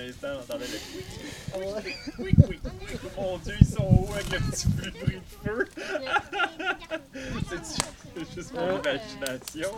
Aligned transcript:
instant, 0.00 0.28
on 0.36 0.42
entendait 0.42 0.66
le 0.66 0.78
oui, 2.18 2.34
oui, 2.48 2.48
oui, 2.48 2.60
Mon 3.16 3.38
Dieu, 3.38 3.54
ils 3.60 3.66
sont 3.66 3.82
hauts 3.82 4.12
avec 4.12 4.30
le 4.30 4.50
petit 4.50 4.68
bruit 4.68 5.16
de 5.16 5.48
feu? 5.48 5.68
C'est 8.16 8.34
juste 8.34 8.54
mon 8.54 8.78
imagination. 8.78 9.70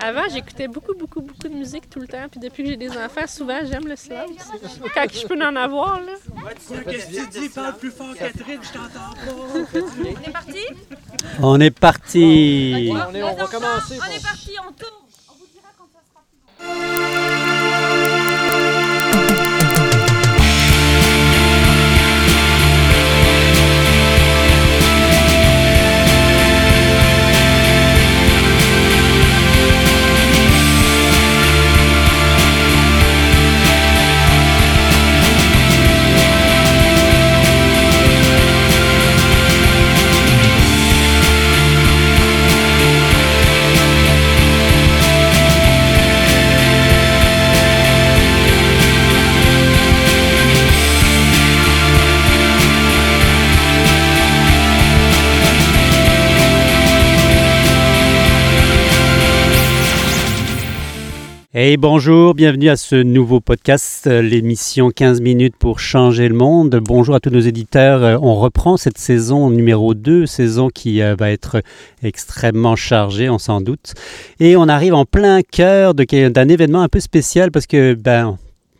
Avant, 0.00 0.28
j'écoutais 0.28 0.66
beaucoup, 0.66 0.94
beaucoup, 0.94 1.20
beaucoup 1.20 1.48
de 1.48 1.54
musique 1.54 1.88
tout 1.88 2.00
le 2.00 2.08
temps. 2.08 2.28
Puis 2.28 2.40
depuis 2.40 2.64
que 2.64 2.70
j'ai 2.70 2.76
des 2.76 2.90
enfants, 2.90 3.26
souvent, 3.26 3.60
j'aime 3.64 3.86
le 3.86 3.96
slam. 3.96 4.30
Quand 4.94 5.06
je 5.12 5.26
peux 5.26 5.40
en 5.40 5.54
avoir, 5.56 6.00
là. 6.00 6.12
Qu'est-ce 6.88 7.06
que 7.06 7.32
tu 7.32 7.40
dis? 7.40 7.48
Parle 7.50 7.76
plus 7.78 7.90
fort, 7.90 8.14
Catherine, 8.16 8.60
je 8.62 8.72
t'entends 8.72 9.14
pas. 9.14 9.32
On 10.00 10.04
est 10.04 10.32
parti? 10.32 10.66
On 11.40 11.60
est 11.60 11.70
parti. 11.70 12.90
On, 12.90 13.14
est, 13.14 13.22
on 13.22 13.34
va 13.34 13.46
commencer. 13.46 13.98
On 14.00 14.10
est 14.10 14.22
parti, 14.22 14.50
on 14.60 14.72
tourne. 14.72 15.01
Hey, 61.54 61.76
bonjour, 61.76 62.32
bienvenue 62.32 62.70
à 62.70 62.76
ce 62.76 62.94
nouveau 62.94 63.40
podcast, 63.40 64.06
euh, 64.06 64.22
l'émission 64.22 64.88
15 64.88 65.20
minutes 65.20 65.54
pour 65.58 65.80
changer 65.80 66.26
le 66.26 66.34
monde. 66.34 66.80
Bonjour 66.82 67.14
à 67.14 67.20
tous 67.20 67.28
nos 67.28 67.40
éditeurs. 67.40 68.02
Euh, 68.02 68.16
on 68.22 68.36
reprend 68.36 68.78
cette 68.78 68.96
saison 68.96 69.50
numéro 69.50 69.92
2, 69.92 70.24
saison 70.24 70.70
qui 70.70 71.02
euh, 71.02 71.14
va 71.14 71.30
être 71.30 71.60
extrêmement 72.02 72.74
chargée, 72.74 73.28
on 73.28 73.36
s'en 73.36 73.60
doute. 73.60 73.92
Et 74.40 74.56
on 74.56 74.66
arrive 74.66 74.94
en 74.94 75.04
plein 75.04 75.42
cœur 75.42 75.92
d'un 75.92 76.48
événement 76.48 76.80
un 76.80 76.88
peu 76.88 77.00
spécial 77.00 77.50
parce 77.50 77.66
que, 77.66 77.92
ben, 77.92 78.38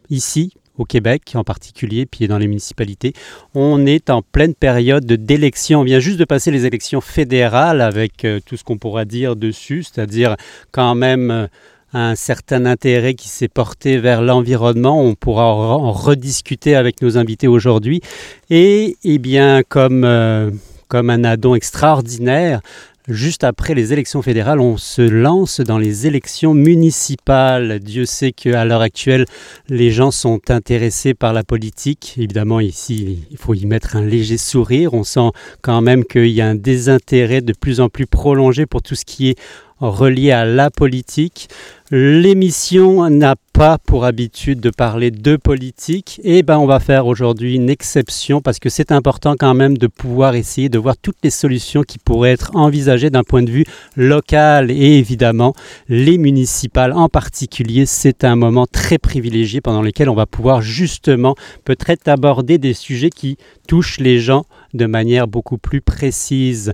ici, 0.08 0.54
au 0.78 0.86
Québec 0.86 1.32
en 1.34 1.44
particulier, 1.44 2.06
puis 2.06 2.26
dans 2.26 2.38
les 2.38 2.46
municipalités. 2.46 3.12
On 3.54 3.84
est 3.84 4.08
en 4.08 4.22
pleine 4.22 4.54
période 4.54 5.04
d'élection. 5.04 5.80
On 5.80 5.84
vient 5.84 6.00
juste 6.00 6.18
de 6.18 6.24
passer 6.24 6.50
les 6.50 6.64
élections 6.64 7.02
fédérales 7.02 7.82
avec 7.82 8.26
tout 8.46 8.56
ce 8.56 8.64
qu'on 8.64 8.78
pourra 8.78 9.04
dire 9.04 9.36
dessus, 9.36 9.82
c'est-à-dire 9.82 10.36
quand 10.70 10.94
même 10.94 11.50
un 11.92 12.14
certain 12.14 12.66
intérêt 12.66 13.14
qui 13.14 13.28
s'est 13.28 13.48
porté 13.48 13.98
vers 13.98 14.22
l'environnement. 14.22 15.02
On 15.02 15.14
pourra 15.14 15.46
en 15.46 15.92
rediscuter 15.92 16.74
avec 16.74 17.02
nos 17.02 17.18
invités 17.18 17.48
aujourd'hui. 17.48 18.00
Et 18.50 18.96
eh 19.04 19.18
bien, 19.18 19.62
comme, 19.68 20.04
euh, 20.04 20.50
comme 20.88 21.10
un 21.10 21.24
addon 21.24 21.54
extraordinaire, 21.54 22.60
Juste 23.08 23.42
après 23.42 23.74
les 23.74 23.92
élections 23.92 24.22
fédérales, 24.22 24.60
on 24.60 24.76
se 24.76 25.02
lance 25.02 25.58
dans 25.58 25.78
les 25.78 26.06
élections 26.06 26.54
municipales. 26.54 27.80
Dieu 27.80 28.04
sait 28.04 28.30
qu'à 28.30 28.64
l'heure 28.64 28.80
actuelle, 28.80 29.24
les 29.68 29.90
gens 29.90 30.12
sont 30.12 30.40
intéressés 30.50 31.12
par 31.12 31.32
la 31.32 31.42
politique. 31.42 32.14
Évidemment, 32.16 32.60
ici, 32.60 33.24
il 33.32 33.36
faut 33.38 33.54
y 33.54 33.66
mettre 33.66 33.96
un 33.96 34.02
léger 34.02 34.36
sourire. 34.36 34.94
On 34.94 35.02
sent 35.02 35.30
quand 35.62 35.80
même 35.80 36.04
qu'il 36.04 36.28
y 36.28 36.40
a 36.40 36.46
un 36.46 36.54
désintérêt 36.54 37.40
de 37.40 37.52
plus 37.52 37.80
en 37.80 37.88
plus 37.88 38.06
prolongé 38.06 38.66
pour 38.66 38.82
tout 38.82 38.94
ce 38.94 39.04
qui 39.04 39.30
est 39.30 39.38
relié 39.90 40.30
à 40.30 40.44
la 40.44 40.70
politique. 40.70 41.48
L'émission 41.90 43.10
n'a 43.10 43.34
pas 43.52 43.76
pour 43.76 44.06
habitude 44.06 44.60
de 44.60 44.70
parler 44.70 45.10
de 45.10 45.36
politique 45.36 46.22
et 46.24 46.42
ben 46.42 46.56
on 46.56 46.64
va 46.64 46.80
faire 46.80 47.06
aujourd'hui 47.06 47.56
une 47.56 47.68
exception 47.68 48.40
parce 48.40 48.58
que 48.58 48.70
c'est 48.70 48.92
important 48.92 49.34
quand 49.38 49.52
même 49.52 49.76
de 49.76 49.88
pouvoir 49.88 50.34
essayer 50.34 50.70
de 50.70 50.78
voir 50.78 50.96
toutes 50.96 51.18
les 51.22 51.28
solutions 51.28 51.82
qui 51.82 51.98
pourraient 51.98 52.32
être 52.32 52.56
envisagées 52.56 53.10
d'un 53.10 53.24
point 53.24 53.42
de 53.42 53.50
vue 53.50 53.66
local 53.94 54.70
et 54.70 54.96
évidemment 54.96 55.52
les 55.90 56.16
municipales 56.16 56.94
en 56.94 57.10
particulier 57.10 57.84
c'est 57.84 58.24
un 58.24 58.36
moment 58.36 58.66
très 58.66 58.96
privilégié 58.96 59.60
pendant 59.60 59.82
lequel 59.82 60.08
on 60.08 60.14
va 60.14 60.24
pouvoir 60.24 60.62
justement 60.62 61.34
peut-être 61.66 62.08
aborder 62.08 62.56
des 62.56 62.72
sujets 62.72 63.10
qui 63.10 63.36
touchent 63.68 64.00
les 64.00 64.18
gens 64.18 64.46
de 64.72 64.86
manière 64.86 65.28
beaucoup 65.28 65.58
plus 65.58 65.82
précise. 65.82 66.72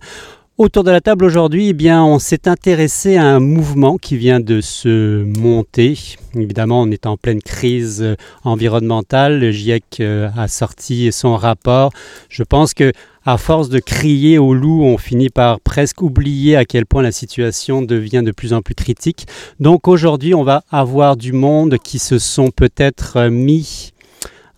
Autour 0.59 0.83
de 0.83 0.91
la 0.91 1.01
table 1.01 1.25
aujourd'hui, 1.25 1.69
eh 1.69 1.73
bien, 1.73 2.03
on 2.03 2.19
s'est 2.19 2.49
intéressé 2.49 3.17
à 3.17 3.25
un 3.25 3.39
mouvement 3.39 3.97
qui 3.97 4.17
vient 4.17 4.41
de 4.41 4.61
se 4.61 5.23
monter. 5.39 5.97
Évidemment, 6.35 6.83
on 6.83 6.91
est 6.91 7.07
en 7.07 7.17
pleine 7.17 7.41
crise 7.41 8.17
environnementale. 8.43 9.39
Le 9.39 9.53
GIEC 9.53 9.85
euh, 10.01 10.29
a 10.37 10.49
sorti 10.49 11.13
son 11.13 11.37
rapport. 11.37 11.93
Je 12.29 12.43
pense 12.43 12.75
que 12.75 12.93
à 13.25 13.39
force 13.39 13.69
de 13.69 13.79
crier 13.79 14.37
au 14.39 14.53
loup, 14.53 14.83
on 14.83 14.99
finit 14.99 15.29
par 15.29 15.61
presque 15.61 16.03
oublier 16.03 16.57
à 16.57 16.65
quel 16.65 16.87
point 16.87 17.03
la 17.03 17.13
situation 17.13 17.81
devient 17.81 18.25
de 18.25 18.33
plus 18.33 18.53
en 18.53 18.61
plus 18.61 18.75
critique. 18.75 19.29
Donc 19.61 19.87
aujourd'hui, 19.87 20.35
on 20.35 20.43
va 20.43 20.65
avoir 20.73 21.17
du 21.17 21.33
monde 21.33 21.79
qui 21.79 22.01
se 22.01 22.19
sont 22.19 22.51
peut-être 22.51 23.17
euh, 23.17 23.31
mis 23.31 23.93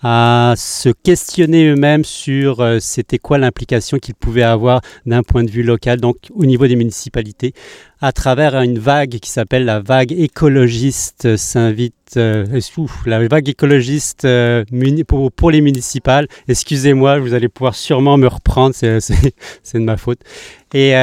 à 0.03 0.55
se 0.57 0.89
questionner 0.89 1.69
eux-mêmes 1.69 2.05
sur 2.05 2.61
euh, 2.61 2.79
c'était 2.81 3.19
quoi 3.19 3.37
l'implication 3.37 3.99
qu'ils 3.99 4.15
pouvaient 4.15 4.43
avoir 4.43 4.81
d'un 5.05 5.23
point 5.23 5.45
de 5.45 5.51
vue 5.51 5.63
local, 5.63 6.01
donc 6.01 6.17
au 6.35 6.47
niveau 6.47 6.67
des 6.67 6.77
municipalités, 6.77 7.53
à 8.01 8.13
travers 8.13 8.55
une 8.63 8.79
vague 8.79 9.19
qui 9.19 9.29
s'appelle 9.29 9.67
la 9.67 9.81
vague 9.81 10.13
écologiste 10.13 11.27
euh, 11.27 11.37
s'invite, 11.37 11.95
euh, 12.17 12.61
la 13.05 13.27
vague 13.29 13.51
écologiste 13.51 14.27
pour, 15.37 15.51
les 15.51 15.61
municipales. 15.61 16.27
Excusez-moi, 16.49 17.19
vous 17.19 17.35
allez 17.35 17.49
pouvoir 17.49 17.75
sûrement 17.75 18.17
me 18.17 18.27
reprendre, 18.27 18.75
c'est 18.75 18.99
de 19.75 19.79
ma 19.81 19.97
faute. 19.97 20.21
Et 20.73 20.95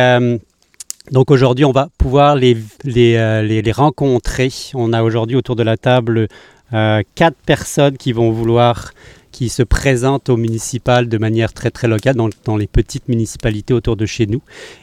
donc 1.12 1.32
aujourd'hui, 1.32 1.64
on 1.64 1.72
va 1.72 1.88
pouvoir 1.98 2.36
les, 2.36 2.58
les, 2.84 3.62
les, 3.62 3.72
rencontrer. 3.72 4.50
On 4.74 4.92
a 4.92 5.04
aujourd'hui 5.04 5.38
autour 5.38 5.56
de 5.56 5.64
la 5.64 5.78
table 5.78 6.28
quatre 6.72 7.38
personnes 7.46 7.98
qui 7.98 8.12
vont 8.12 8.32
vouloir, 8.32 8.92
qui 9.32 9.50
se 9.50 9.62
présentent 9.62 10.30
au 10.30 10.38
municipal 10.38 11.08
de 11.08 11.18
manière 11.20 11.54
très 11.54 11.70
très 11.70 11.88
locale, 11.88 12.16
dans, 12.16 12.30
dans 12.44 12.58
les 12.58 12.66
petites 12.66 13.08
municipalités 13.08 13.74
autour 13.74 13.96
de 13.96 14.06
chez 14.06 14.26
nous, 14.26 14.42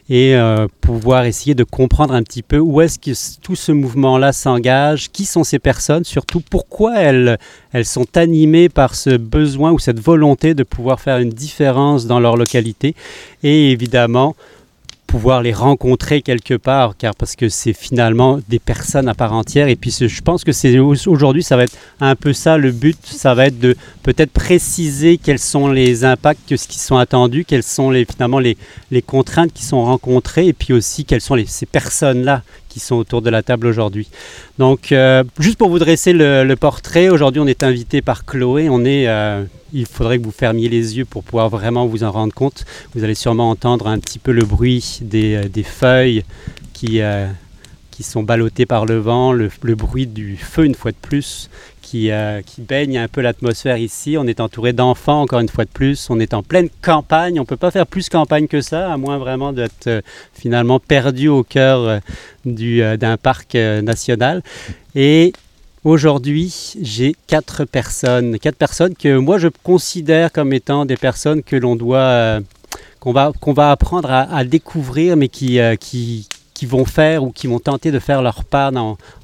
et 0.09 0.37
euh, 0.37 0.69
pouvoir 0.81 1.25
essayer 1.25 1.55
de 1.57 1.65
comprendre 1.65 2.15
un 2.15 2.23
petit 2.23 2.43
peu 2.43 2.59
où 2.59 2.81
est-ce 2.81 2.99
que 2.99 3.11
tout 3.41 3.57
ce 3.57 3.73
mouvement-là 3.73 4.33
s'engage, 4.33 5.11
qui 5.11 5.25
sont 5.25 5.43
ces 5.43 5.59
personnes, 5.59 6.05
surtout 6.05 6.41
pourquoi 6.41 7.01
elles, 7.01 7.39
elles 7.73 7.85
sont 7.85 8.17
animées 8.17 8.69
par 8.69 8.95
ce 8.95 9.17
besoin 9.17 9.73
ou 9.73 9.79
cette 9.79 10.01
volonté 10.01 10.55
de 10.55 10.63
pouvoir 10.63 11.01
faire 11.01 11.19
une 11.19 11.31
différence 11.31 12.07
dans 12.07 12.21
leur 12.21 12.37
localité, 12.37 12.95
et 13.43 13.73
évidemment 13.73 14.37
pouvoir 15.07 15.43
les 15.43 15.53
rencontrer 15.53 16.23
quelque 16.23 16.55
part, 16.55 16.97
car 16.97 17.15
parce 17.15 17.37
que 17.37 17.49
c'est 17.49 17.73
finalement 17.73 18.41
des 18.49 18.59
personnes 18.59 19.09
à 19.09 19.15
part 19.15 19.33
entière. 19.33 19.69
Et 19.69 19.77
puis 19.77 19.91
je 20.01 20.21
pense 20.21 20.45
que 20.45 20.53
c'est 20.53 20.79
aujourd'hui, 20.79 21.43
ça 21.43 21.57
va 21.57 21.65
être 21.65 21.77
un 22.01 22.17
peu 22.17 22.33
ça 22.33 22.57
le 22.59 22.73
but, 22.73 22.99
ça 23.05 23.35
va 23.35 23.47
être 23.47 23.59
de 23.59 23.77
peut-être 24.03 24.33
préciser 24.33 25.19
quels 25.19 25.39
sont 25.39 25.69
les 25.69 26.05
impacts 26.05 26.57
ce 26.57 26.69
qui 26.69 26.79
sont 26.79 26.97
attendus, 26.97 27.45
quelles 27.45 27.63
sont 27.63 27.91
les, 27.91 28.05
finalement 28.05 28.39
les, 28.39 28.57
contraintes 29.03 29.53
qui 29.53 29.65
sont 29.65 29.85
rencontrées, 29.85 30.49
et 30.49 30.53
puis 30.53 30.73
aussi 30.73 31.05
quelles 31.05 31.21
sont 31.21 31.37
ces 31.47 31.67
personnes-là 31.67 32.43
qui 32.75 32.81
sont 32.81 32.97
autour 32.97 33.23
de 33.23 33.31
la 33.31 33.45
table 33.45 33.69
aujourd'hui. 33.69 34.09
Donc, 34.59 34.91
euh, 34.91 35.23
juste 35.39 35.59
pour 35.59 35.71
vous 35.71 35.79
dresser 35.79 36.13
le, 36.13 36.53
portrait, 36.57 37.09
aujourd'hui 37.09 37.41
on 37.41 37.47
est 37.47 37.63
invité 37.63 38.03
par 38.03 38.25
Chloé. 38.25 38.69
On 38.69 38.85
est, 38.85 39.07
euh, 39.07 39.45
il 39.73 39.87
faudrait 39.87 40.19
que 40.19 40.25
vous 40.25 40.33
fermiez 40.33 40.69
les 40.69 40.99
yeux 40.99 41.05
pour 41.05 41.23
pouvoir 41.23 41.49
vraiment 41.51 41.87
vous 41.87 42.03
en 42.03 42.11
rendre 42.11 42.35
compte. 42.35 42.65
Vous 42.93 43.05
allez 43.05 43.15
sûrement 43.15 43.49
entendre 43.49 43.87
un 43.87 44.01
petit 44.01 44.19
peu 44.19 44.33
le 44.33 44.45
bruit 44.45 44.99
des, 45.03 45.37
euh, 45.37 45.63
feuilles 45.63 46.25
qui, 46.73 47.01
sont 48.01 48.25
ballottées 48.25 48.67
par 48.67 48.87
le 48.87 48.99
vent, 48.99 49.33
le, 49.33 49.49
bruit 49.77 50.09
du 50.09 50.37
feu 50.37 50.65
une 50.65 50.75
fois 50.75 50.91
de 50.91 50.97
plus 51.01 51.49
qui, 51.85 52.11
qui 52.47 52.61
baigne 52.63 52.99
un 52.99 53.09
peu 53.09 53.21
l'atmosphère 53.21 53.77
ici. 53.77 54.17
On 54.19 54.27
est 54.27 54.41
entouré 54.41 54.73
d'enfants 54.73 55.23
encore 55.23 55.41
une 55.41 55.49
fois 55.49 55.65
de 55.65 55.71
plus. 55.71 56.09
On 56.11 56.19
est 56.19 56.35
en 56.35 56.43
pleine 56.43 56.69
campagne. 56.83 57.39
On 57.39 57.43
ne 57.43 57.47
peut 57.47 57.57
pas 57.57 57.71
faire 57.71 57.87
plus 57.87 58.09
campagne 58.09 58.49
que 58.49 58.61
ça, 58.61 58.93
à 58.93 58.97
moins 58.97 59.19
vraiment 59.19 59.53
d'être 59.53 60.03
finalement 60.33 60.81
perdu 60.81 61.29
au 61.29 61.43
cœur 61.43 62.01
euh, 62.47 62.97
d'un 62.97 63.17
parc 63.17 63.55
euh, 63.55 63.83
national. 63.83 64.43
Et 64.95 65.33
Aujourd'hui, 65.85 66.73
j'ai 66.81 67.15
quatre 67.27 67.67
personnes, 67.67 68.39
quatre 68.39 68.57
personnes 68.57 68.95
que 68.95 69.19
moi 69.19 69.37
je 69.37 69.49
considère 69.49 70.33
comme 70.33 70.55
étant 70.55 70.87
des 70.87 70.97
personnes 70.97 71.43
que 71.43 71.57
l'on 71.57 71.77
doit, 71.77 71.99
euh, 71.99 72.41
qu'on 73.01 73.13
va, 73.13 73.33
qu'on 73.39 73.53
va 73.53 73.71
apprendre 73.71 74.11
à, 74.11 74.45
découvrir, 74.45 75.19
mais 75.19 75.29
qui, 75.29 75.61
qui, 75.79 76.27
qui 76.55 76.67
vont 76.67 76.85
faire 76.85 77.25
ou 77.25 77.31
qui 77.31 77.49
vont 77.49 77.59
tenter 77.59 77.91
de 77.91 77.99
faire 77.99 78.23
leur 78.23 78.45
part 78.45 78.73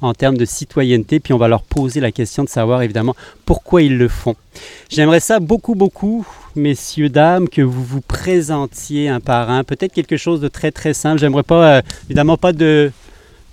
en 0.01 0.13
termes 0.13 0.37
de 0.37 0.45
citoyenneté, 0.45 1.19
puis 1.19 1.33
on 1.33 1.37
va 1.37 1.47
leur 1.47 1.63
poser 1.63 2.01
la 2.01 2.11
question 2.11 2.43
de 2.43 2.49
savoir 2.49 2.81
évidemment 2.81 3.15
pourquoi 3.45 3.81
ils 3.81 3.97
le 3.97 4.09
font. 4.09 4.35
J'aimerais 4.89 5.21
ça 5.21 5.39
beaucoup, 5.39 5.75
beaucoup, 5.75 6.25
messieurs, 6.55 7.09
dames, 7.09 7.47
que 7.47 7.61
vous 7.61 7.83
vous 7.83 8.01
présentiez 8.01 9.07
un 9.09 9.21
par 9.21 9.49
un, 9.49 9.63
peut-être 9.63 9.93
quelque 9.93 10.17
chose 10.17 10.41
de 10.41 10.49
très, 10.49 10.71
très 10.71 10.93
simple. 10.93 11.19
J'aimerais 11.19 11.43
pas, 11.43 11.77
euh, 11.77 11.81
évidemment, 12.05 12.37
pas 12.37 12.51
de, 12.51 12.91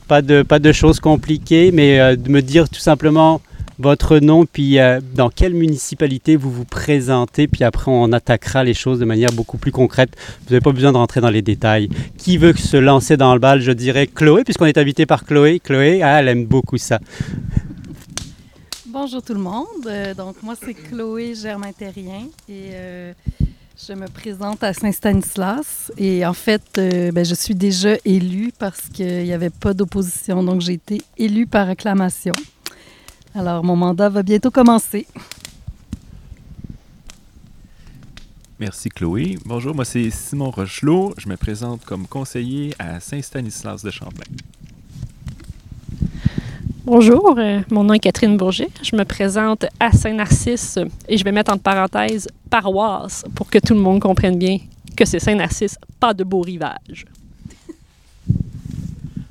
pas, 0.08 0.22
de, 0.22 0.42
pas 0.42 0.58
de 0.58 0.72
choses 0.72 0.98
compliquées, 0.98 1.70
mais 1.72 2.00
euh, 2.00 2.16
de 2.16 2.28
me 2.28 2.42
dire 2.42 2.68
tout 2.68 2.80
simplement 2.80 3.40
votre 3.78 4.18
nom, 4.18 4.44
puis 4.44 4.78
euh, 4.78 5.00
dans 5.14 5.30
quelle 5.30 5.54
municipalité 5.54 6.36
vous 6.36 6.50
vous 6.50 6.64
présentez, 6.64 7.46
puis 7.46 7.64
après 7.64 7.90
on 7.90 8.12
attaquera 8.12 8.64
les 8.64 8.74
choses 8.74 8.98
de 8.98 9.04
manière 9.04 9.30
beaucoup 9.32 9.58
plus 9.58 9.72
concrète. 9.72 10.10
Vous 10.40 10.54
n'avez 10.54 10.60
pas 10.60 10.72
besoin 10.72 10.92
de 10.92 10.96
rentrer 10.96 11.20
dans 11.20 11.30
les 11.30 11.42
détails. 11.42 11.88
Qui 12.16 12.38
veut 12.38 12.54
se 12.54 12.76
lancer 12.76 13.16
dans 13.16 13.32
le 13.34 13.40
bal? 13.40 13.60
Je 13.60 13.72
dirais 13.72 14.06
Chloé, 14.06 14.42
puisqu'on 14.44 14.66
est 14.66 14.78
invité 14.78 15.06
par 15.06 15.24
Chloé. 15.24 15.60
Chloé, 15.60 16.02
ah, 16.02 16.20
elle 16.20 16.28
aime 16.28 16.44
beaucoup 16.44 16.78
ça. 16.78 16.98
Bonjour 18.86 19.22
tout 19.22 19.34
le 19.34 19.40
monde. 19.40 19.66
Euh, 19.86 20.12
donc 20.14 20.42
moi 20.42 20.54
c'est 20.60 20.74
Chloé 20.74 21.34
Germain-Terrien 21.34 22.26
et 22.48 22.70
euh, 22.72 23.12
je 23.76 23.92
me 23.92 24.08
présente 24.08 24.64
à 24.64 24.72
Saint-Stanislas. 24.72 25.92
Et 25.96 26.26
en 26.26 26.32
fait, 26.32 26.64
ben, 26.74 27.24
je 27.24 27.34
suis 27.34 27.54
déjà 27.54 27.94
élue 28.04 28.50
parce 28.58 28.88
qu'il 28.92 29.22
n'y 29.22 29.32
avait 29.32 29.50
pas 29.50 29.72
d'opposition. 29.72 30.42
Donc 30.42 30.62
j'ai 30.62 30.72
été 30.72 31.00
élue 31.16 31.46
par 31.46 31.68
acclamation. 31.68 32.32
Alors, 33.34 33.62
mon 33.62 33.76
mandat 33.76 34.08
va 34.08 34.22
bientôt 34.22 34.50
commencer. 34.50 35.06
Merci 38.58 38.88
Chloé. 38.88 39.38
Bonjour, 39.44 39.72
moi 39.74 39.84
c'est 39.84 40.10
Simon 40.10 40.50
Rochelot. 40.50 41.14
Je 41.16 41.28
me 41.28 41.36
présente 41.36 41.84
comme 41.84 42.08
conseiller 42.08 42.74
à 42.80 42.98
Saint-Stanislas 42.98 43.84
de 43.84 43.90
Champlain. 43.90 44.24
Bonjour, 46.84 47.36
euh, 47.38 47.60
mon 47.70 47.84
nom 47.84 47.94
est 47.94 48.00
Catherine 48.00 48.36
Bourget. 48.36 48.70
Je 48.82 48.96
me 48.96 49.04
présente 49.04 49.66
à 49.78 49.92
Saint-Narcisse 49.92 50.78
et 51.06 51.16
je 51.16 51.22
vais 51.22 51.30
mettre 51.30 51.52
entre 51.52 51.62
parenthèses 51.62 52.26
paroisse 52.50 53.24
pour 53.36 53.48
que 53.48 53.58
tout 53.58 53.74
le 53.74 53.80
monde 53.80 54.00
comprenne 54.00 54.38
bien 54.38 54.58
que 54.96 55.04
c'est 55.04 55.20
Saint-Narcisse, 55.20 55.78
pas 56.00 56.12
de 56.12 56.24
beau 56.24 56.40
rivage. 56.40 57.04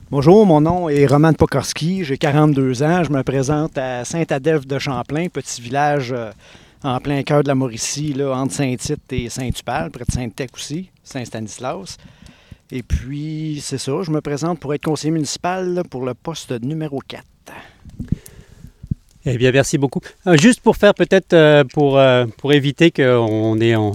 Bonjour, 0.10 0.46
mon 0.46 0.62
nom 0.62 0.88
est 0.88 1.06
Roman 1.06 1.34
Pokorski, 1.34 2.06
j'ai 2.06 2.18
42 2.18 2.82
ans, 2.82 3.04
je 3.04 3.12
me 3.12 3.24
présente 3.24 3.78
à 3.78 4.06
Saint-Adèphe 4.06 4.66
de 4.66 4.80
Champlain, 4.80 5.28
petit 5.28 5.62
village 5.62 6.14
euh, 6.14 6.32
en 6.82 7.02
plein 7.02 7.24
cœur 7.24 7.44
de 7.44 7.50
la 7.50 7.56
Mauricie, 7.56 8.14
là, 8.14 8.32
entre 8.32 8.54
Saint-Tite 8.54 9.12
et 9.12 9.28
Saint-Tupal, 9.28 9.92
près 9.92 10.06
de 10.06 10.12
Sainte-Tech 10.14 10.52
aussi, 10.54 10.92
Saint-Stanislas. 11.04 11.98
Et 12.72 12.84
puis, 12.84 13.60
c'est 13.62 13.78
ça, 13.78 14.02
je 14.02 14.10
me 14.12 14.22
présente 14.22 14.62
pour 14.62 14.74
être 14.74 14.86
conseiller 14.86 15.12
municipal 15.12 15.84
pour 15.90 16.06
le 16.06 16.14
poste 16.14 16.52
numéro 16.62 17.02
4. 17.06 17.26
Eh 19.26 19.38
bien, 19.38 19.52
merci 19.52 19.78
beaucoup. 19.78 20.00
Euh, 20.26 20.38
juste 20.38 20.62
pour 20.62 20.78
faire 20.78 20.94
peut-être, 20.94 21.34
euh, 21.34 21.66
pour, 21.66 22.00
éviter 22.54 22.92
qu'on 22.92 23.60
en, 23.62 23.92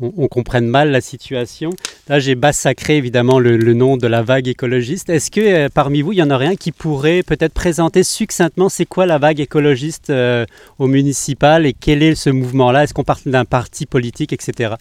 on, 0.00 0.28
comprenne 0.28 0.68
mal 0.68 0.92
la 0.92 1.00
situation. 1.00 1.70
Là, 2.08 2.20
j'ai 2.20 2.38
sacré 2.52 2.98
évidemment 2.98 3.40
le, 3.40 3.74
nom 3.74 3.96
de 3.96 4.06
la 4.06 4.22
vague 4.22 4.46
écologiste. 4.46 5.10
Est-ce 5.10 5.28
que 5.28 5.40
euh, 5.40 5.68
parmi 5.68 6.02
vous, 6.02 6.12
il 6.12 6.18
y 6.18 6.22
en 6.22 6.30
aurait 6.30 6.46
un 6.46 6.54
qui 6.54 6.70
pourrait 6.70 7.24
peut-être 7.24 7.52
présenter 7.52 8.04
succinctement 8.04 8.68
c'est 8.68 8.86
quoi 8.86 9.06
la 9.06 9.18
vague 9.18 9.40
écologiste 9.40 10.10
euh, 10.10 10.46
au 10.78 10.86
municipal 10.86 11.66
et 11.66 11.72
quel 11.72 12.04
est 12.04 12.14
ce 12.14 12.30
mouvement-là? 12.30 12.84
Est-ce 12.84 12.94
qu'on 12.94 13.02
parle 13.02 13.22
d'un 13.26 13.44
parti 13.44 13.86
politique, 13.86 14.32
etc. 14.32 14.74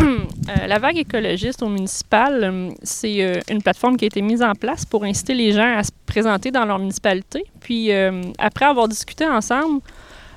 Euh, 0.00 0.66
la 0.66 0.78
vague 0.78 0.96
écologiste 0.96 1.62
au 1.62 1.68
municipal, 1.68 2.70
c'est 2.82 3.42
une 3.50 3.60
plateforme 3.60 3.96
qui 3.98 4.04
a 4.04 4.06
été 4.06 4.22
mise 4.22 4.42
en 4.42 4.54
place 4.54 4.86
pour 4.86 5.04
inciter 5.04 5.34
les 5.34 5.52
gens 5.52 5.76
à 5.76 5.82
se 5.82 5.90
présenter 6.06 6.50
dans 6.50 6.64
leur 6.64 6.78
municipalité. 6.78 7.44
Puis, 7.60 7.90
après 8.38 8.64
avoir 8.64 8.88
discuté 8.88 9.26
ensemble, 9.26 9.82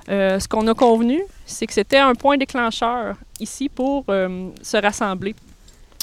ce 0.08 0.48
qu'on 0.50 0.68
a 0.68 0.74
convenu, 0.74 1.22
c'est 1.52 1.68
que 1.68 1.74
c'était 1.74 1.98
un 1.98 2.16
point 2.16 2.38
déclencheur 2.38 3.16
ici 3.40 3.70
pour 3.70 4.06
euh, 4.10 4.50
se 4.62 4.78
rassembler. 4.78 5.36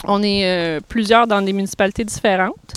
On 0.05 0.23
est 0.23 0.45
euh, 0.45 0.81
plusieurs 0.87 1.27
dans 1.27 1.43
des 1.43 1.53
municipalités 1.53 2.05
différentes. 2.05 2.75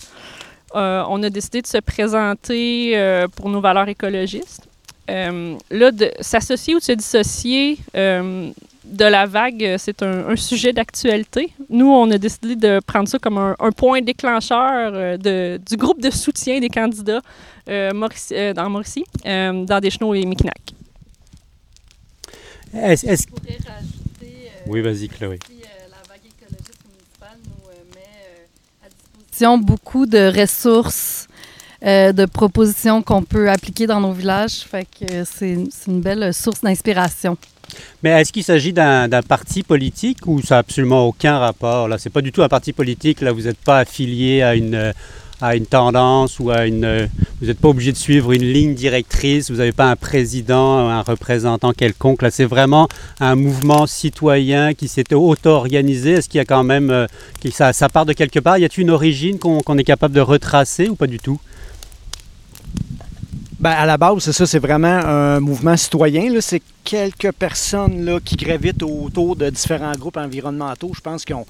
on 0.73 1.21
a 1.23 1.29
décidé 1.29 1.61
de 1.61 1.67
se 1.67 1.77
présenter 1.79 3.27
pour 3.35 3.49
nos 3.49 3.61
valeurs 3.61 3.89
écologistes. 3.89 4.67
là, 5.07 5.91
s'associer 6.21 6.75
ou 6.75 6.79
se 6.79 6.93
dissocier 6.93 7.77
de 7.93 9.05
la 9.05 9.25
vague, 9.25 9.75
c'est 9.77 10.01
un, 10.01 10.35
sujet 10.35 10.73
d'actualité. 10.73 11.53
Nous, 11.69 11.91
on 11.91 12.09
a 12.11 12.17
décidé 12.17 12.55
de 12.55 12.79
prendre 12.85 13.07
ça 13.07 13.19
comme 13.19 13.37
un, 13.37 13.71
point 13.71 14.01
déclencheur 14.01 15.17
du 15.19 15.77
groupe 15.77 16.01
de 16.01 16.09
soutien 16.09 16.59
des 16.59 16.69
candidats 16.69 17.21
dans 17.67 18.69
Mauricie, 18.69 19.05
dans 19.25 19.79
Deschenaux 19.81 20.13
et 20.15 20.25
Mekinac. 20.25 20.80
Est-ce, 22.73 23.05
est 23.05 23.29
pourrais 23.29 23.57
rajouter. 23.67 24.21
Euh, 24.21 24.67
oui, 24.67 24.81
vas-y, 24.81 25.07
Chloé. 25.09 25.39
Euh, 25.49 25.65
la 25.89 25.97
vague 26.07 26.21
écologiste 26.25 26.83
municipale 26.87 27.37
nous 27.45 27.69
euh, 27.69 27.95
met 27.95 28.85
à 28.85 28.89
disposition 28.89 29.57
beaucoup 29.57 30.05
de 30.05 30.39
ressources. 30.39 31.27
de 31.83 32.25
propositions 32.25 33.01
qu'on 33.01 33.23
peut 33.23 33.49
appliquer 33.49 33.87
dans 33.87 33.99
nos 33.99 34.13
villages. 34.13 34.61
Fait 34.61 34.85
que 34.85 35.23
c'est, 35.25 35.57
une 35.87 36.01
belle 36.01 36.33
source 36.33 36.61
d'inspiration. 36.61 37.37
Mais 38.03 38.11
est-ce 38.11 38.31
qu'il 38.31 38.43
s'agit 38.43 38.73
d'un, 38.73 39.09
parti 39.27 39.63
politique 39.63 40.27
ou 40.27 40.41
ça 40.41 40.55
n'a 40.55 40.59
absolument 40.59 41.07
aucun 41.07 41.39
rapport? 41.39 41.87
Là, 41.87 41.97
c'est 41.97 42.09
pas 42.09 42.21
du 42.21 42.31
tout 42.31 42.43
un 42.43 42.49
parti 42.49 42.71
politique. 42.71 43.21
Là, 43.21 43.31
vous 43.31 43.43
n'êtes 43.43 43.59
pas 43.59 43.79
affilié 43.79 44.43
à 44.43 44.55
une, 44.55 44.93
à 45.41 45.55
une 45.55 45.65
tendance 45.65 46.39
ou 46.39 46.51
à 46.51 46.65
une... 46.67 47.09
Vous 47.41 47.47
n'êtes 47.47 47.59
pas 47.59 47.69
obligé 47.69 47.91
de 47.91 47.97
suivre 47.97 48.31
une 48.31 48.43
ligne 48.43 48.75
directrice, 48.75 49.49
vous 49.49 49.57
n'avez 49.57 49.71
pas 49.71 49.89
un 49.89 49.95
président, 49.95 50.87
un 50.87 51.01
représentant 51.01 51.73
quelconque. 51.73 52.21
Là, 52.21 52.29
c'est 52.29 52.45
vraiment 52.45 52.87
un 53.19 53.35
mouvement 53.35 53.87
citoyen 53.87 54.75
qui 54.75 54.87
s'est 54.87 55.11
auto-organisé. 55.13 56.11
Est-ce 56.11 56.29
qu'il 56.29 56.37
y 56.37 56.41
a 56.41 56.45
quand 56.45 56.63
même... 56.63 56.91
Euh, 56.91 57.07
ça, 57.51 57.89
part 57.89 58.05
de 58.05 58.13
quelque 58.13 58.39
part? 58.39 58.59
Y 58.59 58.65
a-t-il 58.65 58.83
une 58.83 58.91
origine 58.91 59.39
qu'on 59.39 59.77
est 59.77 59.83
capable 59.83 60.13
de 60.13 60.21
retracer 60.21 60.87
ou 60.87 60.95
pas 60.95 61.07
du 61.07 61.17
tout? 61.17 61.39
Ben, 63.59 63.71
à 63.71 63.85
la 63.85 63.97
base, 63.97 64.19
c'est 64.19 64.33
ça, 64.33 64.47
c'est 64.47 64.59
vraiment 64.59 64.87
un 64.87 65.39
mouvement 65.39 65.77
citoyen. 65.77 66.31
C'est 66.41 66.63
quelques 66.83 67.31
personnes 67.31 68.05
là, 68.05 68.19
qui 68.19 68.35
gravitent 68.35 68.81
autour 68.81 69.35
de 69.35 69.49
différents 69.49 69.91
groupes 69.93 70.17
environnementaux. 70.17 70.91
Je 70.95 71.01
pense 71.01 71.25
qu'ils 71.25 71.35
ont, 71.35 71.45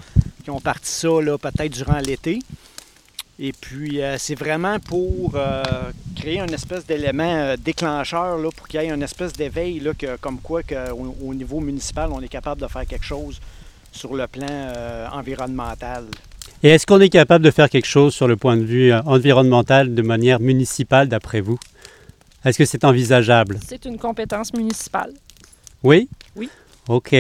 ont 0.50 0.60
parti 0.60 0.92
ça 0.92 1.08
peut-être 1.42 1.74
durant 1.74 2.00
l'été. 2.00 2.40
Et 3.44 3.54
puis, 3.54 4.04
euh, 4.04 4.18
c'est 4.20 4.36
vraiment 4.36 4.78
pour 4.80 5.32
euh, 5.34 5.64
créer 6.16 6.40
une 6.40 6.54
espèce 6.54 6.86
d'élément 6.86 7.24
euh, 7.24 7.56
déclencheur 7.58 8.38
là, 8.38 8.50
pour 8.56 8.68
qu'il 8.68 8.80
y 8.80 8.86
ait 8.86 8.92
une 8.92 9.02
espèce 9.02 9.34
d'éveil, 9.34 9.82
comme 10.22 10.38
quoi 10.38 10.62
qu'au, 10.62 11.16
au 11.26 11.34
niveau 11.34 11.60
municipal, 11.60 12.12
on 12.14 12.22
est 12.22 12.28
capable 12.28 12.62
de 12.62 12.68
faire 12.68 12.86
quelque 12.86 13.04
chose 13.04 13.42
sur 13.92 14.16
le 14.16 14.28
plan 14.28 14.46
environnemental. 15.12 16.06
Et 16.62 16.70
est-ce 16.70 16.86
qu'on 16.86 17.00
est 17.00 17.10
capable 17.10 17.44
de 17.44 17.50
faire 17.50 17.68
quelque 17.68 17.88
chose 17.88 18.14
sur 18.14 18.28
le 18.28 18.38
point 18.38 18.56
de 18.56 18.64
vue 18.64 18.94
environnemental 18.94 19.96
de 19.96 20.02
manière 20.04 20.40
municipale, 20.40 21.10
d'après 21.10 21.42
vous? 21.42 21.58
Est-ce 22.46 22.60
que 22.60 22.66
c'est 22.66 22.86
envisageable? 22.86 23.60
C'est 23.68 23.86
une 23.86 23.98
compétence 23.98 24.54
municipale. 24.54 25.14
Oui? 25.84 26.08
Oui. 26.36 26.48
OK. 26.92 27.16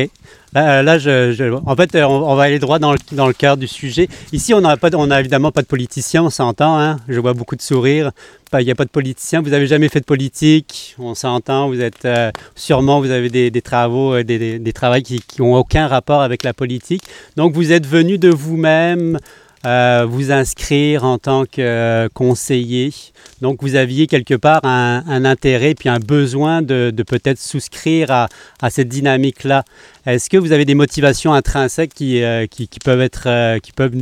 Là, 0.53 0.83
là 0.83 0.97
je, 0.97 1.53
en 1.65 1.75
fait, 1.75 1.95
on, 1.95 2.35
va 2.35 2.43
aller 2.43 2.59
droit 2.59 2.79
dans 2.79 2.91
le, 2.93 3.33
cœur 3.33 3.57
du 3.57 3.67
sujet. 3.67 4.07
Ici, 4.33 4.53
on 4.53 4.61
n'a 4.61 5.19
évidemment 5.19 5.51
pas 5.51 5.61
de 5.61 5.67
politiciens, 5.67 6.23
on 6.23 6.29
s'entend. 6.29 6.77
Hein? 6.79 6.97
Je 7.07 7.19
vois 7.19 7.33
beaucoup 7.33 7.55
de 7.55 7.61
sourires. 7.61 8.11
Il 8.59 8.65
n'y 8.65 8.71
a 8.71 8.75
pas 8.75 8.85
de 8.85 8.89
politiciens. 8.89 9.41
Vous 9.41 9.51
n'avez 9.51 9.67
jamais 9.67 9.87
fait 9.87 10.01
de 10.01 10.05
politique, 10.05 10.95
on 10.99 11.15
s'entend. 11.15 11.69
Vous 11.69 11.79
êtes 11.79 12.03
euh, 12.03 12.31
sûrement, 12.55 12.99
vous 12.99 13.11
avez 13.11 13.29
des, 13.29 13.61
travaux, 13.61 14.15
euh, 14.15 14.23
des 14.23 14.73
travaux 14.73 15.01
qui 15.01 15.21
n'ont 15.39 15.55
aucun 15.55 15.87
rapport 15.87 16.21
avec 16.21 16.43
la 16.43 16.53
politique. 16.53 17.03
Donc, 17.37 17.53
vous 17.53 17.71
êtes 17.71 17.87
venu 17.87 18.17
de 18.17 18.29
vous-même 18.29 19.17
euh, 19.63 20.07
vous 20.09 20.31
inscrire 20.31 21.03
en 21.03 21.19
tant 21.19 21.45
que 21.45 21.61
euh, 21.61 22.09
conseiller. 22.11 22.91
Donc 23.41 23.61
vous 23.61 23.75
aviez 23.75 24.07
quelque 24.07 24.33
part 24.33 24.65
un, 24.65 25.23
intérêt 25.23 25.75
puis 25.75 25.87
un 25.87 25.99
besoin 25.99 26.63
de, 26.63 26.91
peut-être 27.07 27.39
souscrire 27.39 28.09
à, 28.09 28.69
cette 28.71 28.87
dynamique-là. 28.87 29.63
Est-ce 30.07 30.31
que 30.31 30.37
vous 30.37 30.51
avez 30.51 30.65
des 30.65 30.73
motivations 30.73 31.31
intrinsèques 31.31 31.93
qui, 31.93 32.23
euh, 32.23 32.47
peuvent, 32.83 33.01
être, 33.01 33.59
qui 33.59 33.71
peuvent 33.71 33.95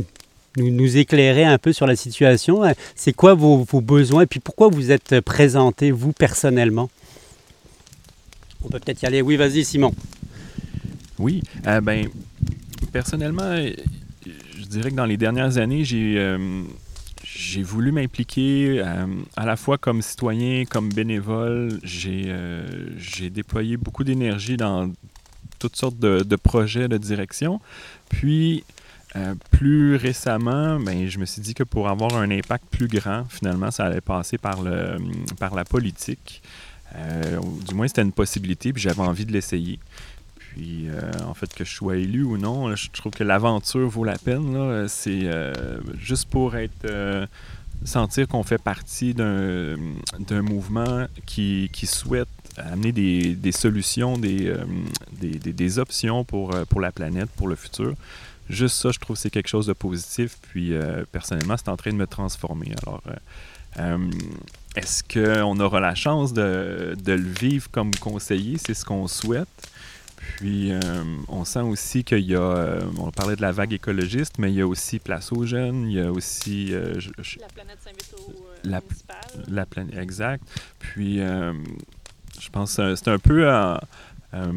nous, 0.56 0.96
éclairer 0.96 1.44
un 1.44 1.58
peu 1.58 1.74
sur 1.74 1.86
la 1.86 1.94
situation? 1.94 2.62
C'est 2.94 3.12
quoi 3.12 3.34
vos, 3.34 3.58
vos, 3.70 3.82
besoins 3.82 4.22
et 4.22 4.26
puis 4.26 4.40
pourquoi 4.40 4.68
vous 4.68 4.90
êtes 4.90 5.20
présenté, 5.20 5.90
vous, 5.90 6.12
personnellement? 6.12 6.88
On 8.64 8.68
peut 8.68 8.78
peut-être 8.78 9.02
y 9.02 9.06
aller. 9.06 9.20
Oui, 9.20 9.36
vas-y, 9.36 9.62
Simon. 9.62 9.92
Oui, 11.18 11.42
ben, 11.82 12.08
personnellement, 12.92 13.54
dirais 14.70 14.90
que 14.90 14.96
dans 14.96 15.04
les 15.04 15.16
dernières 15.16 15.58
années, 15.58 15.84
j'ai 15.84 16.14
euh, 16.16 16.62
voulu 17.62 17.92
m'impliquer 17.92 18.80
euh, 18.80 19.06
à 19.36 19.44
la 19.44 19.56
fois 19.56 19.78
comme 19.78 20.00
citoyen, 20.00 20.64
comme 20.64 20.88
bénévole. 20.88 21.78
J'ai 21.82 22.24
euh, 22.28 22.88
déployé 23.30 23.76
beaucoup 23.76 24.04
d'énergie 24.04 24.56
dans 24.56 24.90
toutes 25.58 25.76
sortes 25.76 25.98
de, 25.98 26.36
projets 26.36 26.88
de 26.88 26.96
direction. 26.96 27.60
Puis, 28.08 28.64
plus 29.50 29.96
récemment, 29.96 30.78
ben, 30.78 31.08
je 31.08 31.18
me 31.18 31.26
suis 31.26 31.42
dit 31.42 31.52
que 31.52 31.64
pour 31.64 31.88
avoir 31.88 32.16
un 32.16 32.30
impact 32.30 32.64
plus 32.70 32.86
grand, 32.86 33.24
finalement, 33.28 33.70
ça 33.70 33.86
allait 33.86 34.00
passer 34.00 34.38
par, 34.38 34.62
la 34.62 35.64
politique. 35.68 36.42
Du 37.68 37.74
moins, 37.74 37.88
c'était 37.88 38.02
une 38.02 38.12
possibilité, 38.12 38.72
puis 38.72 38.80
j'avais 38.80 39.02
envie 39.02 39.26
de 39.26 39.32
l'essayer. 39.32 39.78
Puis, 40.54 40.88
euh, 40.88 41.00
en 41.26 41.34
fait, 41.34 41.52
que 41.54 41.64
je 41.64 41.72
sois 41.72 41.96
élu 41.96 42.22
ou 42.22 42.36
non, 42.36 42.74
je 42.74 42.90
trouve 42.90 43.12
que 43.12 43.24
l'aventure 43.24 43.88
vaut 43.88 44.04
la 44.04 44.18
peine. 44.18 44.86
C'est 44.88 45.30
juste 45.98 46.28
pour 46.28 46.56
être 46.56 47.28
sentir 47.84 48.28
qu'on 48.28 48.42
fait 48.42 48.58
partie 48.58 49.14
d'un 49.14 50.42
mouvement 50.42 51.06
qui, 51.26 51.70
souhaite 51.84 52.28
amener 52.56 52.92
des, 52.92 53.52
solutions, 53.52 54.18
des, 54.18 55.78
options 55.78 56.24
pour, 56.24 56.52
la 56.80 56.92
planète, 56.92 57.30
pour 57.36 57.48
le 57.48 57.56
futur 57.56 57.94
juste 58.50 58.76
ça, 58.76 58.90
je 58.90 58.98
trouve 58.98 59.16
que 59.16 59.22
c'est 59.22 59.30
quelque 59.30 59.48
chose 59.48 59.66
de 59.66 59.72
positif. 59.72 60.36
Puis 60.50 60.74
euh, 60.74 61.04
personnellement, 61.10 61.56
c'est 61.56 61.68
en 61.68 61.76
train 61.76 61.92
de 61.92 61.96
me 61.96 62.06
transformer. 62.06 62.72
Alors, 62.82 63.00
euh, 63.06 63.12
euh, 63.78 64.10
est-ce 64.76 65.02
qu'on 65.02 65.58
aura 65.60 65.80
la 65.80 65.94
chance 65.94 66.32
de, 66.32 66.96
le 67.06 67.16
vivre 67.16 67.70
comme 67.70 67.94
conseiller? 67.94 68.58
C'est 68.58 68.74
ce 68.74 68.84
qu'on 68.84 69.08
souhaite. 69.08 69.48
Puis, 70.36 70.72
on 71.28 71.44
sent 71.44 71.60
aussi 71.60 72.04
qu'il 72.04 72.20
y 72.20 72.34
a, 72.34 72.78
on 72.98 73.10
parlait 73.10 73.36
de 73.36 73.42
la 73.42 73.52
vague 73.52 73.72
écologiste, 73.72 74.38
mais 74.38 74.50
il 74.50 74.56
y 74.56 74.60
a 74.60 74.66
aussi 74.66 74.98
Place 74.98 75.32
aux 75.32 75.44
jeunes, 75.44 75.88
il 75.88 75.96
y 75.96 76.00
a 76.00 76.10
aussi... 76.10 76.70
la 76.70 77.48
planète 77.48 77.78
s'invite 77.82 78.14
au 78.18 78.46
la, 78.64 78.80
la 79.48 79.66
planète, 79.66 79.96
exact. 79.96 80.44
Puis, 80.78 81.18
je 81.18 82.48
pense 82.50 82.76
que 82.76 82.94
c'est 82.94 83.08
un 83.08 83.18
peu 83.18 83.46
euh, 84.32 84.52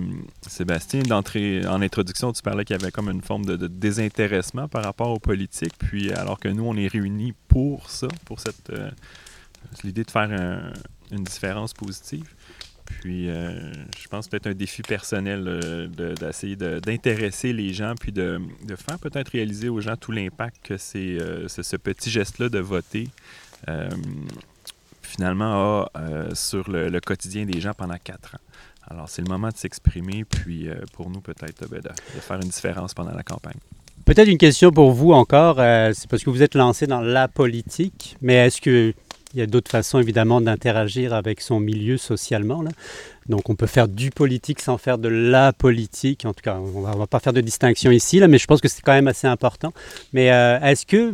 Sébastien, 0.47 1.01
d'entrée 1.01 1.65
en 1.65 1.81
introduction, 1.81 2.31
tu 2.31 2.43
parlais 2.43 2.63
qu'il 2.63 2.77
y 2.77 2.81
avait 2.81 2.91
comme 2.91 3.09
une 3.09 3.21
forme 3.21 3.45
de, 3.45 3.67
désintéressement 3.67 4.67
par 4.67 4.83
rapport 4.83 5.09
aux 5.09 5.19
politiques, 5.19 5.73
puis 5.79 6.11
alors 6.13 6.39
que 6.39 6.47
nous, 6.47 6.63
on 6.63 6.75
est 6.77 6.87
réunis 6.87 7.33
pour 7.47 7.89
ça, 7.89 8.07
pour 8.25 8.39
cette 8.39 8.69
euh, 8.69 8.91
l'idée 9.83 10.03
de 10.03 10.11
faire 10.11 10.29
une 11.11 11.23
différence 11.23 11.73
positive. 11.73 12.29
Puis, 12.85 13.29
euh, 13.29 13.71
je 13.97 14.07
pense 14.07 14.27
peut-être 14.27 14.47
un 14.47 14.53
défi 14.53 14.81
personnel 14.81 15.89
d'essayer 16.19 16.55
d'intéresser 16.55 17.53
les 17.53 17.73
gens, 17.73 17.93
puis 17.99 18.11
de, 18.11 18.39
faire 18.75 18.99
peut-être 18.99 19.29
réaliser 19.29 19.69
aux 19.69 19.81
gens 19.81 19.95
tout 19.95 20.11
l'impact 20.11 20.57
que 20.63 20.77
c'est 20.77 21.17
ce 21.47 21.77
petit 21.77 22.09
geste-là 22.09 22.49
de 22.49 22.59
voter 22.59 23.07
finalement 25.01 25.85
a 25.93 26.33
sur 26.33 26.69
le, 26.69 26.99
quotidien 26.99 27.45
des 27.45 27.61
gens 27.61 27.73
pendant 27.73 27.97
quatre 28.03 28.35
ans. 28.35 28.39
Alors, 28.89 29.07
c'est 29.07 29.21
le 29.21 29.29
moment 29.29 29.49
de 29.49 29.57
s'exprimer, 29.57 30.25
puis 30.25 30.67
euh, 30.67 30.75
pour 30.93 31.09
nous, 31.09 31.21
peut-être 31.21 31.67
ben, 31.69 31.79
de, 31.79 31.89
faire 32.19 32.37
une 32.37 32.49
différence 32.49 32.93
pendant 32.93 33.13
la 33.13 33.23
campagne. 33.23 33.57
Peut-être 34.05 34.27
une 34.27 34.37
question 34.37 34.71
pour 34.71 34.91
vous 34.91 35.13
encore, 35.13 35.59
euh, 35.59 35.91
c'est 35.93 36.09
parce 36.09 36.23
que 36.23 36.29
vous 36.29 36.43
êtes 36.43 36.55
lancé 36.55 36.87
dans 36.87 36.99
la 36.99 37.29
politique, 37.29 38.17
mais 38.21 38.33
est-ce 38.33 38.59
qu'il 39.33 39.39
y 39.39 39.43
a 39.43 39.47
d'autres 39.47 39.71
façons, 39.71 39.99
évidemment, 39.99 40.41
d'interagir 40.41 41.13
avec 41.13 41.41
son 41.41 41.59
milieu 41.59 41.97
socialement? 41.97 42.61
Là? 42.61 42.69
Donc, 43.27 43.49
on 43.49 43.55
peut 43.55 43.65
faire 43.65 43.87
du 43.87 44.11
politique 44.11 44.61
sans 44.61 44.77
faire 44.77 44.99
de 44.99 45.09
la 45.09 45.53
politique. 45.53 46.25
En 46.25 46.33
tout 46.33 46.43
cas, 46.43 46.57
on 46.57 46.87
ne 46.87 46.97
va 46.97 47.07
pas 47.07 47.19
faire 47.19 47.33
de 47.33 47.41
distinction 47.41 47.89
ici, 47.89 48.19
là, 48.19 48.27
mais 48.27 48.37
je 48.37 48.45
pense 48.45 48.61
que 48.61 48.67
c'est 48.67 48.81
quand 48.83 48.93
même 48.93 49.07
assez 49.07 49.25
important. 49.25 49.73
Mais 50.13 50.31
euh, 50.31 50.59
est-ce 50.59 50.85
que, 50.85 51.13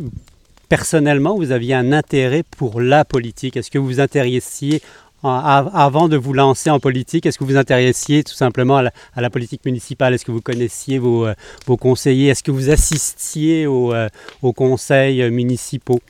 personnellement, 0.68 1.34
vous 1.34 1.50
aviez 1.50 1.72
un 1.72 1.92
intérêt 1.92 2.42
pour 2.42 2.82
la 2.82 3.06
politique? 3.06 3.56
Est-ce 3.56 3.70
que 3.70 3.78
vous 3.78 3.86
vous 3.86 4.00
intéressiez 4.00 4.82
avant 5.22 6.08
de 6.08 6.16
vous 6.16 6.32
lancer 6.32 6.70
en 6.70 6.80
politique, 6.80 7.26
est-ce 7.26 7.38
que 7.38 7.44
vous 7.44 7.50
vous 7.50 7.56
intéressiez 7.58 8.24
tout 8.24 8.32
simplement 8.32 8.78
à 8.78 9.20
la, 9.20 9.28
politique 9.28 9.62
municipale? 9.66 10.14
Est-ce 10.14 10.24
que 10.24 10.32
vous 10.32 10.40
connaissiez 10.40 10.98
vos, 10.98 11.26
euh, 11.26 11.34
conseillers? 11.78 12.28
Est-ce 12.28 12.42
que 12.42 12.50
vous 12.50 12.70
assistiez 12.70 13.66
euh, 13.66 14.08
aux 14.40 14.52
conseils 14.54 15.30
municipaux? 15.30 16.00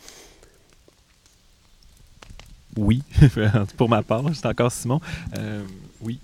Oui, 2.80 3.02
pour 3.76 3.88
ma 3.88 4.02
part, 4.02 4.25
c'est 4.34 4.46
encore 4.46 4.72
Simon. 4.72 5.00
Euh, 5.37 5.62
oui. 6.00 6.18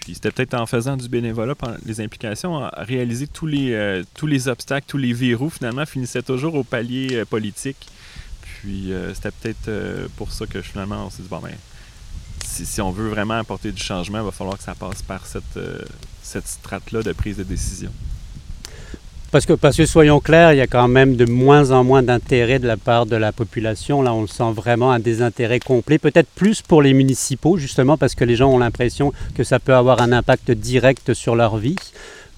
Puis 0.00 0.14
c'était 0.14 0.30
peut-être 0.30 0.54
en 0.54 0.66
faisant 0.66 0.96
du 0.96 1.08
bénévolat, 1.08 1.54
les 1.84 2.00
implications, 2.00 2.70
réaliser 2.74 3.26
tous 3.26 3.46
les, 3.46 4.02
tous 4.14 4.26
les 4.26 4.48
obstacles, 4.48 4.86
tous 4.88 4.96
les 4.96 5.12
verrous, 5.12 5.50
finalement, 5.50 5.84
finissaient 5.84 6.22
toujours 6.22 6.54
au 6.54 6.64
palier 6.64 7.24
politique. 7.28 7.86
Puis 8.40 8.92
c'était 9.14 9.30
peut-être 9.30 10.08
pour 10.16 10.32
ça 10.32 10.46
que 10.46 10.62
finalement, 10.62 11.06
on 11.06 11.10
s'est 11.10 11.22
dit, 11.22 11.28
bon, 11.28 11.40
ben, 11.40 11.52
si, 12.50 12.80
on 12.80 12.90
veut 12.90 13.08
vraiment 13.08 13.38
apporter 13.38 13.72
du 13.72 13.82
changement, 13.82 14.18
il 14.18 14.24
va 14.24 14.30
falloir 14.30 14.58
que 14.58 14.64
ça 14.64 14.74
passe 14.74 15.02
par 15.02 15.26
cette, 15.26 15.56
euh, 15.56 15.82
cette 16.22 16.46
strate-là 16.46 17.02
de 17.02 17.12
prise 17.12 17.36
de 17.36 17.44
décision. 17.44 17.92
Parce 19.30 19.46
que, 19.46 19.52
parce 19.52 19.76
que 19.76 19.86
soyons 19.86 20.18
clairs, 20.18 20.54
il 20.54 20.56
y 20.56 20.60
a 20.60 20.66
quand 20.66 20.88
même 20.88 21.14
de 21.14 21.24
moins 21.24 21.70
en 21.70 21.84
moins 21.84 22.02
d'intérêt 22.02 22.58
de 22.58 22.66
la 22.66 22.76
part 22.76 23.06
de 23.06 23.14
la 23.14 23.30
population. 23.30 24.02
Là, 24.02 24.12
on 24.12 24.26
sent 24.26 24.50
vraiment 24.52 24.90
un 24.90 24.98
désintérêt 24.98 25.60
complet. 25.60 25.98
Peut-être 25.98 26.28
plus 26.34 26.62
pour 26.62 26.82
les 26.82 26.92
municipaux, 26.94 27.56
justement, 27.56 27.96
parce 27.96 28.16
que 28.16 28.24
les 28.24 28.34
gens 28.34 28.50
ont 28.50 28.58
l'impression 28.58 29.12
que 29.36 29.44
ça 29.44 29.60
peut 29.60 29.74
avoir 29.74 30.02
un 30.02 30.10
impact 30.10 30.50
direct 30.50 31.14
sur 31.14 31.36
leur 31.36 31.58
vie 31.58 31.76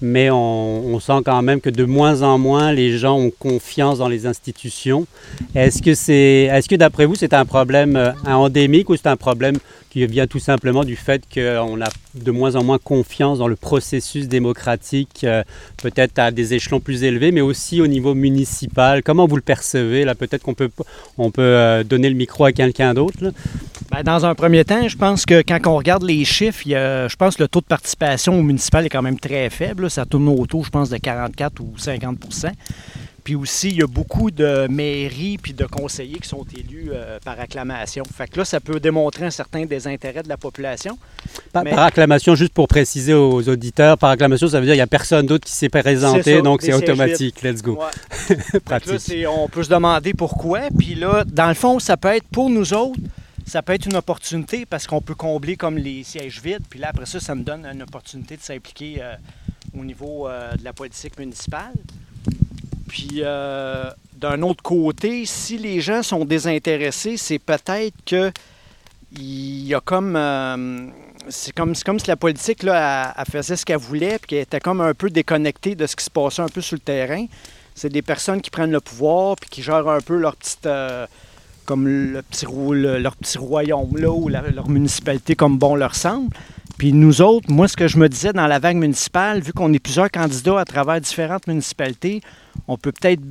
mais 0.03 0.29
on, 0.29 0.99
sent 0.99 1.21
quand 1.25 1.41
même 1.41 1.61
que 1.61 1.69
de 1.69 1.85
moins 1.85 2.21
en 2.21 2.37
moins 2.37 2.71
les 2.73 2.97
gens 2.97 3.17
ont 3.17 3.31
confiance 3.31 3.97
dans 3.97 4.09
les 4.09 4.25
institutions. 4.25 5.07
Est-ce 5.55 5.81
que, 5.81 5.95
c'est, 5.95 6.49
est-ce 6.51 6.67
que 6.67 6.75
d'après 6.75 7.05
vous, 7.05 7.15
c'est 7.15 7.33
un 7.33 7.45
problème 7.45 7.95
euh, 7.95 8.11
endémique 8.25 8.89
ou 8.89 8.97
c'est 8.97 9.07
un 9.07 9.15
problème 9.15 9.57
qui 9.89 10.05
vient 10.07 10.27
tout 10.27 10.39
simplement 10.39 10.83
du 10.83 10.95
fait 10.95 11.23
qu'on 11.33 11.79
a 11.81 11.89
de 12.15 12.31
moins 12.31 12.55
en 12.55 12.63
moins 12.63 12.79
confiance 12.79 13.37
dans 13.37 13.47
le 13.47 13.55
processus 13.55 14.27
démocratique, 14.27 15.23
euh, 15.23 15.43
peut-être 15.81 16.19
à 16.19 16.31
des 16.31 16.53
échelons 16.53 16.79
plus 16.79 17.03
élevés, 17.03 17.31
mais 17.31 17.41
aussi 17.41 17.79
au 17.79 17.87
niveau 17.87 18.13
municipal? 18.13 19.03
Comment 19.03 19.27
vous 19.27 19.35
le 19.35 19.41
percevez 19.41 20.03
Là, 20.03 20.15
peut-être 20.15 20.41
qu'on 20.43 20.53
peut, 20.53 20.69
on 21.17 21.31
peut 21.31 21.41
euh, 21.41 21.83
donner 21.83 22.09
le 22.09 22.15
micro 22.15 22.45
à 22.45 22.51
quelqu'un 22.51 22.93
d'autre. 22.93 23.31
Ben, 23.91 24.03
dans 24.03 24.25
un 24.25 24.35
premier 24.35 24.65
temps, 24.65 24.87
je 24.87 24.97
pense 24.97 25.25
que 25.25 25.43
quand 25.43 25.59
on 25.67 25.77
regarde 25.77 26.03
les 26.03 26.25
chiffres, 26.25 26.63
je 26.65 27.15
pense 27.15 27.35
que 27.35 27.43
le 27.43 27.47
taux 27.47 27.61
de 27.61 27.65
participation 27.65 28.37
au 28.37 28.41
municipal 28.41 28.85
est 28.85 28.89
quand 28.89 29.03
même 29.03 29.19
très 29.19 29.49
faible. 29.49 29.89
Ça 29.93 30.05
tourne 30.05 30.27
autour, 30.27 30.65
je 30.65 30.69
pense, 30.69 30.89
de 30.89 30.97
44 30.97 31.59
ou 31.61 31.75
50% 31.77 32.51
puis 33.23 33.35
aussi, 33.35 33.69
il 33.69 33.77
y 33.77 33.81
a 33.81 33.87
beaucoup 33.87 34.31
de 34.31 34.67
mairies 34.69 35.37
puis 35.37 35.53
de 35.53 35.65
conseillers 35.65 36.19
qui 36.19 36.27
sont 36.27 36.45
élus 36.57 36.89
euh, 36.91 37.19
par 37.23 37.39
acclamation. 37.39 38.03
Fait 38.13 38.27
que 38.27 38.37
là, 38.37 38.45
ça 38.45 38.59
peut 38.59 38.79
démontrer 38.79 39.25
un 39.25 39.29
certain 39.29 39.65
désintérêt 39.65 40.23
de 40.23 40.29
la 40.29 40.35
population. 40.35 40.97
Par, 41.53 41.65
acclamation, 41.79 42.35
juste 42.35 42.53
pour 42.53 42.67
préciser 42.67 43.13
aux 43.13 43.47
auditeurs, 43.47 43.97
par 43.97 44.09
acclamation, 44.09 44.47
ça 44.47 44.59
veut 44.59 44.65
dire 44.65 44.73
qu'il 44.73 44.79
n'y 44.79 44.81
a 44.81 44.87
personne 44.87 45.25
d'autre 45.25 45.45
qui 45.45 45.53
s'est 45.53 45.69
présenté, 45.69 46.41
donc 46.41 46.61
c'est 46.61 46.73
automatique. 46.73 47.41
Let's 47.41 47.61
go. 47.61 47.79
Pratique. 48.65 49.25
on 49.29 49.47
peut 49.47 49.63
se 49.63 49.69
demander 49.69 50.13
pourquoi. 50.13 50.63
Puis 50.77 50.95
là, 50.95 51.23
dans 51.25 51.47
le 51.47 51.53
fond, 51.53 51.79
ça 51.79 51.95
peut 51.95 52.09
être 52.09 52.27
pour 52.27 52.49
nous 52.49 52.73
autres, 52.73 52.99
ça 53.45 53.61
peut 53.61 53.73
être 53.73 53.85
une 53.85 53.95
opportunité 53.95 54.65
parce 54.65 54.85
qu'on 54.85 55.01
peut 55.01 55.15
combler 55.15 55.55
comme 55.55 55.77
les 55.77 56.03
sièges 56.03 56.41
vides. 56.43 56.63
Puis 56.69 56.79
là, 56.79 56.89
après 56.89 57.05
ça, 57.05 57.21
ça 57.21 57.35
me 57.35 57.43
donne 57.43 57.65
une 57.65 57.83
opportunité 57.83 58.35
de 58.35 58.41
s'impliquer 58.41 58.97
euh, 58.99 59.15
au 59.77 59.83
niveau 59.83 60.27
euh, 60.27 60.55
de 60.55 60.63
la 60.63 60.73
politique 60.73 61.17
municipale. 61.19 61.73
Puis 62.87 63.19
euh, 63.19 63.89
d'un 64.15 64.41
autre 64.41 64.61
côté, 64.61 65.25
si 65.25 65.57
les 65.57 65.81
gens 65.81 66.03
sont 66.03 66.25
désintéressés, 66.25 67.17
c'est 67.17 67.39
peut-être 67.39 67.95
que 68.05 68.31
il 69.15 69.67
y 69.67 69.75
a 69.75 69.79
comme 69.79 70.15
euh, 70.15 70.87
c'est 71.29 71.53
comme, 71.53 71.73
comme 71.85 71.99
si 71.99 72.07
la 72.07 72.15
politique 72.15 72.63
là, 72.63 73.13
elle, 73.17 73.25
faisait 73.25 73.55
ce 73.55 73.65
qu'elle 73.65 73.77
voulait 73.77 74.17
puis 74.17 74.27
qu'elle 74.27 74.39
était 74.39 74.59
comme 74.59 74.81
un 74.81 74.93
peu 74.93 75.09
déconnectée 75.09 75.75
de 75.75 75.85
ce 75.85 75.95
qui 75.95 76.03
se 76.03 76.09
passait 76.09 76.41
un 76.41 76.49
peu 76.49 76.61
sur 76.61 76.75
le 76.75 76.81
terrain. 76.81 77.25
C'est 77.75 77.89
des 77.89 78.01
personnes 78.01 78.41
qui 78.41 78.49
prennent 78.49 78.71
le 78.71 78.81
pouvoir 78.81 79.35
puis 79.35 79.49
qui 79.49 79.63
gèrent 79.63 79.87
un 79.87 80.01
peu 80.01 80.17
leur 80.17 80.35
petite 80.35 80.67
comme 81.65 81.87
le 81.87 82.21
petit, 82.21 82.45
leur 82.45 83.15
petit 83.15 83.37
royaume 83.37 83.97
là 83.97 84.11
ou 84.11 84.27
leur 84.29 84.69
municipalité 84.69 85.35
comme 85.35 85.57
bon 85.57 85.75
leur 85.75 85.95
semble. 85.95 86.35
Puis 86.83 86.91
nous 86.91 87.21
autres, 87.21 87.49
moi 87.49 87.69
ce 87.69 87.77
que 87.77 87.87
je 87.87 87.97
me 87.97 88.09
disais 88.09 88.33
dans 88.33 88.45
la 88.45 88.59
vague 88.59 88.75
municipale, 88.75 89.39
vu 89.39 89.53
qu'on 89.53 89.71
est 89.71 89.79
plusieurs 89.79 90.11
candidats 90.11 90.59
à 90.59 90.65
travers 90.65 90.99
différentes 90.99 91.47
municipalités, 91.47 92.19
on 92.67 92.77
peut 92.77 92.91
peut-être 92.91 93.21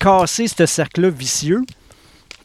casser 0.00 0.48
ce 0.48 0.66
cercle-là 0.66 1.08
vicieux, 1.08 1.62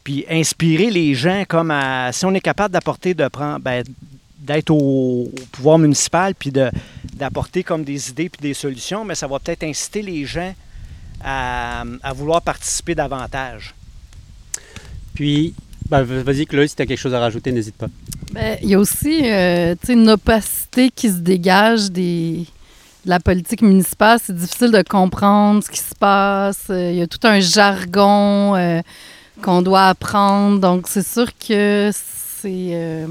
puis 0.04 0.26
inspirer 0.30 0.92
les 0.92 1.16
gens 1.16 1.44
comme 1.50 1.72
à, 1.72 2.12
si 2.12 2.24
on 2.28 2.36
est 2.36 2.40
capable 2.40 2.72
d'apporter, 2.72 3.16
de 3.16 3.28
prendre, 3.30 3.62
ben, 3.62 3.84
d'être 4.38 4.70
au, 4.70 5.32
pouvoir 5.54 5.80
municipal, 5.80 6.36
puis 6.36 6.52
d'apporter 6.52 7.64
comme 7.64 7.84
des 7.84 8.12
idées 8.12 8.30
puis 8.30 8.40
des 8.40 8.54
solutions, 8.54 9.04
mais 9.04 9.16
ça 9.16 9.26
va 9.26 9.40
peut-être 9.40 9.64
inciter 9.64 10.04
les 10.04 10.24
gens 10.24 10.54
à, 11.24 11.84
vouloir 12.14 12.44
participer 12.44 12.94
davantage. 12.94 13.74
Puis, 15.16 15.56
ben, 16.02 16.24
vas-y 16.24 16.48
Chloé, 16.48 16.68
si 16.68 16.76
tu 16.76 16.82
as 16.82 16.86
quelque 16.88 16.98
chose 16.98 17.14
à 17.14 17.20
rajouter, 17.20 17.52
n'hésite 17.52 17.76
pas. 17.76 17.86
Ben, 18.32 18.58
il 18.64 18.70
y 18.70 18.74
a 18.74 18.80
aussi 18.80 19.22
euh, 19.26 19.76
une 19.88 20.10
opacité 20.10 20.90
qui 20.90 21.10
se 21.10 21.18
dégage 21.18 21.92
des, 21.92 22.46
la 23.06 23.20
politique 23.20 23.62
municipale, 23.62 24.20
c'est 24.24 24.36
difficile 24.36 24.72
de 24.72 24.82
comprendre 24.82 25.64
ce 25.64 25.70
qui 25.70 25.80
se 25.80 25.94
passe. 25.94 26.66
Euh, 26.72 26.92
il 26.92 26.98
y 26.98 27.02
a 27.04 27.08
tout 27.08 27.20
un 27.24 27.40
jargon 27.40 28.56
euh, 28.56 28.82
qu'on 29.44 29.62
doit 29.62 29.88
apprendre. 29.88 30.60
Donc, 30.60 30.88
c'est 30.88 31.06
sûr 31.06 31.28
que 31.38 31.92
c'est. 31.94 33.08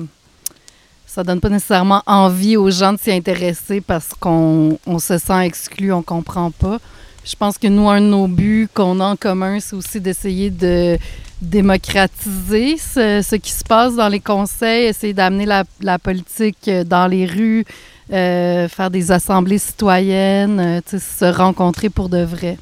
Ça 1.07 1.23
donne 1.23 1.41
pas 1.41 1.51
nécessairement 1.51 2.03
envie 2.07 2.57
aux 2.57 2.71
gens 2.71 2.95
de 2.95 2.99
s'y 2.99 3.13
intéresser 3.13 3.83
parce 3.83 4.09
qu'on 4.19 4.79
on 4.87 4.99
se 4.99 5.19
sent 5.19 5.45
exclu, 5.45 5.93
on 5.93 6.03
comprend 6.03 6.51
pas. 6.51 6.79
Je 7.25 7.37
pense 7.37 7.57
que 7.57 7.69
nous, 7.69 7.89
un 7.89 8.01
de 8.01 8.07
nos 8.07 8.27
buts 8.27 8.69
qu'on 8.73 8.99
a 9.01 9.05
en 9.05 9.17
commun, 9.17 9.61
c'est 9.61 9.77
aussi 9.77 10.01
d'essayer 10.01 10.51
de 10.51 10.99
démocratiser 11.41 12.77
ce, 12.79 13.37
qui 13.37 13.51
se 13.51 13.65
passe 13.65 13.97
dans 13.97 14.09
les 14.09 14.21
conseils, 14.21 14.87
essayer 14.87 15.13
d'amener 15.13 15.47
la, 15.47 15.99
politique 15.99 16.71
dans 16.87 17.07
les 17.07 17.27
rues, 17.27 17.65
euh, 18.13 18.69
faire 18.69 18.91
des 18.91 19.11
assemblées 19.11 19.59
citoyennes, 19.59 20.61
euh, 20.61 20.99
se 20.99 21.25
rencontrer 21.25 21.91
pour 21.91 22.09
de 22.09 22.23
vrai. 22.23 22.59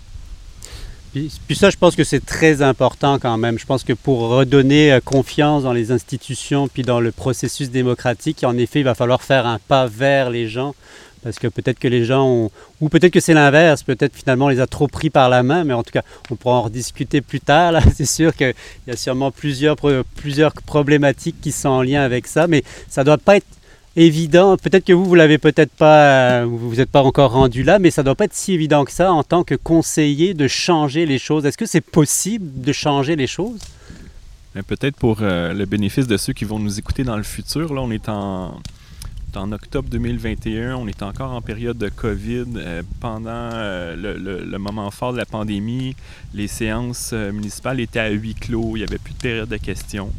Puis, 1.13 1.33
puis, 1.47 1.57
ça, 1.57 1.71
je 1.71 1.77
pense 1.77 1.97
que 1.97 2.05
c'est 2.05 2.25
très 2.25 2.63
important 2.63 3.19
quand 3.19 3.37
même. 3.37 3.59
Je 3.59 3.67
pense 3.67 3.83
que 3.83 3.93
pour 3.93 4.29
redonner 4.29 4.93
euh, 4.93 5.01
confiance 5.01 5.65
dans 5.65 5.73
les 5.73 5.91
institutions 5.91 6.69
puis 6.69 6.83
dans 6.83 7.01
le 7.01 7.11
processus 7.11 7.71
démocratique, 7.71 8.45
en 8.45 8.57
effet, 8.57 8.81
il 8.81 8.85
va 8.85 8.95
falloir 8.95 9.23
faire 9.23 9.47
un 9.47 9.59
pas 9.59 9.87
vers 9.87 10.31
les 10.31 10.49
gens. 10.49 10.75
Parce 11.23 11.39
que 11.39 11.49
peut-être 11.49 11.79
que 11.79 11.89
les 11.89 12.05
gens 12.05 12.27
ont... 12.27 12.51
Ou 12.81 12.89
peut-être 12.89 13.13
que 13.13 13.21
c'est 13.21 13.35
l'inverse, 13.35 13.83
peut-être 13.83 14.17
finalement 14.17 14.47
on 14.47 14.49
les 14.49 14.61
a 14.61 14.67
trop 14.67 14.89
pris 14.89 15.11
par 15.11 15.29
la 15.29 15.43
main, 15.43 15.65
mais 15.65 15.75
en 15.75 15.83
tout 15.83 15.93
cas, 15.93 16.03
on 16.31 16.37
pourra 16.37 16.57
en 16.57 16.63
rediscuter 16.63 17.21
plus 17.21 17.41
tard. 17.41 17.75
C'est 17.95 18.07
sûr 18.07 18.35
qu'il 18.35 18.55
y 18.87 18.91
a 18.91 18.97
sûrement 18.97 19.31
plusieurs, 19.31 19.77
plusieurs 20.17 20.53
problématiques 20.53 21.41
qui 21.41 21.53
sont 21.53 21.69
en 21.69 21.83
lien 21.83 22.03
avec 22.03 22.27
ça, 22.27 22.47
mais 22.47 22.65
ça 22.89 23.03
ne 23.03 23.07
doit 23.07 23.19
pas 23.19 23.37
être 23.37 23.47
évident. 23.97 24.57
Peut-être 24.57 24.85
que 24.85 24.93
vous, 24.93 25.05
vous 25.05 25.15
l'avez 25.15 25.37
peut-être 25.37 25.73
pas, 25.73 26.45
vous 26.45 26.77
n'êtes 26.77 26.91
pas 26.91 27.03
encore 27.03 27.33
rendu 27.33 27.63
là, 27.63 27.79
mais 27.79 27.91
ça 27.91 28.03
ne 28.03 28.07
doit 28.07 28.15
pas 28.15 28.25
être 28.25 28.35
si 28.35 28.53
évident 28.55 28.85
que 28.85 28.93
ça 28.93 29.13
en 29.13 29.23
tant 29.23 29.45
que 29.45 29.55
conseiller 29.55 30.33
de 30.33 30.49
changer 30.49 31.05
les 31.05 31.19
choses. 31.19 31.45
Est-ce 31.45 31.59
que 31.59 31.67
c'est 31.67 31.81
possible 31.81 32.63
de 32.63 32.73
changer 32.73 33.17
les 33.17 33.27
choses? 33.27 33.61
Peut-être 34.67 34.97
pour 34.97 35.19
euh, 35.21 35.53
le 35.53 35.65
bénéfice 35.65 36.07
de 36.07 36.17
ceux 36.17 36.33
qui 36.33 36.45
vont 36.45 36.59
nous 36.59 36.79
écouter 36.79 37.05
dans 37.05 37.17
le 37.17 37.23
futur, 37.23 37.73
là, 37.73 37.83
on 37.83 37.91
est 37.91 38.09
en, 38.09 38.61
en 39.37 39.53
octobre 39.53 39.89
2021, 39.89 40.77
on 40.77 40.87
est 40.87 41.03
encore 41.03 41.33
en 41.33 41.43
période 41.43 41.79
de 41.79 41.89
COVID. 41.89 42.47
Euh, 42.57 42.83
pendant 43.01 43.31
euh, 43.31 43.95
le, 43.97 44.59
moment 44.59 44.91
fort 44.91 45.13
de 45.13 45.19
la 45.19 45.27
pandémie, 45.27 45.95
les 46.35 46.49
séances 46.49 47.11
euh, 47.13 47.33
municipales 47.33 47.81
étaient 47.81 48.01
à 48.01 48.11
huis 48.11 48.35
clos, 48.35 48.77
il 48.77 48.81
n'y 48.81 48.85
avait 48.85 48.99
plus 48.99 49.15
de 49.15 49.19
période 49.19 49.49
de 49.49 49.57
questions. 49.57 50.11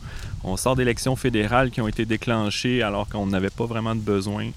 On 0.44 0.58
sort 0.58 0.76
d'élections 0.76 1.16
fédérales 1.16 1.72
qui 1.72 1.82
ont 1.82 1.88
été 1.88 2.06
déclenchées 2.06 2.82
alors 2.82 3.08
qu'on 3.08 3.28
n'avait 3.28 3.50
pas 3.50 3.66
vraiment 3.66 3.96
de 3.96 4.02
besoin. 4.02 4.50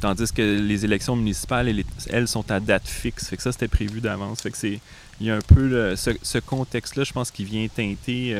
Tandis 0.00 0.32
que 0.32 0.42
les 0.42 0.84
élections 0.84 1.16
municipales, 1.16 1.72
elles, 2.08 2.28
sont 2.28 2.50
à 2.50 2.60
date 2.60 2.86
fixe. 2.86 3.28
Fait 3.28 3.36
que 3.36 3.42
ça, 3.42 3.52
c'était 3.52 3.68
prévu 3.68 4.00
d'avance. 4.00 4.44
Il 4.62 4.80
y 5.20 5.30
a 5.30 5.36
un 5.36 5.40
peu 5.40 5.94
ce, 5.96 6.10
ce 6.22 6.38
contexte-là, 6.38 7.04
je 7.04 7.12
pense, 7.12 7.30
qui 7.30 7.44
vient 7.44 7.66
teinter 7.68 8.34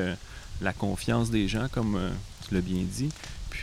la 0.63 0.73
confiance 0.73 1.31
des 1.31 1.49
gens, 1.49 1.67
comme 1.71 1.99
tu 2.47 2.55
l'as 2.55 2.61
bien 2.63 2.83
dit. 2.83 3.11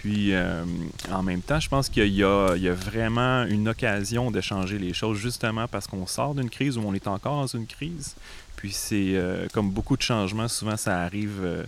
Puis, 0.02 0.32
euh, 0.32 0.64
en 1.12 1.24
même 1.24 1.42
temps, 1.42 1.60
je 1.60 1.68
pense 1.68 1.90
qu'il 1.90 2.14
y, 2.14 2.24
a 2.24 2.74
vraiment 2.74 3.46
une 3.46 3.68
occasion 3.68 4.30
de 4.30 4.42
changer 4.42 4.78
les 4.78 4.94
choses, 4.94 5.18
justement 5.18 5.68
parce 5.68 5.88
qu'on 5.88 6.06
sort 6.06 6.36
d'une 6.36 6.52
crise 6.52 6.78
ou 6.78 6.84
on 6.86 6.94
est 6.94 7.08
encore 7.08 7.42
dans 7.42 7.48
une 7.48 7.66
crise. 7.66 8.16
Puis, 8.58 8.74
c'est 8.74 9.14
euh, 9.16 9.48
comme 9.54 9.72
beaucoup 9.72 9.98
de 9.98 10.04
changements, 10.04 10.48
souvent 10.48 10.78
ça 10.78 11.02
arrive. 11.02 11.66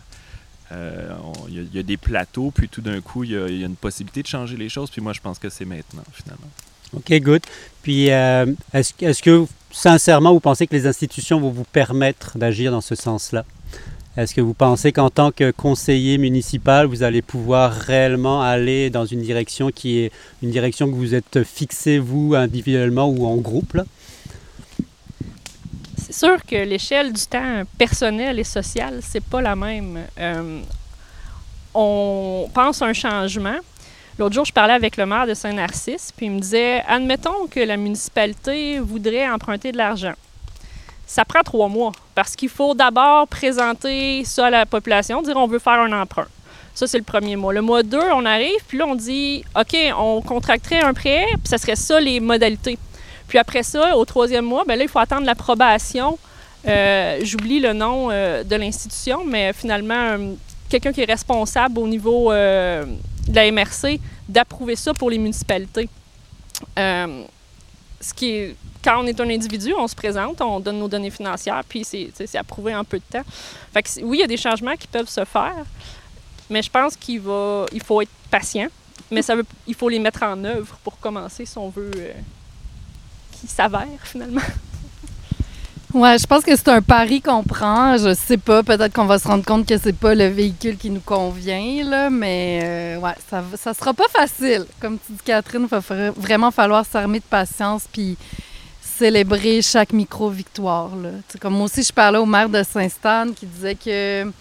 Euh, 0.71 1.15
il 1.47 1.67
y, 1.73 1.79
a 1.79 1.83
des 1.83 1.97
plateaux, 1.97 2.51
puis 2.51 2.69
tout 2.69 2.81
d'un 2.81 3.01
coup, 3.01 3.23
il 3.23 3.31
y, 3.31 3.35
a 3.35 3.65
une 3.65 3.75
possibilité 3.75 4.21
de 4.21 4.27
changer 4.27 4.57
les 4.57 4.69
choses. 4.69 4.91
Puis 4.91 5.01
moi, 5.01 5.13
je 5.13 5.21
pense 5.21 5.39
que 5.39 5.49
c'est 5.49 5.65
maintenant, 5.65 6.03
finalement. 6.13 6.49
OK, 6.93 7.11
good. 7.21 7.41
Puis, 7.81 8.09
est-ce 8.09 8.93
est 8.99 9.21
que, 9.21 9.47
sincèrement, 9.71 10.33
vous 10.33 10.39
pensez 10.39 10.67
que 10.67 10.75
les 10.75 10.85
institutions 10.85 11.41
vont 11.41 11.49
vous 11.49 11.63
permettre 11.63 12.37
d'agir 12.37 12.71
dans 12.71 12.81
ce 12.81 12.93
sens-là? 12.93 13.43
Est-ce 14.17 14.33
que 14.33 14.41
vous 14.41 14.55
pensez 14.55 14.91
qu'en 14.91 15.09
tant 15.09 15.31
que 15.31 15.51
conseiller 15.51 16.17
municipal, 16.17 16.87
vous 16.87 17.03
allez 17.03 17.21
pouvoir 17.21 17.71
réellement 17.71 18.41
aller 18.41 18.89
dans 18.89 19.05
une 19.05 19.21
direction 19.21 19.69
qui 19.69 19.99
est 19.99 20.11
une 20.41 20.49
direction 20.49 20.87
que 20.87 20.95
vous 20.95 21.13
êtes 21.13 21.43
fixé, 21.43 21.99
vous, 21.99 22.33
individuellement 22.35 23.07
ou 23.07 23.27
en 23.27 23.37
groupe? 23.37 23.75
Là? 23.75 23.85
C'est 25.97 26.13
sûr 26.13 26.43
que 26.43 26.55
l'échelle 26.55 27.13
du 27.13 27.23
temps 27.27 27.61
personnel 27.77 28.39
et 28.39 28.43
social, 28.43 28.99
c'est 29.03 29.23
pas 29.23 29.41
la 29.41 29.55
même. 29.55 29.99
Euh, 30.19 30.61
on 31.75 32.49
pense 32.51 32.81
à 32.81 32.87
un 32.87 32.93
changement. 32.93 33.57
L'autre 34.17 34.33
jour, 34.33 34.43
je 34.43 34.51
parlais 34.51 34.73
avec 34.73 34.97
le 34.97 35.05
maire 35.05 35.27
de 35.27 35.35
Saint-Narcisse, 35.35 36.11
puis 36.17 36.25
il 36.25 36.31
me 36.31 36.39
disait 36.39 36.81
admettons 36.87 37.47
que 37.49 37.59
la 37.59 37.77
municipalité 37.77 38.79
voudrait 38.79 39.29
emprunter 39.29 39.71
de 39.71 39.77
l'argent 39.77 40.15
ça 41.09 41.25
prend 41.25 41.41
trois 41.41 41.67
mois 41.67 41.91
parce 42.13 42.35
qu'il 42.35 42.49
faut 42.49 42.75
d'abord 42.75 43.27
présenter 43.27 44.23
ça 44.25 44.45
à 44.45 44.49
la 44.51 44.65
population, 44.67 45.23
dire 45.23 45.35
on 45.37 45.47
veut 45.47 45.57
faire 45.57 45.79
un 45.79 45.91
emprunt. 45.91 46.27
Ça, 46.75 46.85
c'est 46.85 46.99
le 46.99 47.03
premier 47.03 47.35
mois. 47.35 47.51
Le 47.51 47.63
mois 47.63 47.81
2, 47.81 47.97
on 48.13 48.25
arrive, 48.25 48.59
puis 48.67 48.77
là, 48.77 48.85
on 48.85 48.93
dit 48.93 49.43
OK, 49.59 49.75
on 49.97 50.21
contracterait 50.21 50.81
un 50.81 50.93
prêt, 50.93 51.25
puis 51.31 51.47
ça 51.47 51.57
serait 51.57 51.75
ça 51.75 51.99
les 51.99 52.19
modalités. 52.19 52.77
Puis 53.27 53.39
après 53.39 53.63
ça, 53.63 53.97
au 53.97 54.05
troisième 54.05 54.45
mois, 54.45 54.65
bien 54.65 54.75
là, 54.75 54.83
il 54.83 54.87
faut 54.87 54.99
attendre 54.99 55.25
l'approbation. 55.25 56.19
Euh, 56.67 57.19
J'oublie 57.23 57.59
le 57.59 57.73
nom 57.73 58.09
euh, 58.11 58.43
de 58.43 58.55
l'institution, 58.55 59.25
mais 59.25 59.51
finalement, 59.51 59.95
euh, 59.95 60.33
quelqu'un 60.69 60.93
qui 60.93 61.01
est 61.01 61.11
responsable 61.11 61.79
au 61.79 61.87
niveau 61.87 62.31
de 62.31 62.85
la 63.33 63.51
MRC 63.51 63.99
d'approuver 64.27 64.75
ça 64.75 64.93
pour 64.93 65.09
les 65.09 65.17
municipalités. 65.17 65.89
Ce 68.01 68.13
qui 68.13 68.55
quand 68.83 69.03
on 69.03 69.07
est 69.07 69.19
un 69.19 69.29
individu, 69.29 69.73
on 69.77 69.87
se 69.87 69.95
présente, 69.95 70.41
on 70.41 70.59
donne 70.59 70.79
nos 70.79 70.87
données 70.87 71.09
financières, 71.09 71.63
puis 71.67 71.83
c'est 71.83 72.35
approuvé 72.35 72.73
en 72.75 72.83
peu 72.83 72.97
de 72.97 73.03
temps. 73.03 73.25
Fait 73.73 73.83
que 73.83 73.89
oui, 74.03 74.17
il 74.17 74.21
y 74.21 74.23
a 74.23 74.27
des 74.27 74.37
changements 74.37 74.75
qui 74.75 74.87
peuvent 74.87 75.09
se 75.09 75.25
faire, 75.25 75.65
mais 76.49 76.61
je 76.61 76.69
pense 76.69 76.95
qu'il 76.95 77.19
va, 77.19 77.65
il 77.73 77.83
faut 77.83 78.01
être 78.01 78.11
patient, 78.31 78.67
mais 79.11 79.21
ça 79.21 79.35
veut, 79.35 79.45
il 79.67 79.75
faut 79.75 79.89
les 79.89 79.99
mettre 79.99 80.23
en 80.23 80.43
œuvre 80.43 80.77
pour 80.83 80.97
commencer 80.99 81.45
si 81.45 81.57
on 81.57 81.69
veut 81.69 81.91
euh, 81.97 82.13
qu'ils 83.33 83.49
s'avèrent 83.49 83.87
finalement. 84.03 84.41
Ouais, 85.91 86.19
je 86.19 86.27
pense 86.27 86.43
que 86.43 86.55
c'est 86.55 86.67
un 86.67 86.83
pari 86.83 87.19
qu'on 87.19 87.43
prend. 87.43 87.97
Je 87.97 88.13
sais 88.13 88.37
pas, 88.37 88.61
peut-être 88.61 88.93
qu'on 88.93 89.05
va 89.05 89.17
se 89.17 89.27
rendre 89.27 89.43
compte 89.43 89.65
que 89.65 89.75
c'est 89.79 89.95
pas 89.95 90.13
le 90.13 90.27
véhicule 90.27 90.77
qui 90.77 90.91
nous 90.91 90.99
convient, 90.99 91.83
là, 91.83 92.11
mais 92.11 92.59
euh, 92.63 92.97
ouais, 92.99 93.15
ça, 93.27 93.43
ça 93.57 93.73
sera 93.73 93.95
pas 93.95 94.07
facile. 94.07 94.65
Comme 94.79 94.99
tu 94.99 95.13
dis, 95.13 95.19
Catherine, 95.25 95.63
il 95.63 95.67
va 95.67 96.11
vraiment 96.11 96.51
falloir 96.51 96.85
s'armer 96.85 97.17
de 97.17 97.23
patience 97.23 97.85
puis 97.91 98.17
célébrer 98.99 99.63
chaque 99.63 99.91
micro-victoire. 99.91 100.91
Comme 101.41 101.53
moi 101.53 101.65
aussi, 101.65 101.81
je 101.81 101.91
parlais 101.91 102.19
au 102.19 102.25
maire 102.27 102.49
de 102.49 102.61
Saint-Stan 102.61 103.25
qui 103.35 103.47
disait 103.47 103.75
que 103.75 104.31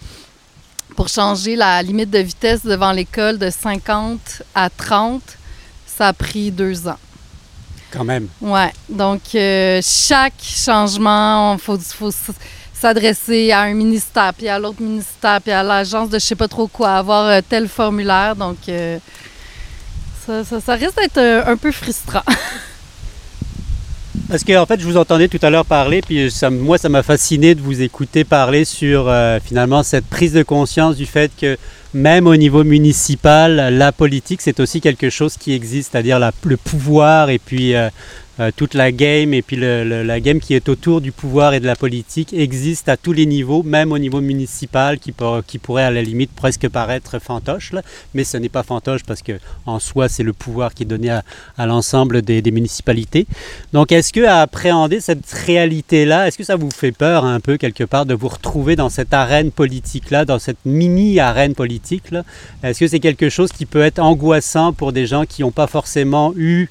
pour 0.95 1.07
changer 1.07 1.55
la 1.55 1.81
limite 1.81 2.11
de 2.11 2.19
vitesse 2.19 2.63
devant 2.63 2.91
l'école 2.91 3.39
de 3.39 3.49
50 3.49 4.43
à 4.53 4.69
30, 4.69 5.21
ça 5.87 6.09
a 6.09 6.13
pris 6.13 6.51
deux 6.51 6.87
ans. 6.87 6.99
Quand 7.91 8.03
même. 8.03 8.27
Ouais. 8.41 8.71
Donc, 8.87 9.21
euh, 9.35 9.81
chaque 9.83 10.41
changement, 10.41 11.53
il 11.53 11.59
faut, 11.59 12.11
s'adresser 12.73 13.51
à 13.51 13.61
un 13.61 13.73
ministère, 13.73 14.33
puis 14.33 14.47
à 14.47 14.57
l'autre 14.59 14.81
ministère, 14.81 15.41
puis 15.41 15.51
à 15.51 15.63
l'agence 15.63 16.09
de 16.09 16.19
je 16.19 16.25
sais 16.25 16.35
pas 16.35 16.47
trop 16.47 16.67
quoi, 16.67 16.95
avoir 16.95 17.25
euh, 17.25 17.41
tel 17.47 17.67
formulaire. 17.67 18.35
Donc, 18.35 18.57
euh, 18.69 18.99
ça, 20.25 20.43
ça, 20.43 20.61
ça, 20.61 20.73
risque 20.75 20.95
d'être 20.95 21.19
un 21.19 21.57
peu 21.57 21.71
frustrant. 21.71 22.23
Parce 24.29 24.43
que 24.43 24.55
en 24.55 24.67
fait, 24.67 24.79
je 24.79 24.85
vous 24.85 24.97
entendais 24.97 25.27
tout 25.27 25.39
à 25.41 25.49
l'heure 25.49 25.65
parler, 25.65 26.01
puis 26.01 26.29
ça, 26.29 26.51
moi, 26.51 26.77
ça 26.77 26.87
m'a 26.87 27.01
fasciné 27.01 27.55
de 27.55 27.61
vous 27.61 27.81
écouter 27.81 28.23
parler 28.23 28.63
sur 28.63 29.09
euh, 29.09 29.39
finalement 29.43 29.81
cette 29.81 30.05
prise 30.05 30.33
de 30.33 30.43
conscience 30.43 30.95
du 30.95 31.07
fait 31.07 31.31
que 31.35 31.57
même 31.95 32.27
au 32.27 32.35
niveau 32.35 32.63
municipal, 32.63 33.75
la 33.75 33.91
politique, 33.91 34.41
c'est 34.41 34.59
aussi 34.59 34.81
quelque 34.81 35.09
chose 35.09 35.35
qui 35.35 35.53
existe, 35.53 35.91
c'est-à-dire 35.91 36.19
le 36.19 36.57
pouvoir 36.57 37.31
et 37.31 37.39
puis 37.39 37.73
euh, 37.73 37.89
euh, 38.39 38.51
toute 38.55 38.73
la 38.73 38.91
game 38.91 39.33
et 39.33 39.41
puis 39.41 39.57
la 39.57 40.19
game 40.19 40.39
qui 40.39 40.53
est 40.53 40.69
autour 40.69 41.01
du 41.01 41.11
pouvoir 41.11 41.53
et 41.53 41.59
de 41.59 41.65
la 41.65 41.75
politique 41.75 42.33
existe 42.33 42.87
à 42.87 42.95
tous 42.95 43.11
les 43.11 43.25
niveaux, 43.25 43.63
même 43.63 43.91
au 43.91 43.97
niveau 43.97 44.21
municipal, 44.21 44.97
qui, 44.97 45.11
pour, 45.11 45.43
qui 45.45 45.57
pourrait 45.57 45.83
à 45.83 45.91
la 45.91 46.01
limite 46.01 46.31
presque 46.31 46.69
paraître 46.69 47.19
fantoche, 47.19 47.73
mais 48.13 48.23
ce 48.23 48.37
n'est 48.37 48.49
pas 48.49 48.63
fantoche 48.63 49.03
parce 49.03 49.21
que 49.21 49.33
en 49.65 49.79
soi 49.79 50.07
c'est 50.09 50.23
le 50.23 50.33
pouvoir 50.33 50.73
qui 50.73 50.83
est 50.83 50.85
donné 50.85 51.09
à, 51.09 51.65
l'ensemble 51.65 52.21
des, 52.21 52.41
municipalités. 52.49 53.27
Donc 53.73 53.91
est-ce 53.91 54.13
que 54.13 54.23
à 54.25 54.39
appréhender 54.41 55.01
cette 55.01 55.29
réalité-là, 55.29 56.27
est-ce 56.27 56.37
que 56.37 56.43
ça 56.43 56.55
vous 56.55 56.71
fait 56.71 56.91
peur 56.91 57.25
un 57.25 57.39
peu 57.39 57.57
quelque 57.57 57.83
part 57.83 58.05
de 58.05 58.13
vous 58.13 58.29
retrouver 58.29 58.75
dans 58.75 58.89
cette 58.89 59.13
arène 59.13 59.51
politique-là, 59.51 60.25
dans 60.25 60.39
cette 60.39 60.65
mini 60.65 61.19
arène 61.19 61.55
politique 61.55 62.11
là 62.11 62.23
Est-ce 62.63 62.79
que 62.79 62.87
c'est 62.87 62.99
quelque 62.99 63.29
chose 63.29 63.51
qui 63.51 63.65
peut 63.65 63.81
être 63.81 63.99
angoissant 63.99 64.73
pour 64.73 64.93
des 64.93 65.05
gens 65.05 65.25
qui 65.25 65.41
n'ont 65.41 65.51
pas 65.51 65.67
forcément 65.67 66.33
eu 66.37 66.69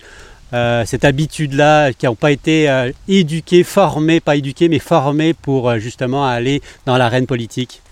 euh, 0.53 0.85
cette 0.87 1.05
habitude-là, 1.05 1.93
qui 1.93 2.07
n'ont 2.07 2.15
pas 2.15 2.31
été 2.31 2.71
euh, 2.71 2.91
éduqués, 3.07 3.65
formés, 3.65 4.21
pas 4.21 4.37
éduqués, 4.37 4.69
mais 4.69 4.79
formés 4.79 5.35
pour 5.35 5.69
euh, 5.69 5.79
justement 5.79 6.27
aller 6.27 6.63
dans 6.87 6.97
l'arène 6.97 7.27
politique? 7.27 7.83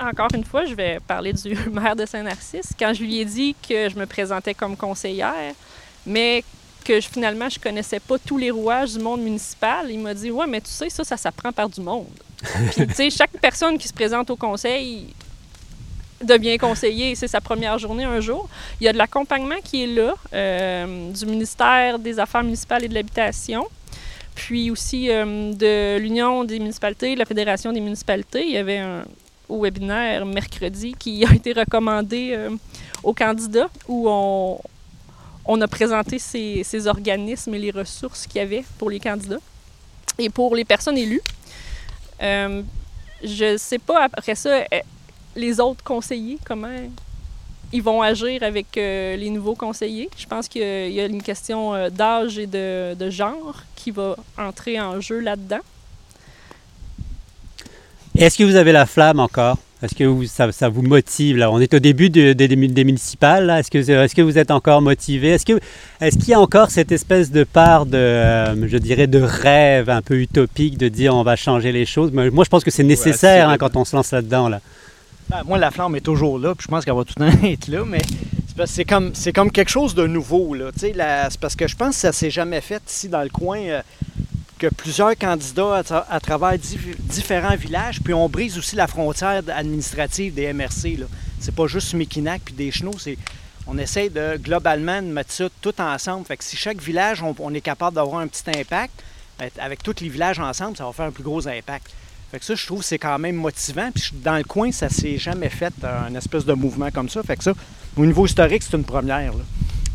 Encore 0.00 0.28
une 0.34 0.44
fois, 0.44 0.64
je 0.64 0.74
vais 0.74 0.98
parler 1.06 1.34
du 1.34 1.54
maire 1.72 1.94
de 1.94 2.06
Saint-Narcisse. 2.06 2.72
Quand 2.78 2.94
je 2.94 3.02
lui 3.02 3.20
ai 3.20 3.24
dit 3.26 3.54
que 3.68 3.90
je 3.90 3.96
me 3.96 4.06
présentais 4.06 4.54
comme 4.54 4.76
conseillère, 4.76 5.54
mais 6.06 6.42
que 6.84 7.00
je, 7.00 7.08
finalement 7.08 7.50
je 7.50 7.58
connaissais 7.58 8.00
pas 8.00 8.16
tous 8.18 8.38
les 8.38 8.50
rouages 8.50 8.94
du 8.94 9.00
monde 9.00 9.20
municipal, 9.20 9.90
il 9.90 10.00
m'a 10.00 10.14
dit 10.14 10.30
Ouais, 10.30 10.46
mais 10.46 10.62
tu 10.62 10.70
sais, 10.70 10.88
ça, 10.88 11.04
ça 11.04 11.18
s'apprend 11.18 11.52
par 11.52 11.68
du 11.68 11.82
monde. 11.82 12.06
Puis, 12.74 12.86
tu 12.86 12.94
sais, 12.94 13.10
chaque 13.10 13.32
personne 13.42 13.76
qui 13.76 13.86
se 13.86 13.92
présente 13.92 14.30
au 14.30 14.36
conseil, 14.36 15.14
devient 16.22 16.58
conseiller. 16.58 17.14
C'est 17.14 17.28
sa 17.28 17.40
première 17.40 17.78
journée 17.78 18.04
un 18.04 18.20
jour. 18.20 18.48
Il 18.80 18.84
y 18.84 18.88
a 18.88 18.92
de 18.92 18.98
l'accompagnement 18.98 19.60
qui 19.62 19.84
est 19.84 19.86
là, 19.86 20.14
euh, 20.32 21.10
du 21.12 21.26
ministère 21.26 21.98
des 21.98 22.18
Affaires 22.18 22.42
municipales 22.42 22.84
et 22.84 22.88
de 22.88 22.94
l'Habitation, 22.94 23.66
puis 24.34 24.70
aussi 24.70 25.10
euh, 25.10 25.52
de 25.52 25.98
l'Union 25.98 26.44
des 26.44 26.58
municipalités, 26.58 27.14
de 27.14 27.18
la 27.18 27.24
Fédération 27.24 27.72
des 27.72 27.80
municipalités. 27.80 28.44
Il 28.44 28.52
y 28.52 28.58
avait 28.58 28.78
un 28.78 29.04
webinaire 29.48 30.26
mercredi 30.26 30.94
qui 30.98 31.24
a 31.24 31.34
été 31.34 31.52
recommandé 31.52 32.30
euh, 32.32 32.50
aux 33.02 33.14
candidats 33.14 33.70
où 33.88 34.08
on, 34.08 35.60
a 35.60 35.68
présenté 35.68 36.18
ces, 36.18 36.62
ces 36.62 36.86
organismes 36.86 37.54
et 37.54 37.58
les 37.58 37.70
ressources 37.72 38.26
qu'il 38.26 38.36
y 38.36 38.44
avait 38.44 38.64
pour 38.78 38.88
les 38.88 39.00
candidats 39.00 39.40
et 40.18 40.30
pour 40.30 40.54
les 40.54 40.64
personnes 40.64 40.96
élues. 40.96 41.22
Je 43.22 43.52
ne 43.52 43.56
sais 43.58 43.78
pas 43.78 44.04
après 44.04 44.34
ça, 44.34 44.64
les 45.36 45.60
autres 45.60 45.82
conseillers, 45.84 46.38
comment 46.44 46.68
ils 47.72 47.82
vont 47.82 48.02
agir 48.02 48.42
avec 48.42 48.76
euh, 48.76 49.16
les 49.16 49.30
nouveaux 49.30 49.54
conseillers? 49.54 50.10
Je 50.18 50.26
pense 50.26 50.48
qu'il 50.48 50.62
y 50.92 51.00
a 51.00 51.06
une 51.06 51.22
question 51.22 51.74
euh, 51.74 51.88
d'âge 51.90 52.38
et 52.38 52.46
de, 52.46 52.94
de 52.94 53.10
genre 53.10 53.62
qui 53.76 53.90
va 53.90 54.16
entrer 54.38 54.80
en 54.80 55.00
jeu 55.00 55.20
là-dedans. 55.20 55.60
Est-ce 58.16 58.36
que 58.36 58.44
vous 58.44 58.56
avez 58.56 58.72
la 58.72 58.86
flamme 58.86 59.20
encore? 59.20 59.56
Est-ce 59.82 59.94
que 59.94 60.04
vous- 60.04 60.26
ça, 60.26 60.50
ça 60.52 60.68
vous 60.68 60.82
motive 60.82 61.38
là? 61.38 61.50
On 61.50 61.58
est 61.58 61.72
au 61.72 61.78
début 61.78 62.10
de- 62.10 62.34
de- 62.34 62.46
des 62.46 62.56
des 62.56 62.84
municipales. 62.84 63.46
là. 63.46 63.60
Est-ce 63.60 63.70
que, 63.70 63.78
est 63.78 64.14
que 64.14 64.20
vous 64.20 64.36
êtes 64.36 64.50
encore 64.50 64.82
motivé? 64.82 65.28
Est-ce 65.30 65.46
que 65.46 65.58
est-ce 66.02 66.18
qu'il 66.18 66.28
y 66.28 66.34
a 66.34 66.40
encore 66.40 66.70
cette 66.70 66.92
espèce 66.92 67.30
de 67.30 67.44
part 67.44 67.86
de, 67.86 67.96
euh, 67.96 68.68
je 68.68 68.76
dirais, 68.76 69.06
de 69.06 69.20
rêve 69.22 69.88
un 69.88 70.02
peu 70.02 70.16
utopique 70.20 70.76
de 70.76 70.88
dire 70.88 71.14
on 71.14 71.22
va 71.22 71.36
changer 71.36 71.72
les 71.72 71.86
choses? 71.86 72.10
Mais 72.12 72.28
Moi, 72.30 72.44
je 72.44 72.50
pense 72.50 72.62
que 72.62 72.70
c'est 72.70 72.82
nécessaire 72.82 73.48
hein, 73.48 73.56
quand 73.56 73.74
on 73.76 73.86
se 73.86 73.96
lance 73.96 74.10
là-dedans. 74.12 74.48
Là. 74.50 74.60
Ben, 75.28 75.42
moi, 75.44 75.58
la 75.58 75.70
flamme 75.70 75.94
est 75.96 76.00
toujours 76.00 76.38
là, 76.38 76.54
puis 76.54 76.64
je 76.64 76.68
pense 76.68 76.84
qu'elle 76.84 76.94
va 76.94 77.04
tout 77.04 77.14
le 77.18 77.30
temps 77.30 77.38
être 77.46 77.68
là, 77.68 77.84
mais 77.84 78.00
c'est 78.66 78.84
comme, 78.84 79.12
quelque 79.50 79.70
chose 79.70 79.94
de 79.94 80.06
nouveau. 80.06 80.54
Là, 80.54 80.70
c'est 80.76 80.94
parce 81.40 81.54
que 81.56 81.68
je 81.68 81.76
pense 81.76 81.94
que 81.94 82.00
ça 82.00 82.12
s'est 82.12 82.30
jamais 82.30 82.60
fait 82.60 82.82
ici 82.88 83.08
dans 83.08 83.22
le 83.22 83.28
coin, 83.28 83.58
euh, 83.60 83.82
que 84.58 84.66
plusieurs 84.66 85.16
candidats 85.16 85.76
à, 85.76 85.82
tra- 85.82 86.04
à 86.10 86.20
travers 86.20 86.54
dif- 86.54 86.96
différents 86.98 87.56
villages, 87.56 88.00
puis 88.02 88.12
on 88.12 88.28
brise 88.28 88.58
aussi 88.58 88.76
la 88.76 88.86
frontière 88.86 89.42
administrative 89.48 90.34
des 90.34 90.52
MRC. 90.52 90.96
Là. 90.98 91.06
C'est 91.38 91.54
pas 91.54 91.66
juste 91.66 91.94
Mekinac 91.94 92.42
puis 92.44 92.54
des 92.54 92.70
chenaux, 92.70 92.92
on 93.66 93.78
essaie 93.78 94.08
de 94.10 94.36
globalement 94.36 95.00
de 95.00 95.06
mettre 95.06 95.32
ça 95.32 95.44
tout 95.62 95.80
ensemble. 95.80 96.26
Si 96.40 96.56
chaque 96.56 96.82
village, 96.82 97.22
on, 97.22 97.34
on 97.38 97.54
est 97.54 97.60
capable 97.60 97.94
d'avoir 97.94 98.20
un 98.20 98.26
petit 98.26 98.42
impact, 98.48 98.92
ben, 99.38 99.48
avec 99.60 99.82
tous 99.82 99.94
les 100.00 100.08
villages 100.08 100.40
ensemble, 100.40 100.76
ça 100.76 100.84
va 100.84 100.92
faire 100.92 101.06
un 101.06 101.12
plus 101.12 101.22
gros 101.22 101.46
impact. 101.46 101.86
Fait 102.30 102.38
que 102.38 102.44
ça, 102.44 102.54
je 102.54 102.64
trouve 102.64 102.78
que 102.78 102.84
c'est 102.84 102.98
quand 102.98 103.18
même 103.18 103.36
motivant. 103.36 103.90
Puis 103.92 104.12
dans 104.22 104.36
le 104.36 104.44
coin, 104.44 104.70
ça 104.70 104.88
s'est 104.88 105.18
jamais 105.18 105.48
fait, 105.48 105.72
euh, 105.82 106.06
un 106.08 106.14
espèce 106.14 106.44
de 106.44 106.52
mouvement 106.52 106.90
comme 106.92 107.08
ça. 107.08 107.22
Fait 107.22 107.36
que 107.36 107.42
ça, 107.42 107.52
au 107.96 108.06
niveau 108.06 108.24
historique, 108.24 108.62
c'est 108.62 108.76
une 108.76 108.84
première. 108.84 109.32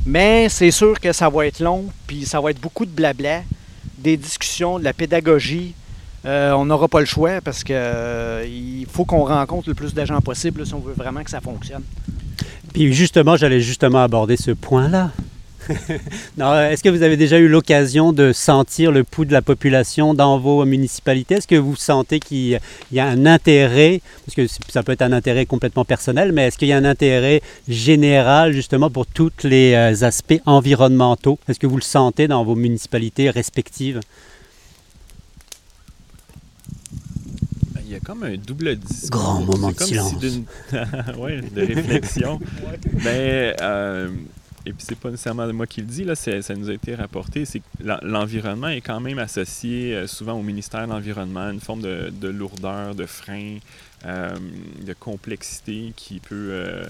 Mais 0.05 0.49
c'est 0.49 0.71
sûr 0.71 0.99
que 0.99 1.13
ça 1.13 1.29
va 1.29 1.47
être 1.47 1.61
long, 1.61 1.85
puis 2.07 2.25
ça 2.25 2.41
va 2.41 2.51
être 2.51 2.59
beaucoup 2.59 2.85
de 2.85 2.91
blabla, 2.91 3.41
des 3.97 4.17
discussions, 4.17 4.79
de 4.79 4.83
la 4.83 4.93
pédagogie. 4.93 5.73
Euh, 6.25 6.51
on 6.53 6.65
n'aura 6.65 6.87
pas 6.87 6.99
le 6.99 7.05
choix 7.05 7.39
parce 7.41 7.63
que 7.63 7.73
euh, 7.73 8.45
il 8.47 8.85
faut 8.91 9.05
qu'on 9.05 9.25
rencontre 9.25 9.69
le 9.69 9.75
plus 9.75 9.93
de 9.93 10.05
gens 10.05 10.19
possible 10.21 10.65
si 10.65 10.73
on 10.73 10.79
veut 10.79 10.93
vraiment 10.93 11.23
que 11.23 11.29
ça 11.29 11.39
fonctionne. 11.39 11.83
Puis 12.73 12.91
justement, 12.93 13.37
j'allais 13.37 13.61
justement 13.61 14.03
aborder 14.03 14.35
ce 14.35 14.51
point-là. 14.51 15.11
Est-ce 16.38 16.84
que 16.84 16.89
vous 16.89 17.01
avez 17.01 17.17
déjà 17.17 17.38
eu 17.39 17.47
l'occasion 17.47 18.13
de 18.13 18.34
sentir 18.34 18.91
le 18.91 19.04
pouls 19.04 19.25
de 19.25 19.34
la 19.34 19.41
population 19.41 20.13
dans 20.13 20.38
vos 20.39 20.65
municipalités? 20.65 21.36
Est-ce 21.36 21.47
que 21.47 21.56
vous 21.56 21.75
sentez 21.75 22.19
qu'il 22.19 22.60
y 22.91 22.99
a 22.99 23.06
un 23.06 23.25
intérêt, 23.25 24.01
parce 24.25 24.36
que 24.36 24.47
ça 24.71 24.84
peut 24.84 24.91
être 24.91 25.01
un 25.01 25.12
intérêt 25.12 25.45
complètement 25.45 25.86
personnel, 25.86 26.32
mais 26.32 26.47
est-ce 26.47 26.58
qu'il 26.58 26.67
y 26.67 26.73
a 26.73 26.78
un 26.78 26.86
intérêt 26.86 27.41
général 27.67 28.54
justement 28.54 28.89
pour 28.89 29.06
tous 29.08 29.32
les 29.43 29.73
euh, 29.73 30.06
aspects 30.06 30.41
environnementaux? 30.45 31.39
Est-ce 31.47 31.60
que 31.60 31.67
vous 31.67 31.78
le 31.78 31.82
sentez 31.82 32.28
dans 32.28 32.43
vos 32.43 32.56
municipalités 32.56 33.30
respectives? 33.30 33.99
Il 37.86 37.91
y 37.91 37.95
a 37.95 37.99
comme 37.99 38.23
un 38.23 38.36
double 38.36 38.75
discours. 38.78 39.21
Grand 39.21 39.41
moment 39.41 39.69
de 39.69 39.75
comme 39.75 39.88
silence. 39.88 40.15
si 40.19 40.43
ouais, 41.19 41.41
de 41.41 41.62
réflexion. 41.62 42.39
Ben, 43.04 43.54
euh, 43.62 44.10
et 44.65 44.73
puis 44.73 44.84
c'est 44.88 44.97
pas 44.97 45.10
nécessairement 45.12 45.51
moi 45.54 45.67
qui 45.67 45.82
le 45.82 45.88
dis, 45.88 46.04
là, 46.04 46.15
ça 46.15 46.56
nous 46.56 46.69
a 46.69 46.73
été 46.73 46.95
rapporté, 46.95 47.45
c'est 47.45 47.60
que 47.60 47.65
l'en- 47.84 47.99
l'environnement 48.01 48.69
est 48.69 48.82
quand 48.82 48.99
même 48.99 49.19
associé 49.19 49.93
euh, 49.95 50.08
souvent 50.08 50.34
au 50.34 50.41
ministère 50.41 50.86
de 50.88 50.91
l'Environnement, 50.91 51.49
une 51.51 51.60
forme 51.60 51.82
de, 51.82 52.12
de 52.12 52.28
lourdeur, 52.28 52.95
de 52.95 53.06
frein, 53.06 53.58
euh, 54.06 54.36
de 54.86 54.93
complexité 54.93 55.93
qui 55.95 56.19
peut 56.19 56.49
euh, 56.51 56.84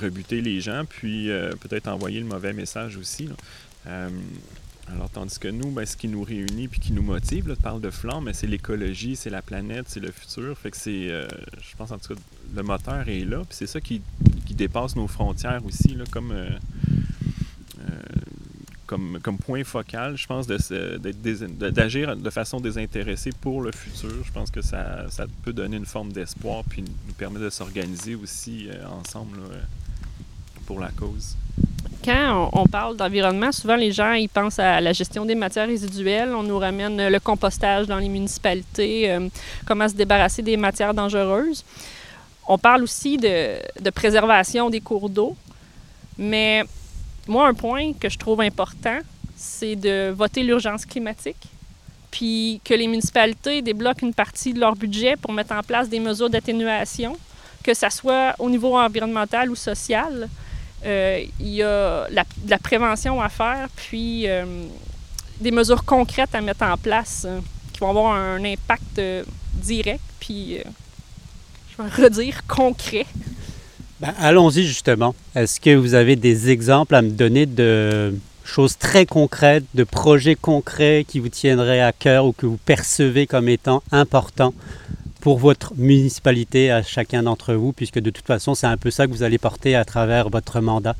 rebuter 0.00 0.40
les 0.40 0.60
gens, 0.60 0.84
puis 0.88 1.28
peut-être 1.60 1.88
envoyer 1.88 2.20
le 2.20 2.26
mauvais 2.26 2.52
message 2.52 2.96
aussi. 2.96 3.28
Alors, 4.90 5.10
tandis 5.10 5.38
que 5.38 5.48
nous, 5.48 5.70
ben, 5.70 5.84
ce 5.84 5.96
qui 5.96 6.08
nous 6.08 6.22
réunit 6.22 6.66
puis 6.68 6.80
qui 6.80 6.92
nous 6.92 7.02
motive, 7.02 7.48
là, 7.48 7.56
tu 7.56 7.62
parles 7.62 7.80
de 7.80 7.90
flamme, 7.90 8.24
mais 8.24 8.32
c'est 8.32 8.46
l'écologie, 8.46 9.16
c'est 9.16 9.28
la 9.30 9.42
planète, 9.42 9.86
c'est 9.88 10.00
le 10.00 10.10
futur. 10.10 10.56
Fait 10.56 10.70
que 10.70 10.76
c'est, 10.78 11.10
euh, 11.10 11.28
je 11.60 11.76
pense 11.76 11.90
en 11.90 11.98
tout 11.98 12.14
cas, 12.14 12.20
le 12.56 12.62
moteur 12.62 13.06
est 13.08 13.20
là, 13.24 13.38
puis 13.38 13.48
c'est 13.50 13.66
ça 13.66 13.80
qui, 13.80 14.00
qui 14.46 14.54
dépasse 14.54 14.96
nos 14.96 15.06
frontières 15.06 15.62
aussi, 15.66 15.88
là, 15.94 16.04
comme, 16.10 16.30
euh, 16.32 16.48
euh, 17.80 18.00
comme, 18.86 19.18
comme 19.22 19.36
point 19.36 19.62
focal, 19.62 20.16
je 20.16 20.26
pense, 20.26 20.46
dés- 20.46 20.56
de- 20.98 21.68
d'agir 21.70 22.16
de 22.16 22.30
façon 22.30 22.58
désintéressée 22.58 23.32
pour 23.38 23.60
le 23.60 23.72
futur. 23.72 24.24
Je 24.24 24.32
pense 24.32 24.50
que 24.50 24.62
ça, 24.62 25.04
ça 25.10 25.26
peut 25.42 25.52
donner 25.52 25.76
une 25.76 25.84
forme 25.86 26.12
d'espoir, 26.14 26.64
puis 26.64 26.82
nous 26.82 27.12
permet 27.18 27.40
de 27.40 27.50
s'organiser 27.50 28.14
aussi 28.14 28.68
ensemble 28.90 29.38
pour 30.64 30.80
la 30.80 30.88
cause. 30.92 31.36
Quand 32.08 32.48
on, 32.54 32.64
parle 32.64 32.96
d'environnement, 32.96 33.52
souvent 33.52 33.76
les 33.76 33.92
gens 33.92 34.14
ils 34.14 34.30
pensent 34.30 34.58
à 34.58 34.80
la 34.80 34.94
gestion 34.94 35.26
des 35.26 35.34
matières 35.34 35.66
résiduelles. 35.66 36.34
On 36.34 36.42
nous 36.42 36.58
ramène 36.58 36.98
euh, 36.98 37.10
le 37.10 37.20
compostage 37.20 37.86
dans 37.86 37.98
les 37.98 38.08
municipalités, 38.08 39.10
euh, 39.10 39.28
comment 39.66 39.86
se 39.86 39.92
débarrasser 39.92 40.40
des 40.40 40.56
matières 40.56 40.94
dangereuses. 40.94 41.62
On 42.46 42.56
parle 42.56 42.82
aussi 42.82 43.18
de, 43.18 43.58
de 43.78 43.90
préservation 43.90 44.70
des 44.70 44.80
cours 44.80 45.10
d'eau. 45.10 45.36
Mais 46.16 46.64
moi, 47.26 47.46
un 47.46 47.52
point 47.52 47.92
que 47.92 48.08
je 48.08 48.16
trouve 48.16 48.40
important, 48.40 49.00
c'est 49.36 49.76
de 49.76 50.10
voter 50.10 50.42
l'urgence 50.42 50.86
climatique, 50.86 51.44
puis 52.10 52.62
que 52.64 52.72
les 52.72 52.86
municipalités 52.86 53.60
débloquent 53.60 54.06
une 54.06 54.14
partie 54.14 54.54
de 54.54 54.60
leur 54.60 54.74
budget 54.76 55.16
pour 55.16 55.34
mettre 55.34 55.52
en 55.52 55.62
place 55.62 55.90
des 55.90 56.00
mesures 56.00 56.30
d'atténuation, 56.30 57.18
que 57.62 57.74
ce 57.74 57.90
soit 57.90 58.34
au 58.38 58.48
niveau 58.48 58.78
environnemental 58.78 59.50
ou 59.50 59.54
social. 59.54 60.26
Euh, 60.86 61.24
il 61.40 61.48
y 61.48 61.62
a 61.62 62.06
la, 62.10 62.24
de 62.44 62.50
la 62.50 62.58
prévention 62.58 63.20
à 63.20 63.28
faire, 63.28 63.68
puis 63.76 64.28
euh, 64.28 64.44
des 65.40 65.50
mesures 65.50 65.84
concrètes 65.84 66.34
à 66.34 66.40
mettre 66.40 66.62
en 66.62 66.76
place 66.76 67.26
euh, 67.26 67.40
qui 67.72 67.80
vont 67.80 67.90
avoir 67.90 68.14
un 68.14 68.44
impact 68.44 69.00
direct, 69.54 70.02
puis 70.20 70.58
je 71.70 71.82
vais 71.82 72.04
redire 72.04 72.46
concret. 72.46 73.06
Ben, 74.00 74.14
Allons-y 74.20 74.64
justement. 74.64 75.14
Est-ce 75.34 75.60
que 75.60 75.74
vous 75.74 75.94
avez 75.94 76.14
des 76.14 76.50
exemples 76.50 76.94
à 76.94 77.02
me 77.02 77.10
donner 77.10 77.46
de 77.46 78.14
choses 78.44 78.78
très 78.78 79.04
concrètes, 79.04 79.64
de 79.74 79.84
projets 79.84 80.36
concrets 80.36 81.04
qui 81.06 81.18
vous 81.18 81.28
tiendraient 81.28 81.82
à 81.82 81.92
cœur 81.92 82.24
ou 82.24 82.32
que 82.32 82.46
vous 82.46 82.56
percevez 82.56 83.26
comme 83.26 83.48
étant 83.48 83.82
importants 83.90 84.54
pour 85.20 85.38
votre 85.38 85.74
municipalité 85.76 86.70
à 86.70 86.82
chacun 86.82 87.22
d'entre 87.22 87.54
vous, 87.54 87.72
puisque 87.72 87.98
de 87.98 88.10
toute 88.10 88.26
façon, 88.26 88.54
c'est 88.54 88.66
un 88.66 88.76
peu 88.76 88.90
ça 88.90 89.06
que 89.06 89.12
vous 89.12 89.22
allez 89.22 89.38
porter 89.38 89.74
à 89.74 89.84
travers 89.84 90.28
votre 90.28 90.60
mandat. 90.60 90.94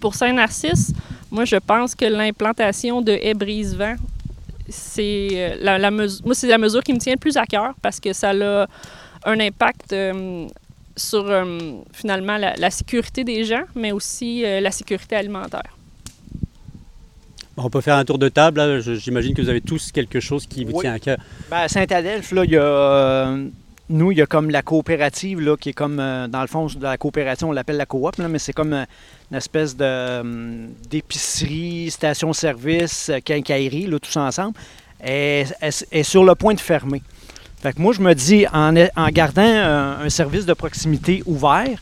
Pour 0.00 0.14
Saint-Narcisse, 0.14 0.92
moi, 1.30 1.44
je 1.44 1.56
pense 1.56 1.94
que 1.94 2.04
l'implantation 2.04 3.02
de 3.02 3.12
haies 3.12 3.34
brise-vent, 3.34 3.96
c'est 4.68 5.28
euh, 5.32 5.56
la, 5.60 5.78
la 5.78 5.90
mesure, 5.90 6.82
qui 6.82 6.92
me 6.92 6.98
tient 6.98 7.14
le 7.14 7.18
plus 7.18 7.36
à 7.36 7.46
cœur 7.46 7.74
parce 7.82 8.00
que 8.00 8.12
ça 8.12 8.30
a 8.30 8.66
un 9.24 9.40
impact 9.40 9.92
euh, 9.92 10.46
sur 10.96 11.24
euh, 11.26 11.58
finalement 11.92 12.36
la, 12.36 12.70
sécurité 12.70 13.24
des 13.24 13.44
gens, 13.44 13.64
mais 13.74 13.92
aussi 13.92 14.42
la 14.42 14.70
sécurité 14.70 15.16
alimentaire. 15.16 15.77
On 17.60 17.70
peut 17.70 17.80
faire 17.80 17.96
un 17.96 18.04
tour 18.04 18.18
de 18.18 18.28
table. 18.28 18.80
J'imagine 18.98 19.34
que 19.34 19.42
vous 19.42 19.48
avez 19.48 19.60
tous 19.60 19.90
quelque 19.92 20.20
chose 20.20 20.46
qui 20.46 20.64
vous 20.64 20.72
Oui. 20.74 20.82
tient 20.82 20.92
à 20.94 20.98
cœur. 20.98 21.18
Ben, 21.50 21.58
à 21.58 21.68
Saint-Adelphe, 21.68 22.30
là, 22.32 22.44
il 22.44 22.50
y 22.52 22.56
a. 22.56 22.62
euh, 22.62 23.46
nous, 23.90 24.12
il 24.12 24.18
y 24.18 24.22
a 24.22 24.26
comme 24.26 24.50
la 24.50 24.62
coopérative, 24.62 25.40
là, 25.40 25.56
qui 25.56 25.70
est 25.70 25.72
comme. 25.72 25.98
euh, 25.98 26.28
dans 26.28 26.40
le 26.42 26.46
fond, 26.46 26.66
de 26.66 26.82
la 26.82 26.96
coopération, 26.96 27.48
on 27.48 27.52
l'appelle 27.52 27.76
la 27.78 27.86
coop, 27.86 28.16
là, 28.16 28.28
mais 28.28 28.38
c'est 28.38 28.52
comme 28.52 28.72
euh, 28.74 28.84
une 29.30 29.36
espèce 29.36 29.76
de, 29.76 30.66
d'épicerie, 30.88 31.90
station-service, 31.90 33.10
quincaillerie, 33.24 33.86
là, 33.86 33.98
tous 33.98 34.16
ensemble. 34.16 34.54
Est, 35.02 35.54
est 35.92 36.02
sur 36.02 36.24
le 36.24 36.34
point 36.34 36.54
de 36.54 36.60
fermer. 36.60 37.02
Fait 37.62 37.72
que 37.72 37.80
moi, 37.80 37.92
je 37.92 38.00
me 38.00 38.14
dis, 38.14 38.46
en, 38.52 38.74
en 38.76 39.08
gardant 39.08 39.42
un, 39.42 40.00
un 40.02 40.08
service 40.10 40.44
de 40.46 40.52
proximité 40.54 41.22
ouvert, 41.26 41.78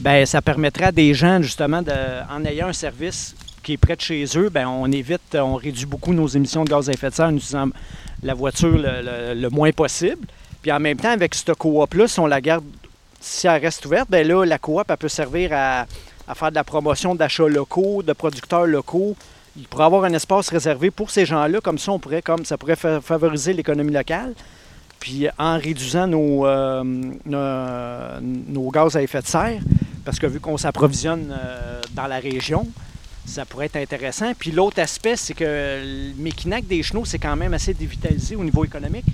ben, 0.00 0.24
ça 0.26 0.42
permettrait 0.42 0.86
à 0.86 0.92
des 0.92 1.12
gens, 1.14 1.40
justement, 1.42 1.82
de, 1.82 1.92
en 2.30 2.44
ayant 2.44 2.68
un 2.68 2.72
service 2.72 3.34
qui 3.68 3.74
est 3.74 3.76
près 3.76 3.96
de 3.96 4.00
chez 4.00 4.24
eux, 4.36 4.48
ben, 4.48 4.66
on 4.66 4.90
évite, 4.90 5.34
on 5.34 5.56
réduit 5.56 5.84
beaucoup 5.84 6.14
nos 6.14 6.26
émissions 6.26 6.64
de 6.64 6.70
gaz 6.70 6.88
à 6.88 6.92
effet 6.94 7.10
de 7.10 7.14
serre 7.14 7.26
en 7.26 7.36
utilisant 7.36 7.68
la 8.22 8.32
voiture 8.32 8.74
le, 8.74 9.48
moins 9.50 9.72
possible. 9.72 10.26
Puis 10.62 10.72
en 10.72 10.80
même 10.80 10.96
temps, 10.96 11.10
avec 11.10 11.34
cette 11.34 11.52
coop-là, 11.52 12.08
si 12.08 12.18
on 12.18 12.26
la 12.26 12.40
garde 12.40 12.64
si 13.20 13.46
elle 13.46 13.60
reste 13.60 13.84
ouverte, 13.84 14.08
ben 14.08 14.26
là, 14.26 14.46
la 14.46 14.56
coop, 14.56 14.86
elle 14.88 14.96
peut 14.96 15.10
servir 15.10 15.50
à, 15.52 15.84
faire 16.34 16.48
de 16.48 16.54
la 16.54 16.64
promotion 16.64 17.14
d'achats 17.14 17.46
locaux, 17.46 18.02
de 18.02 18.14
producteurs 18.14 18.64
locaux. 18.64 19.14
Il 19.54 19.64
pourrait 19.68 19.84
avoir 19.84 20.04
un 20.04 20.14
espace 20.14 20.48
réservé 20.48 20.90
pour 20.90 21.10
ces 21.10 21.26
gens-là, 21.26 21.60
comme 21.60 21.76
ça, 21.76 21.92
on 21.92 21.98
pourrait, 21.98 22.22
comme 22.22 22.46
ça 22.46 22.56
pourrait 22.56 22.76
fa- 22.76 23.02
favoriser 23.02 23.52
l'économie 23.52 23.92
locale. 23.92 24.32
Puis 24.98 25.28
en 25.38 25.58
réduisant 25.58 26.06
nos, 26.06 26.46
euh, 26.46 26.82
nos, 27.26 28.20
nos 28.48 28.70
gaz 28.70 28.96
à 28.96 29.02
effet 29.02 29.20
de 29.20 29.26
serre, 29.26 29.60
parce 30.06 30.18
que 30.18 30.26
vu 30.26 30.40
qu'on 30.40 30.56
s'approvisionne 30.56 31.30
euh, 31.38 31.82
dans 31.92 32.06
la 32.06 32.18
région, 32.18 32.66
ça 33.28 33.44
pourrait 33.44 33.66
être 33.66 33.76
intéressant. 33.76 34.32
Puis 34.38 34.50
l'autre 34.50 34.80
aspect, 34.80 35.16
c'est 35.16 35.34
que 35.34 35.44
le 35.44 36.14
Mekinac 36.22 36.66
des 36.66 36.82
Chenaux, 36.82 37.04
c'est 37.04 37.18
quand 37.18 37.36
même 37.36 37.54
assez 37.54 37.74
dévitalisé 37.74 38.36
au 38.36 38.44
niveau 38.44 38.64
économique. 38.64 39.04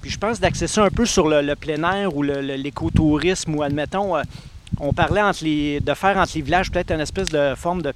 Puis 0.00 0.10
je 0.10 0.18
pense 0.18 0.38
d'axer 0.38 0.66
ça 0.66 0.84
un 0.84 0.90
peu 0.90 1.06
sur 1.06 1.28
le, 1.28 1.42
le 1.42 1.56
plein 1.56 1.82
air 1.92 2.14
ou 2.14 2.22
l'écotourisme, 2.22 3.54
ou 3.54 3.62
admettons, 3.62 4.16
euh, 4.16 4.22
on 4.78 4.92
parlait 4.92 5.22
entre 5.22 5.44
les, 5.44 5.80
de 5.80 5.94
faire 5.94 6.16
entre 6.16 6.32
les 6.34 6.42
villages 6.42 6.70
peut-être 6.70 6.92
une 6.92 7.00
espèce 7.00 7.28
de 7.28 7.54
forme 7.56 7.82
de, 7.82 7.92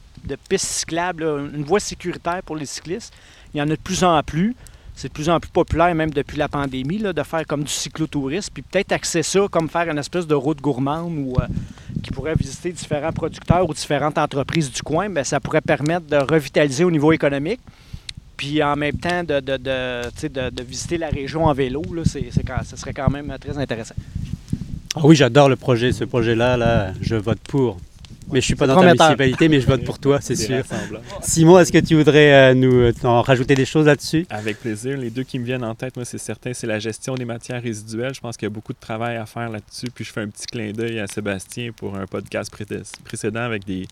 piste 0.49 0.67
cyclable, 0.67 1.23
une 1.55 1.64
voie 1.64 1.81
sécuritaire 1.81 2.43
pour 2.45 2.57
les 2.57 2.67
cyclistes. 2.67 3.12
Il 3.55 3.59
y 3.59 3.62
en 3.62 3.67
a 3.67 3.77
de 3.77 3.77
plus 3.77 4.05
en 4.05 4.23
plus. 4.23 4.55
C'est 5.01 5.07
de 5.07 5.13
plus 5.13 5.29
en 5.29 5.39
plus 5.39 5.53
populaire, 5.53 5.95
même 5.95 6.11
depuis 6.11 6.37
la 6.37 6.49
pandémie, 6.49 6.99
là, 6.99 7.13
de 7.13 7.23
faire 7.23 7.47
comme 7.47 7.63
du 7.63 7.71
cyclotourisme. 7.71 8.53
Puis 8.53 8.65
peut-être 8.65 8.91
axer 8.91 9.23
ça 9.23 9.47
comme 9.49 9.69
faire 9.69 9.89
une 9.89 9.99
espèce 9.99 10.27
de 10.27 10.35
route 10.35 10.61
gourmande 10.61 11.17
ou 11.19 11.37
euh, 11.41 11.47
qui 12.03 12.11
pourrait 12.11 12.35
visiter 12.35 12.73
différents 12.73 13.13
producteurs 13.13 13.71
ou 13.71 13.73
différentes 13.73 14.19
entreprises 14.19 14.73
du 14.73 14.83
coin. 14.83 15.09
Bien, 15.09 15.23
ça 15.23 15.39
pourrait 15.39 15.61
permettre 15.61 16.07
de 16.07 16.17
revitaliser 16.17 16.83
au 16.83 16.91
niveau 16.91 17.13
économique. 17.13 17.61
Puis 18.37 18.61
en 18.61 18.75
même 18.75 18.97
temps, 18.97 19.23
de, 19.23 19.39
de, 19.39 20.51
de, 20.51 20.63
visiter 20.65 20.99
la 20.99 21.11
région 21.11 21.45
en 21.45 21.53
vélo, 21.53 21.83
là, 21.95 22.03
c'est, 22.05 22.31
ça 22.33 22.77
serait 22.77 22.93
quand 22.93 23.09
même 23.09 23.33
très 23.41 23.57
intéressant. 23.57 23.95
Ah 24.97 25.01
oui, 25.05 25.15
j'adore 25.15 25.49
le 25.49 25.55
projet, 25.55 25.93
ce 25.93 26.03
projet-là, 26.03 26.57
là, 26.57 26.93
je 27.01 27.15
vote 27.15 27.39
pour. 27.47 27.77
Mais 28.31 28.41
je 28.41 28.47
suis 28.47 28.55
pas 28.55 28.67
dans 28.67 28.75
ta 28.81 28.81
municipalité, 29.07 29.49
mais 29.49 29.61
je 29.61 29.67
vote 29.67 29.85
pour 29.85 29.99
toi, 29.99 30.21
c'est 30.21 30.37
sûr. 30.37 30.62
Simon, 31.23 31.59
est-ce 31.59 31.73
que 31.73 31.79
tu 31.79 31.95
voudrais 31.95 32.33
euh, 32.51 32.55
nous 32.55 32.73
euh, 32.75 32.93
en 33.05 33.23
rajouter 33.23 33.55
des 33.55 33.64
choses 33.64 33.87
là-dessus? 33.87 34.27
Avec 34.31 34.59
plaisir. 34.61 34.97
Les 34.99 35.11
deux 35.11 35.23
qui 35.23 35.38
me 35.38 35.45
viennent 35.45 35.64
en 35.64 35.75
tête, 35.75 35.97
moi, 35.97 36.05
c'est 36.05 36.19
certain, 36.19 36.53
c'est 36.53 36.67
la 36.67 36.79
gestion 36.79 37.14
des 37.14 37.25
matières 37.25 37.62
résiduelles. 37.62 38.14
Je 38.14 38.21
pense 38.21 38.37
qu'il 38.37 38.47
y 38.47 38.51
a 38.51 38.55
beaucoup 38.55 38.73
de 38.73 38.79
travail 38.81 39.17
à 39.17 39.27
faire 39.27 39.49
là-dessus. 39.49 39.87
Puis 39.95 40.05
je 40.05 40.12
fais 40.12 40.21
un 40.21 40.29
petit 40.29 40.47
clin 40.47 40.73
d'œil 40.73 41.01
à 41.01 41.07
Sébastien 41.07 41.71
pour 41.75 41.97
un 41.97 42.07
podcast 42.07 42.51
pré- 42.51 42.67
précédent 43.05 43.41
avec 43.41 43.64
des, 43.64 43.87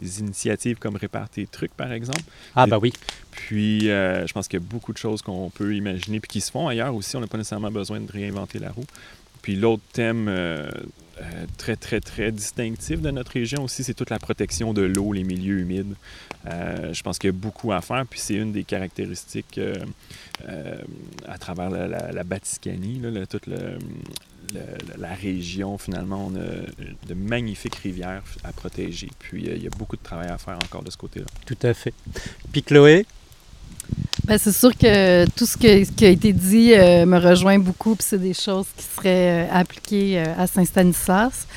des 0.00 0.20
initiatives 0.20 0.78
comme 0.78 0.96
Répare 0.96 1.28
tes 1.28 1.46
trucs, 1.46 1.74
par 1.74 1.92
exemple. 1.92 2.22
Ah 2.54 2.66
bah 2.66 2.78
oui. 2.80 2.92
Puis 3.32 3.90
euh, 3.90 4.26
je 4.26 4.32
pense 4.32 4.48
qu'il 4.48 4.58
y 4.60 4.62
a 4.62 4.66
beaucoup 4.66 4.92
de 4.92 4.98
choses 4.98 5.22
qu'on 5.22 5.50
peut 5.50 5.74
imaginer 5.74 6.20
puis 6.20 6.28
qui 6.28 6.40
se 6.40 6.50
font 6.50 6.68
ailleurs 6.68 6.94
aussi. 6.94 7.16
On 7.16 7.20
n'a 7.20 7.26
pas 7.26 7.38
nécessairement 7.38 7.70
besoin 7.70 8.00
de 8.00 8.10
réinventer 8.10 8.58
la 8.58 8.70
roue. 8.70 8.84
Puis 9.42 9.56
l'autre 9.56 9.82
thème 9.92 10.26
euh, 10.28 10.70
euh, 11.20 11.46
très, 11.56 11.76
très, 11.76 12.00
très 12.00 12.32
distinctif 12.32 13.00
de 13.00 13.10
notre 13.10 13.32
région 13.32 13.64
aussi, 13.64 13.84
c'est 13.84 13.94
toute 13.94 14.10
la 14.10 14.18
protection 14.18 14.72
de 14.72 14.82
l'eau, 14.82 15.12
les 15.12 15.24
milieux 15.24 15.58
humides. 15.58 15.94
Euh, 16.46 16.92
je 16.92 17.02
pense 17.02 17.18
qu'il 17.18 17.28
y 17.28 17.32
a 17.32 17.36
beaucoup 17.36 17.72
à 17.72 17.80
faire, 17.80 18.04
puis 18.08 18.20
c'est 18.20 18.34
une 18.34 18.52
des 18.52 18.64
caractéristiques 18.64 19.60
à 21.28 21.38
travers 21.38 21.70
la, 21.70 21.86
la, 21.86 22.24
toute 23.26 23.46
la 24.98 25.14
région, 25.14 25.76
finalement, 25.78 26.30
on 26.32 26.36
a 26.36 27.06
de 27.06 27.14
magnifiques 27.14 27.76
rivières 27.76 28.22
à 28.42 28.52
protéger. 28.52 29.10
Puis 29.18 29.44
il 29.44 29.62
y 29.62 29.66
a 29.66 29.70
beaucoup 29.70 29.96
de 29.96 30.02
travail 30.02 30.28
à 30.28 30.38
faire 30.38 30.56
encore 30.64 30.82
de 30.82 30.90
ce 30.90 30.96
côté-là. 30.96 31.26
Tout 31.44 31.58
à 31.62 31.74
fait. 31.74 31.94
Puis 32.52 32.62
Chloé, 32.62 33.04
Ben, 34.30 34.38
c'est 34.38 34.52
sûr 34.52 34.70
que 34.78 35.28
tout 35.30 35.44
ce 35.44 35.56
qui 35.56 35.66
a 36.04 36.08
été 36.08 36.32
dit 36.32 36.72
euh, 36.72 37.04
me 37.04 37.18
rejoint 37.18 37.58
beaucoup, 37.58 37.96
puis 37.96 38.06
c'est 38.08 38.20
des 38.20 38.32
choses 38.32 38.66
qui 38.76 38.84
seraient 38.84 39.48
euh, 39.48 39.52
appliquées 39.52 40.20
euh, 40.20 40.24
à 40.38 40.46
Saint-Stanislas. 40.46 41.48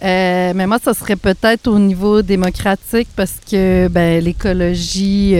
Mais 0.00 0.66
moi, 0.66 0.78
ça 0.82 0.94
serait 0.94 1.16
peut-être 1.16 1.66
au 1.66 1.78
niveau 1.78 2.22
démocratique 2.22 3.08
parce 3.14 3.34
que 3.50 3.88
ben, 3.88 4.24
l'écologie, 4.24 5.36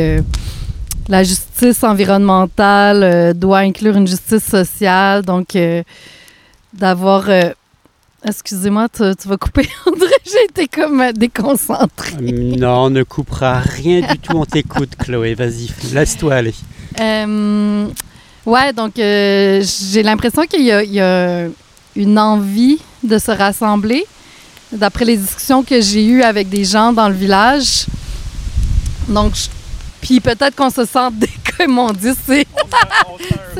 la 1.09 1.23
justice 1.23 1.83
environnementale 1.83 3.33
doit 3.33 3.61
inclure 3.61 3.97
une 3.97 4.07
justice 4.07 4.44
sociale. 4.44 5.23
Donc, 5.23 5.57
d'avoir. 6.75 7.31
Excusez-moi, 8.27 8.88
tu, 8.90 9.03
tu 9.20 9.29
vas 9.29 9.37
couper. 9.38 9.68
André, 9.87 10.14
j'ai 10.25 10.44
été 10.51 10.68
comme 10.68 11.12
déconcentrée. 11.12 12.16
non, 12.20 12.85
on 12.85 12.90
ne 12.90 13.03
coupera 13.03 13.61
rien 13.61 14.01
du 14.01 14.18
tout, 14.18 14.37
on 14.37 14.47
t'écoute 14.47 14.97
Chloé, 14.99 15.35
vas-y, 15.35 15.70
laisse-toi 15.92 16.35
aller. 16.35 16.55
Euh, 17.00 17.87
ouais, 18.46 18.72
donc 18.72 18.98
euh, 18.98 19.62
j'ai 19.90 20.02
l'impression 20.02 20.42
qu'il 20.46 20.62
y, 20.62 20.70
a- 21.00 21.46
une 21.96 22.18
envie 22.18 22.78
de 23.02 23.18
se 23.18 23.30
rassembler. 23.30 24.04
D'après 24.72 25.04
les 25.04 25.16
discussions 25.16 25.62
que 25.62 25.80
j'ai 25.80 26.04
eues 26.04 26.22
avec 26.22 26.48
des 26.48 26.64
gens 26.64 26.92
dans 26.92 27.09
le 27.09 27.14
village. 27.14 27.87
Donc, 29.09 29.35
je- 29.37 29.46
puis 30.04 30.20
peut-être 30.20 30.54
qu'on 30.54 30.70
se 30.70 30.84
sent, 30.84 31.08
dé- 31.14 31.28
comme 31.58 31.78
on 31.78 31.90
dit, 31.92 32.10
c'est 32.26 32.46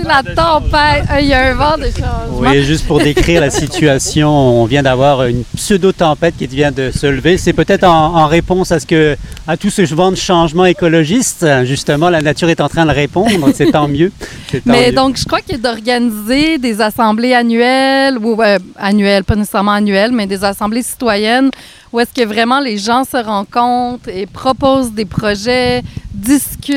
la 0.04 0.22
tempête. 0.22 1.04
Euh, 1.12 1.20
Il 1.20 1.26
y 1.26 1.33
a 1.33 1.50
un 1.50 1.54
vent 1.54 1.76
de 1.78 1.85
changement. 1.87 2.38
Oui, 2.50 2.62
juste 2.62 2.87
pour 2.87 2.98
décrire 3.00 3.40
la 3.40 3.50
situation, 3.50 4.28
on 4.30 4.64
vient 4.66 4.83
d'avoir 4.83 5.24
une 5.24 5.44
pseudo-tempête 5.57 6.37
qui 6.37 6.46
vient 6.46 6.72
de 6.72 6.90
se 6.90 7.07
lever. 7.07 7.38
C'est 7.38 7.52
peut-être 7.52 7.85
en, 7.85 8.16
en 8.16 8.26
réponse 8.26 8.72
à 8.72 8.80
ce 8.80 8.87
que, 8.87 9.16
à 9.46 9.57
tout 9.57 9.70
ce 9.70 9.83
vent 9.94 10.11
de 10.11 10.16
changement 10.16 10.64
écologiste. 10.66 11.46
Justement, 11.64 12.11
la 12.11 12.20
nature 12.20 12.48
est 12.50 12.61
en 12.61 12.68
train 12.68 12.87
de 12.87 12.90
répondre. 12.92 13.48
C'est 13.54 13.70
tant 13.70 13.88
mieux. 13.88 14.11
Tant 14.52 14.59
Mais 14.66 14.88
mieux. 14.88 14.92
donc, 14.92 15.16
je 15.16 15.24
crois 15.24 15.40
qu'il 15.40 15.52
y 15.52 15.54
a 15.54 15.59
d'organiser 15.59 16.59
des 16.59 16.80
assemblées 16.80 17.33
annuelles, 17.35 18.18
ou 18.18 18.40
euh, 18.42 18.59
annuelles, 18.76 19.24
pas 19.24 19.37
nécessairement 19.37 19.72
annuelles, 19.72 20.12
mais 20.12 20.26
des 20.26 20.42
assemblées 20.44 20.83
citoyennes 20.83 21.50
où 21.92 22.00
est-ce 22.00 22.12
que 22.12 22.26
vraiment 22.26 22.59
les 22.59 22.76
gens 22.76 23.04
se 23.04 23.16
rencontrent 23.16 24.09
et 24.09 24.26
proposent 24.26 24.90
des 24.90 25.04
projets, 25.04 25.80
discutent 26.12 26.34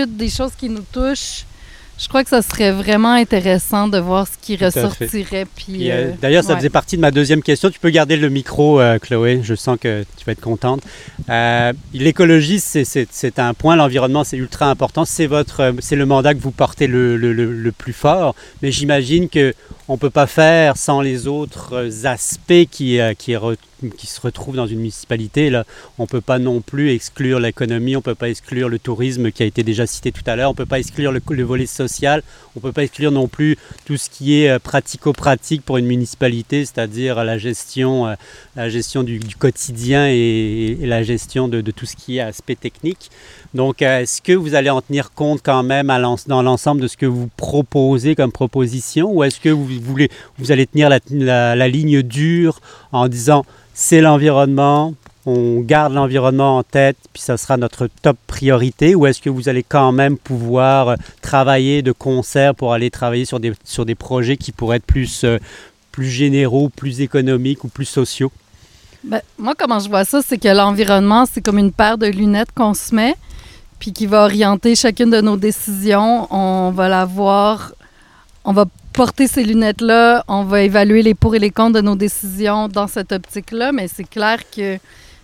des 0.08 0.30
choses 0.30 0.52
qui 0.58 0.70
nous 0.70 0.84
touchent. 0.92 1.46
Je 2.00 2.08
crois 2.08 2.24
que 2.24 2.30
ça 2.30 2.44
serait 2.44 2.72
vraiment 2.72 3.14
intéressant 3.14 3.88
de 3.88 3.98
voir 3.98 4.28
ce 4.28 4.34
qui 4.40 4.56
Tout 4.56 4.66
ressortirait. 4.66 5.48
Puis, 5.56 5.90
euh, 5.90 6.10
euh, 6.10 6.12
D'ailleurs, 6.22 6.44
ça 6.44 6.52
ouais. 6.52 6.58
faisait 6.58 6.70
partie 6.70 6.96
de 6.96 7.02
ma 7.02 7.10
deuxième 7.10 7.42
question. 7.42 7.72
Tu 7.72 7.80
peux 7.80 7.90
garder 7.90 8.18
le 8.18 8.30
micro, 8.30 8.80
euh, 8.80 9.00
Chloé. 9.00 9.40
Je 9.44 9.56
sens 9.56 9.80
que 9.82 10.06
tu 10.16 10.24
vas 10.24 10.34
être 10.34 10.42
contente. 10.42 10.84
Euh, 11.32 11.74
L'écologie, 11.96 12.60
c'est- 12.60 12.86
un 13.40 13.56
point. 13.56 13.76
L'environnement, 13.76 14.24
c'est 14.24 14.38
ultra 14.38 14.70
important. 14.70 15.06
C'est 15.06 15.26
votre, 15.26 15.74
c'est 15.80 15.96
le 15.96 16.06
mandat 16.06 16.36
que 16.36 16.40
vous 16.40 16.52
portez 16.52 16.86
le, 16.86 17.18
le- 17.18 17.34
le- 17.34 17.52
le 17.52 17.72
plus 17.72 17.94
fort. 17.94 18.36
Mais 18.62 18.72
j'imagine 18.72 19.28
que 19.28 19.56
on 19.90 19.98
peut 19.98 20.10
pas 20.10 20.28
faire 20.28 20.76
sans 20.78 21.02
les 21.02 21.28
autres 21.28 22.06
aspects 22.06 22.66
qui, 22.70 23.00
euh, 23.00 23.14
se 23.18 24.22
retrouvent 24.22 24.56
dans 24.56 24.68
une 24.68 24.80
municipalité. 24.80 25.62
On 25.98 26.08
peut 26.08 26.22
pas 26.22 26.40
non 26.40 26.62
plus 26.62 26.92
exclure 26.92 27.40
l'économie. 27.40 27.96
On 27.96 28.02
peut 28.02 28.16
pas 28.16 28.30
exclure 28.30 28.70
le 28.70 28.80
tourisme 28.80 29.32
qui 29.32 29.44
a 29.44 29.46
été 29.46 29.64
déjà 29.64 29.88
cité 29.88 30.12
tout 30.12 30.24
à 30.26 30.36
l'heure. 30.36 30.52
On 30.52 30.56
peut 30.56 30.66
pas 30.66 30.80
exclure 30.80 31.12
le, 31.12 31.22
le 31.30 31.44
volet 31.44 31.68
social. 31.68 32.22
On 32.56 32.60
peut 32.60 32.74
pas 32.74 32.84
exclure 32.84 33.12
non 33.12 33.28
plus 33.28 33.58
tout 33.86 33.98
ce 33.98 34.10
qui 34.10 34.42
est 34.42 34.50
euh, 34.50 34.60
pratico-pratique 34.60 35.64
pour 35.64 35.78
une 35.78 35.86
municipalité, 35.86 36.66
c'est-à-dire 36.66 37.24
la 37.24 37.38
gestion, 37.38 38.08
euh, 38.08 38.16
la 38.56 38.70
gestion 38.70 39.04
du, 39.04 39.20
quotidien 39.40 40.08
et, 40.08 40.78
la 40.82 41.04
gestion 41.04 41.48
de 41.48 41.62
tout 41.72 41.86
ce 41.86 41.96
qui 41.96 42.18
est 42.18 42.22
aspect 42.22 42.56
technique. 42.56 43.10
Donc, 43.58 43.82
euh, 43.82 44.02
est-ce 44.02 44.22
que 44.22 44.32
vous 44.34 44.56
allez 44.56 44.70
en 44.70 44.82
tenir 44.82 45.12
compte 45.12 45.42
quand 45.44 45.64
même 45.64 45.88
dans 46.28 46.42
l'ensemble 46.42 46.80
de 46.80 46.88
ce 46.88 46.96
que 46.96 47.06
vous 47.06 47.28
proposez 47.36 48.16
comme 48.16 48.32
proposition 48.32 49.12
ou 49.12 49.24
est-ce 49.24 49.40
que 49.40 49.50
vous, 49.50 49.68
voulez, 49.82 50.10
vous 50.38 50.52
allez 50.52 50.68
tenir 50.68 50.90
la 50.90 51.68
ligne 51.68 52.02
dure 52.04 52.62
en 52.92 53.08
disant 53.08 53.46
c'est 53.74 54.00
l'environnement, 54.02 54.94
on 55.28 55.60
garde 55.60 55.94
l'environnement 55.94 56.58
en 56.58 56.64
tête, 56.64 56.98
puis 57.14 57.22
ça 57.22 57.36
sera 57.38 57.58
notre 57.58 57.90
top 58.02 58.18
priorité, 58.28 58.96
ou 58.96 59.06
est-ce 59.06 59.22
que 59.22 59.30
vous 59.30 59.50
allez 59.50 59.62
quand 59.62 59.92
même 59.92 60.18
pouvoir 60.18 60.90
euh, 60.90 60.96
travailler 61.22 61.82
de 61.82 61.92
concert 61.92 62.56
pour 62.56 62.74
aller 62.74 62.90
travailler 62.90 63.26
sur 63.26 63.40
des, 63.40 63.54
sur 63.64 63.86
des 63.86 63.94
projets 63.94 64.38
qui 64.38 64.52
pourraient 64.52 64.78
être 64.78 64.86
plus, 64.86 65.24
euh, 65.26 65.38
plus 65.92 66.10
généraux, 66.10 66.70
plus 66.70 67.02
économiques 67.02 67.64
ou 67.66 67.68
plus 67.68 67.86
sociaux? 67.86 68.32
Ben, 69.04 69.22
moi, 69.38 69.54
comment 69.56 69.80
je 69.80 69.90
vois 69.90 70.06
ça, 70.06 70.22
c'est 70.26 70.38
que 70.38 70.48
l'environnement, 70.48 71.26
c'est 71.32 71.42
comme 71.42 71.60
une 71.60 71.72
paire 71.72 71.98
de 71.98 72.08
lunettes 72.08 72.52
qu'on 72.56 72.74
se 72.74 72.96
met, 72.96 73.16
puis 73.80 73.94
qui 73.94 74.06
va 74.06 74.24
orienter 74.24 74.76
chacune 74.76 75.10
de 75.10 75.22
nos 75.22 75.38
décisions. 75.38 76.28
On 76.34 76.72
va 76.72 76.88
la 76.90 77.06
voir, 77.06 77.74
on 78.44 78.54
va 78.54 78.66
porter 78.94 79.28
ces 79.28 79.44
lunettes-là, 79.44 80.24
on 80.28 80.44
va 80.44 80.62
évaluer 80.62 81.04
les 81.04 81.14
pour 81.14 81.36
et 81.36 81.40
les 81.40 81.52
contre 81.52 81.74
de 81.74 81.82
nos 81.82 81.96
décisions 81.96 82.68
dans 82.68 82.88
cette 82.88 83.12
optique-là, 83.12 83.72
mais 83.72 83.88
c'est 83.88 84.04
clair 84.10 84.40
que 84.50 84.78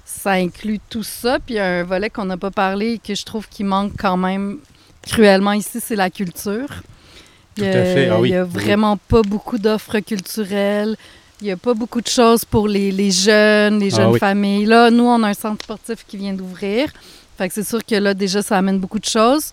ça 0.06 0.32
inclut 0.34 0.80
tout 0.89 1.04
ça. 1.04 1.39
Puis 1.46 1.58
un 1.58 1.84
volet 1.84 2.10
qu'on 2.10 2.26
n'a 2.26 2.38
pas 2.38 2.52
parlé 2.52 2.94
et 2.94 2.98
que 3.00 3.16
je 3.16 3.26
trouve 3.26 3.48
qui 3.50 3.63
manque 3.63 3.94
quand 3.98 4.18
même 4.18 4.60
cruellement 5.02 5.54
ici, 5.54 5.80
c'est 5.84 5.96
la 5.96 6.10
culture. 6.10 6.68
Il 7.58 7.63
y 7.63 7.68
a, 7.68 7.72
Tout 7.72 7.78
à 7.80 7.84
fait, 7.84 8.10
ah 8.10 8.20
oui. 8.20 8.30
il 8.30 8.32
y 8.34 8.36
a 8.36 8.44
vraiment 8.44 8.98
pas 8.98 9.22
beaucoup 9.22 9.58
d'offres 9.58 10.00
culturelles. 10.00 10.96
Il 11.42 11.46
n'y 11.46 11.52
a 11.52 11.58
pas 11.58 11.74
beaucoup 11.74 12.00
de 12.02 12.08
choses 12.08 12.46
pour 12.46 12.68
les, 12.68 12.92
les 12.92 13.12
jeunes, 13.12 13.80
les 13.80 13.94
Ah 13.96 13.98
jeunes 13.98 14.12
oui. 14.13 14.20
familles. 14.20 14.66
Là, 14.66 14.89
nous, 14.92 15.04
on 15.04 15.22
a 15.24 15.28
un 15.30 15.34
centre 15.34 15.63
sportif 15.63 16.06
qui 16.08 16.16
vient 16.18 16.34
d'ouvrir. 16.34 16.89
C'est 17.51 17.67
sûr 17.67 17.84
que 17.84 17.95
là, 17.95 18.13
déjà, 18.13 18.41
ça 18.41 18.58
amène 18.58 18.79
beaucoup 18.79 18.99
de 18.99 19.06
choses. 19.06 19.51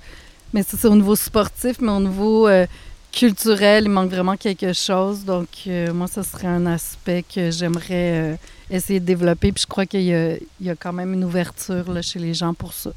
Mais 0.53 0.63
ça, 0.63 0.77
c'est 0.81 0.89
au 0.89 0.97
niveau 0.97 1.15
sportif, 1.17 1.77
mais 1.81 1.93
au 1.93 2.01
niveau 2.01 2.49
euh, 2.49 2.67
culturel, 3.13 3.85
il 3.85 3.91
manque 3.91 4.11
vraiment 4.11 4.37
quelque 4.37 4.73
chose. 4.73 5.25
Donc, 5.25 5.47
euh, 5.67 5.93
moi, 5.93 6.07
ce 6.13 6.23
serait 6.23 6.49
un 6.49 6.67
aspect 6.67 7.25
que 7.35 7.51
j'aimerais 7.51 7.87
euh, 7.91 8.35
essayer 8.71 8.99
de 9.01 9.05
développer. 9.05 9.53
Puis 9.53 9.63
je 9.63 9.67
crois 9.69 9.87
qu'il 9.87 10.03
y, 10.03 10.13
a- 10.15 10.75
quand 10.77 10.93
même 10.93 11.15
une 11.15 11.25
ouverture 11.25 11.91
là, 11.93 12.03
chez 12.03 12.19
les 12.19 12.35
gens 12.35 12.53
pour 12.55 12.73
ça. 12.73 12.91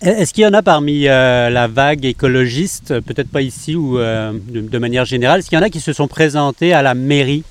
Est-ce 0.00 0.34
qu'il 0.34 0.44
y 0.44 0.46
en 0.46 0.52
a 0.52 0.62
parmi 0.62 1.04
la 1.04 1.66
vague 1.66 2.04
écologiste, 2.04 3.00
peut-être 3.00 3.30
pas 3.30 3.40
ici 3.40 3.74
ou 3.74 3.96
de 3.96 4.78
manière 4.78 5.06
générale, 5.06 5.38
est-ce 5.40 5.48
qu'il 5.48 5.58
y 5.58 5.60
en 5.62 5.64
a 5.64 5.70
qui 5.70 5.80
se 5.80 5.94
sont 5.94 6.08
présentés 6.08 6.74
à 6.74 6.82
la 6.82 6.94
mairie 6.94 7.42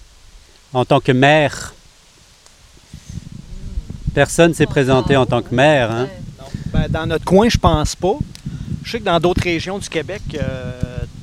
en 0.73 0.85
tant 0.85 0.99
que 0.99 1.11
maire? 1.11 1.73
Personne 4.13 4.53
s'est 4.53 4.65
présenté 4.67 5.15
en 5.17 5.25
tant 5.25 5.41
que 5.41 5.53
maire. 5.53 5.91
Hein? 5.91 6.07
Ben, 6.71 6.87
dans 6.89 7.05
notre 7.07 7.25
coin, 7.25 7.49
je 7.49 7.57
pense 7.57 7.95
pas. 7.95 8.15
Je 8.83 8.91
sais 8.91 8.99
que 8.99 9.05
dans 9.05 9.19
d'autres 9.19 9.41
régions 9.43 9.79
du 9.79 9.89
Québec, 9.89 10.21
euh, 10.35 10.71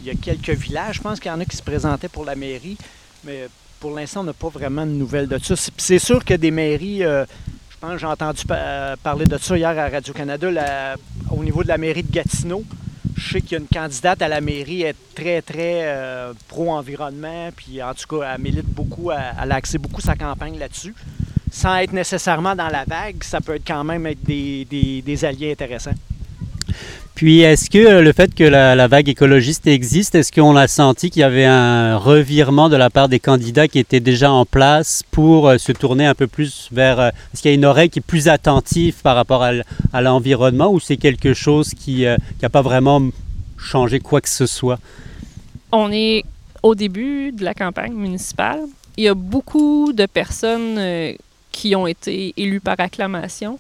il 0.03 0.09
y 0.09 0.11
a 0.11 0.15
quelques 0.15 0.59
villages. 0.59 0.97
Je 0.97 1.03
pense 1.03 1.21
qu'il 1.21 1.31
y 1.31 1.35
en 1.35 1.41
a 1.41 1.45
qui 1.45 1.57
se 1.57 1.63
présentaient 1.63 2.09
pour 2.09 2.25
la 2.25 2.35
mairie, 2.35 2.77
mais 3.25 3.49
pour 3.79 3.95
l'instant, 3.95 4.21
on 4.21 4.25
n'a 4.25 4.33
pas 4.33 4.49
vraiment 4.49 4.85
de 4.87 4.91
nouvelles 4.93 5.29
de 5.29 5.39
ça. 5.39 5.55
C'est- 5.77 5.99
sûr 5.99 6.25
que 6.25 6.35
des 6.35 6.51
mairies, 6.51 7.05
euh, 7.05 7.25
je 7.71 7.77
pense 7.81 8.01
j'ai 8.01 8.07
entendu 8.07 8.43
euh, 8.51 8.97
parler 9.03 9.27
de 9.27 9.39
ça 9.39 9.57
hier 9.57 9.69
à 9.79 9.89
Radio-Canada, 9.89 10.97
au 11.31 11.45
niveau 11.45 11.63
de 11.63 11.69
la 11.69 11.79
mairie 11.79 12.03
de 12.03 12.11
Gatineau. 12.13 12.65
Je 13.17 13.33
sais 13.35 13.41
qu'il 13.43 13.53
y 13.53 13.55
a 13.57 13.59
une 13.59 13.67
candidate 13.69 14.23
à 14.23 14.29
la 14.29 14.41
mairie, 14.41 14.83
elle 14.83 14.91
est 14.91 15.15
très, 15.15 15.43
très 15.43 15.95
pro-environnement, 16.49 17.51
puis 17.55 17.83
en 17.83 17.93
tout 17.95 18.17
cas, 18.19 18.33
elle 18.35 18.41
milite 18.41 18.67
beaucoup, 18.67 19.11
elle, 19.11 19.19
elle 19.43 19.53
a 19.53 19.55
axé 19.57 19.77
beaucoup 19.79 20.01
sa 20.01 20.15
campagne 20.17 20.59
là-dessus. 20.59 20.95
Sans 21.51 21.77
être 21.77 21.93
nécessairement 21.93 22.55
dans 22.55 22.69
la 22.69 22.85
vague, 22.85 23.23
ça 23.23 23.41
peut 23.41 23.57
être 23.57 23.67
quand 23.67 23.85
même 23.85 24.07
être 24.07 24.23
des, 24.25 24.65
des- 24.65 25.03
des 25.03 25.25
alliés 25.25 25.53
intéressants. 25.53 25.95
Puis 27.17 27.41
est-ce 27.41 27.69
que 27.69 27.79
euh, 27.79 28.01
le 28.03 28.13
fait 28.13 28.35
que 28.35 28.45
la, 28.45 28.75
la 28.75 28.89
vague 28.89 29.09
écologiste 29.09 29.67
existe, 29.67 30.15
est-ce 30.15 30.33
qu'on 30.33 30.57
a 30.57 30.67
senti 30.69 31.11
qu'il 31.11 31.21
y 31.21 31.25
avait 31.25 31.45
un 31.45 31.97
revirement 31.99 32.69
de 32.71 32.77
la 32.77 32.89
part 32.89 33.09
des 33.11 33.21
candidats 33.21 33.69
qui 33.69 33.79
étaient 33.79 34.01
déjà 34.01 34.31
en 34.33 34.47
place 34.47 35.03
pour 35.11 35.49
euh, 35.49 35.59
se 35.59 35.73
tourner 35.73 36.07
un 36.07 36.15
peu 36.15 36.27
plus 36.29 36.69
vers... 36.73 36.99
euh, 36.99 37.09
Est-ce 37.35 37.43
qu'il 37.43 37.51
y 37.51 37.53
a 37.53 37.57
une 37.57 37.65
oreille 37.67 37.91
qui 37.91 37.99
est 37.99 38.03
plus 38.07 38.29
attentive 38.29 38.95
par 39.03 39.17
rapport 39.17 39.43
à, 39.43 40.01
l'environnement 40.01 40.73
ou 40.73 40.81
c'est 40.81 40.97
quelque 40.97 41.35
chose 41.35 41.75
qui 41.75 42.05
n'a 42.43 42.49
pas 42.49 42.63
vraiment 42.63 43.03
changé 43.59 44.01
quoi 44.01 44.21
que 44.23 44.29
ce 44.29 44.47
soit? 44.47 44.79
On 45.73 45.93
est 45.93 46.25
au 46.63 46.75
début 46.75 47.33
de 47.33 47.45
la 47.45 47.53
campagne 47.55 47.93
municipale. 47.93 48.61
Il 48.97 49.05
y 49.05 49.09
a 49.09 49.15
beaucoup 49.15 49.93
de 49.93 50.07
personnes 50.07 50.79
euh, 50.79 51.13
qui 51.61 51.77
ont 51.77 51.87
été 51.87 52.33
élues 52.39 52.61
par 52.61 52.81
acclamation. 52.81 53.59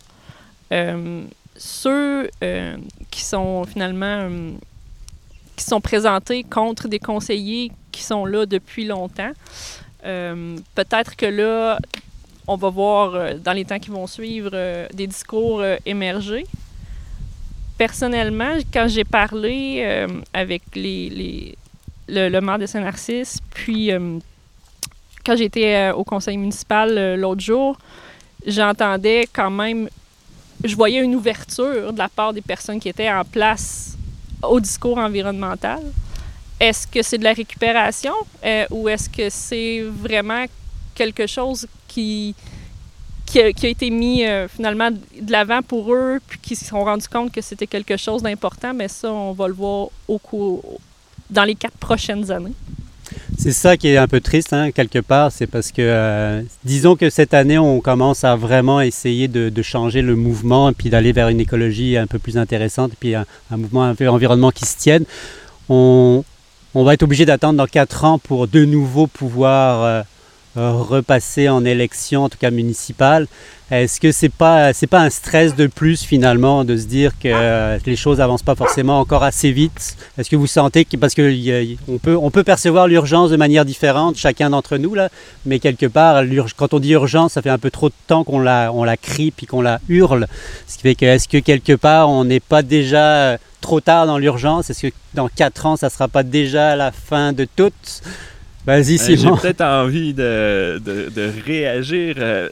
Euh, 0.73 1.23
ceux 1.55 2.31
euh, 2.43 2.77
qui 3.11 3.23
sont 3.23 3.65
finalement 3.65 4.21
euh, 4.23 4.53
qui 5.55 5.65
sont 5.67 5.83
présentés 5.83 6.43
contre 6.43 6.89
des 6.89 6.99
conseillers 6.99 7.71
qui 7.93 8.03
sont 8.03 8.25
là 8.25 8.47
depuis 8.47 8.87
longtemps. 8.87 9.33
Peut-être 10.03 11.15
que 11.15 11.27
là, 11.27 11.79
on 12.47 12.57
va 12.57 12.71
voir 12.71 13.35
dans 13.35 13.53
les 13.53 13.67
temps 13.67 13.79
qui 13.79 13.91
vont 13.91 14.07
suivre 14.07 14.51
des 14.95 15.07
discours 15.07 15.63
émerger. 15.85 16.47
Personnellement, 17.77 18.55
quand 18.73 18.89
j'ai 18.89 19.05
parlé 19.05 20.07
avec 20.33 20.63
les, 20.75 21.11
les- 21.11 21.55
le, 22.09 22.31
le 22.31 22.41
maire 22.41 22.59
de 22.59 22.65
Saint-Narcisse, 22.65 23.41
puis 23.53 23.91
quand 25.31 25.37
j'étais 25.37 25.77
euh, 25.77 25.95
au 25.95 26.03
conseil 26.03 26.37
municipal 26.37 26.99
euh, 26.99 27.17
l'autre 27.17 27.41
jour, 27.41 27.79
j'entendais 28.45 29.29
quand 29.33 29.51
même, 29.51 29.89
je 30.65 30.75
voyais 30.75 31.01
une 31.01 31.15
ouverture 31.15 31.93
de 31.93 31.99
la 31.99 32.09
part 32.09 32.33
des 32.33 32.41
personnes 32.41 32.81
qui 32.81 32.89
étaient 32.89 33.09
en 33.09 33.25
place 33.25 33.97
au 34.43 34.59
discours 34.59 34.99
environnemental. 34.99 35.79
Est-ce 36.59 36.85
que 36.85 37.01
c'est 37.03 37.19
de 37.19 37.23
la 37.23 37.33
récupération 37.33 38.13
euh, 38.45 38.67
ou 38.73 38.89
est-ce 38.89 39.09
que 39.09 39.31
c'est 39.31 39.83
vraiment 39.83 40.47
quelque 40.97 41.29
chose 41.29 41.69
qui, 41.87 42.35
qui, 43.25 43.41
a, 43.41 43.47
été 43.47 43.89
mis 43.89 44.25
finalement 44.49 44.91
de 44.91 45.31
l'avant 45.31 45.63
pour 45.63 45.95
eux, 45.95 46.19
puis 46.27 46.41
qui 46.43 46.57
se 46.57 46.65
sont 46.65 46.83
rendus 46.83 47.07
compte 47.07 47.31
que 47.31 47.41
c'était 47.41 47.69
quelque 47.69 47.97
chose 47.97 48.21
d'important? 48.21 48.75
Mais 48.75 48.89
ça, 48.89 49.13
on 49.13 49.31
va 49.31 49.47
le 49.47 49.55
voir 49.55 49.91
au 50.09 50.19
cours, 50.19 50.81
dans 51.31 51.45
les 51.45 51.55
quatre 51.55 51.79
prochaines 51.79 52.29
années. 52.33 52.55
C'est 53.43 53.53
ça 53.53 53.79
qui 53.79 53.89
est 53.89 53.97
un 53.97 54.07
peu 54.07 54.21
triste, 54.21 54.53
hein, 54.53 54.71
quelque 54.71 54.99
part. 54.99 55.33
C'est 55.33 55.47
parce 55.47 55.73
que, 55.73 55.81
euh, 55.81 56.43
disons 56.63 56.95
que 56.95 57.09
cette 57.09 57.33
année, 57.33 57.57
on 57.57 57.81
commence 57.81 58.23
à 58.23 58.37
vraiment 58.37 58.83
essayer 58.83 59.29
de, 59.29 59.63
changer 59.63 60.03
le 60.03 60.15
mouvement 60.15 60.69
et 60.69 60.73
puis 60.75 60.91
d'aller 60.91 61.13
vers 61.13 61.31
une 61.31 61.41
écologie 61.41 61.97
un 61.97 62.07
peu 62.07 62.19
plus 62.19 62.37
intéressante 62.37 62.93
et 62.93 62.97
puis 63.01 63.15
un, 63.15 63.25
mouvement, 63.51 63.95
environnement 64.09 64.51
qui 64.51 64.67
se 64.67 64.77
tienne. 64.77 65.07
On, 65.71 66.23
va 66.75 66.93
être 66.93 67.03
obligé 67.03 67.25
d'attendre 67.25 67.57
dans 67.57 67.67
quatre 67.67 68.05
ans 68.05 68.19
pour 68.19 68.47
de 68.47 68.67
nouveau 68.67 69.07
pouvoir 69.07 69.85
euh, 69.85 70.03
repasser 70.57 71.49
en 71.49 71.65
élection, 71.65 72.25
en 72.25 72.29
tout 72.29 72.39
cas 72.39 72.51
municipale. 72.51 73.27
Est-ce 73.71 74.01
que 74.01 74.11
c'est 74.11 74.31
pas 74.31 74.73
pas 74.91 75.01
un 75.01 75.11
stress 75.11 75.55
de 75.55 75.69
plus 75.69 76.03
finalement 76.03 76.65
de 76.65 76.77
se 76.77 76.87
dire 76.87 77.13
que 77.21 77.29
euh, 77.29 77.79
les 77.87 77.95
choses 77.95 78.21
avancent 78.21 78.43
pas 78.43 78.57
forcément 78.57 78.99
encore 78.99 79.23
assez 79.23 79.53
vite? 79.53 79.97
Est-ce 80.19 80.29
que 80.29 80.35
vous 80.35 80.49
sentez 80.49 80.85
que 80.85 80.97
parce 80.97 81.15
que 81.15 81.23
peut 81.99 82.17
on 82.21 82.33
peut 82.33 82.43
percevoir 82.43 82.89
l'urgence 82.89 83.31
de 83.31 83.37
manière 83.37 83.65
différente 83.65 84.17
chacun 84.17 84.51
d'entre 84.51 84.77
nous 84.77 84.97
là, 84.97 85.09
mais 85.47 85.61
quelque 85.61 85.87
part 85.87 86.25
quand 86.57 86.75
on 86.75 86.81
dit 86.81 86.93
urgence, 86.93 87.35
ça 87.35 87.43
fait 87.43 87.51
un 87.51 87.59
peu 87.59 87.71
trop 87.71 87.91
de 87.91 87.95
temps 88.09 88.25
qu'on 88.25 88.41
la 88.41 88.73
on 88.75 88.83
la 88.83 88.97
crie 88.97 89.31
puis 89.31 89.47
qu'on 89.47 89.63
la 89.63 89.81
hurle. 89.89 90.27
Ce 90.67 90.75
qui 90.75 90.83
fait 90.83 90.95
que 90.97 91.07
est-ce 91.07 91.29
que 91.29 91.39
quelque 91.39 91.75
part 91.75 92.11
on 92.11 92.25
n'est 92.25 92.41
pas 92.41 92.63
déjà 92.63 93.05
euh, 93.05 93.39
trop 93.61 93.81
tard 93.81 94.09
dans 94.09 94.19
l'urgence? 94.19 94.69
Est-ce 94.69 94.89
que 94.89 94.93
dans 95.15 95.29
quatre 95.29 95.67
ans 95.67 95.77
ça 95.77 95.91
sera 95.91 96.09
pas 96.09 96.25
déjà 96.25 96.75
la 96.75 96.91
fin 96.91 97.33
de 97.33 97.47
tout 97.55 97.71
Vas-y 98.67 98.99
Euh, 99.01 99.17
J'ai 99.17 99.31
peut-être 99.41 99.63
envie 99.63 100.13
de, 100.15 100.81
de- 100.85 101.09
de 101.09 101.33
réagir. 101.45 102.17
euh, 102.19 102.49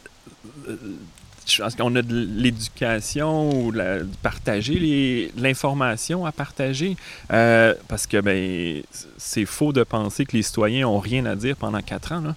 je 1.46 1.62
pense 1.62 1.74
qu'on 1.76 1.96
a 1.96 2.02
de 2.02 2.14
l'éducation 2.36 3.50
ou 3.50 3.72
de, 3.72 3.78
la- 3.78 3.98
de 4.00 4.08
partager 4.22 5.32
l'information 5.38 6.26
à 6.26 6.32
partager. 6.32 6.96
euh, 7.32 7.74
parce 7.88 8.06
que 8.06 8.20
ben, 8.20 8.82
c'est 9.16 9.46
faux 9.46 9.72
de 9.72 9.82
penser 9.82 10.24
que 10.26 10.36
les 10.36 10.42
citoyens 10.42 10.82
n'ont 10.82 10.98
rien 10.98 11.24
à 11.26 11.36
dire 11.36 11.56
pendant 11.56 11.80
quatre 11.80 12.12
ans. 12.12 12.20
là. 12.20 12.34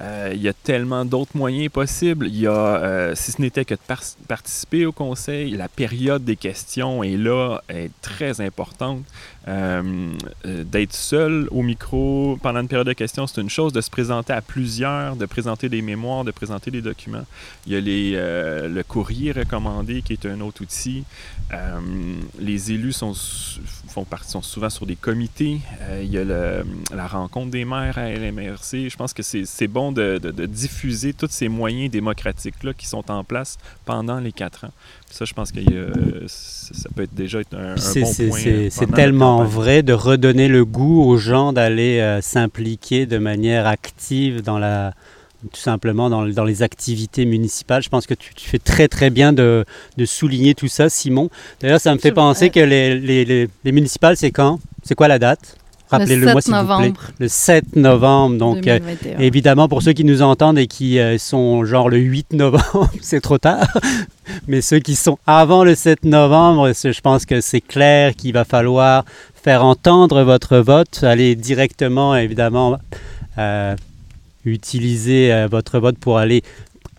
Euh, 0.00 0.30
Il 0.34 0.40
y 0.42 0.48
a 0.48 0.52
tellement 0.52 1.04
d'autres 1.04 1.36
moyens 1.36 1.70
possibles. 1.70 2.26
Il 2.28 2.38
y 2.40 2.46
a, 2.46 2.52
euh, 2.52 3.14
si 3.14 3.30
ce 3.32 3.40
n'était 3.40 3.64
que 3.64 3.74
de 3.74 3.80
par- 3.86 4.02
participer 4.28 4.84
au 4.86 4.92
conseil, 4.92 5.52
la 5.52 5.68
période 5.68 6.24
des 6.24 6.36
questions 6.36 7.02
est 7.04 7.16
là, 7.16 7.62
est 7.68 7.90
très 8.00 8.40
importante. 8.40 9.04
Euh, 9.48 10.12
euh, 10.46 10.62
D'être 10.64 10.92
seul 10.92 11.48
au 11.50 11.62
micro 11.62 12.38
pendant 12.42 12.60
une 12.60 12.68
période 12.68 12.86
de 12.86 12.92
questions, 12.92 13.26
c'est 13.26 13.40
une 13.40 13.50
chose. 13.50 13.72
De 13.72 13.80
se 13.80 13.90
présenter 13.90 14.32
à 14.32 14.40
plusieurs, 14.40 15.16
de 15.16 15.26
présenter 15.26 15.68
des 15.68 15.82
mémoires, 15.82 16.24
de 16.24 16.30
présenter 16.30 16.70
des 16.70 16.80
documents. 16.80 17.24
Il 17.66 17.72
y 17.72 17.76
a 17.76 17.80
les, 17.80 18.12
euh, 18.14 18.68
le 18.68 18.82
courrier 18.84 19.32
recommandé 19.32 20.02
qui 20.02 20.12
est 20.12 20.26
un 20.26 20.40
autre 20.40 20.62
outil. 20.62 21.04
Les 22.38 22.72
élus 22.72 22.92
sont, 22.92 23.12
sou- 23.14 23.60
font 23.88 24.04
partie, 24.04 24.30
sont 24.30 24.42
souvent 24.42 24.70
sur 24.70 24.86
des 24.86 24.96
comités. 24.96 25.58
Il 26.00 26.10
y 26.10 26.16
a 26.18 26.24
le- 26.24 26.64
la 26.94 27.06
rencontre 27.06 27.50
des 27.50 27.64
maires 27.64 27.98
à 27.98 28.08
LMRC. 28.10 28.88
Je 28.88 28.96
pense 28.96 29.12
que 29.12 29.22
c'est 29.22 29.68
bon 29.68 29.92
de, 29.92 30.18
de- 30.18 30.30
de 30.30 30.46
diffuser 30.46 31.12
tous 31.12 31.28
ces 31.30 31.48
moyens 31.48 31.90
démocratiques-là 31.90 32.72
qui 32.74 32.86
sont 32.86 33.10
en 33.10 33.22
place 33.24 33.58
pendant 33.84 34.18
les 34.18 34.32
quatre 34.32 34.64
ans. 34.64 34.72
Ça, 35.10 35.26
je 35.26 35.34
pense 35.34 35.52
que 35.52 35.60
ça, 36.26 36.88
peut 36.96 37.02
être 37.02 37.14
déjà 37.14 37.40
être 37.40 37.54
un, 37.54 37.72
un 37.72 38.00
bon 38.00 38.10
point. 38.30 38.38
c'est- 38.70 38.86
tellement 38.94 39.31
campagne. 39.38 39.52
vrai 39.52 39.82
de 39.82 39.92
redonner 39.92 40.48
le 40.48 40.64
goût 40.64 41.02
aux 41.02 41.16
gens 41.16 41.52
d'aller 41.52 42.00
euh, 42.00 42.20
s'impliquer 42.20 43.06
de 43.06 43.18
manière 43.18 43.66
active 43.66 44.42
dans 44.42 44.58
la 44.58 44.92
tout 45.52 45.60
simplement 45.60 46.08
dans, 46.08 46.24
dans 46.26 46.44
les 46.44 46.62
activités 46.62 47.24
municipales. 47.24 47.82
Je 47.82 47.88
pense 47.88 48.06
que 48.06 48.14
tu, 48.14 48.32
tu 48.34 48.48
fais 48.48 48.60
très 48.60 48.86
très 48.86 49.10
bien 49.10 49.32
de, 49.32 49.64
de 49.96 50.04
souligner 50.04 50.54
tout 50.54 50.68
ça, 50.68 50.88
Simon. 50.88 51.30
D'ailleurs, 51.60 51.80
ça 51.80 51.92
me 51.92 51.98
fait 51.98 52.12
penser 52.12 52.50
que 52.50 52.60
les, 52.60 52.98
les, 52.98 53.24
les, 53.24 53.48
les 53.64 53.72
municipales, 53.72 54.16
c'est 54.16 54.30
quand? 54.30 54.60
C'est 54.84 54.94
quoi 54.94 55.08
la 55.08 55.18
date? 55.18 55.56
Rappelez-le-moi 55.92 56.40
7 56.40 56.44
s'il 56.44 56.54
vous 56.54 56.78
plaît. 56.78 56.92
Le 57.18 57.28
7 57.28 57.76
novembre. 57.76 58.36
Donc, 58.36 58.66
euh, 58.66 58.78
2021. 58.78 59.18
Évidemment, 59.20 59.68
pour 59.68 59.82
ceux 59.82 59.92
qui 59.92 60.04
nous 60.04 60.22
entendent 60.22 60.58
et 60.58 60.66
qui 60.66 60.98
euh, 60.98 61.18
sont 61.18 61.64
genre 61.64 61.88
le 61.88 61.98
8 61.98 62.32
novembre, 62.32 62.90
c'est 63.00 63.20
trop 63.20 63.38
tard. 63.38 63.66
Mais 64.48 64.60
ceux 64.60 64.78
qui 64.78 64.96
sont 64.96 65.18
avant 65.26 65.64
le 65.64 65.74
7 65.74 66.04
novembre, 66.04 66.72
je 66.72 67.00
pense 67.00 67.26
que 67.26 67.40
c'est 67.40 67.60
clair 67.60 68.14
qu'il 68.14 68.32
va 68.32 68.44
falloir 68.44 69.04
faire 69.34 69.64
entendre 69.64 70.22
votre 70.22 70.58
vote, 70.58 71.02
aller 71.02 71.34
directement, 71.34 72.16
évidemment, 72.16 72.78
euh, 73.38 73.76
utiliser 74.44 75.46
votre 75.50 75.78
vote 75.78 75.98
pour 75.98 76.18
aller 76.18 76.42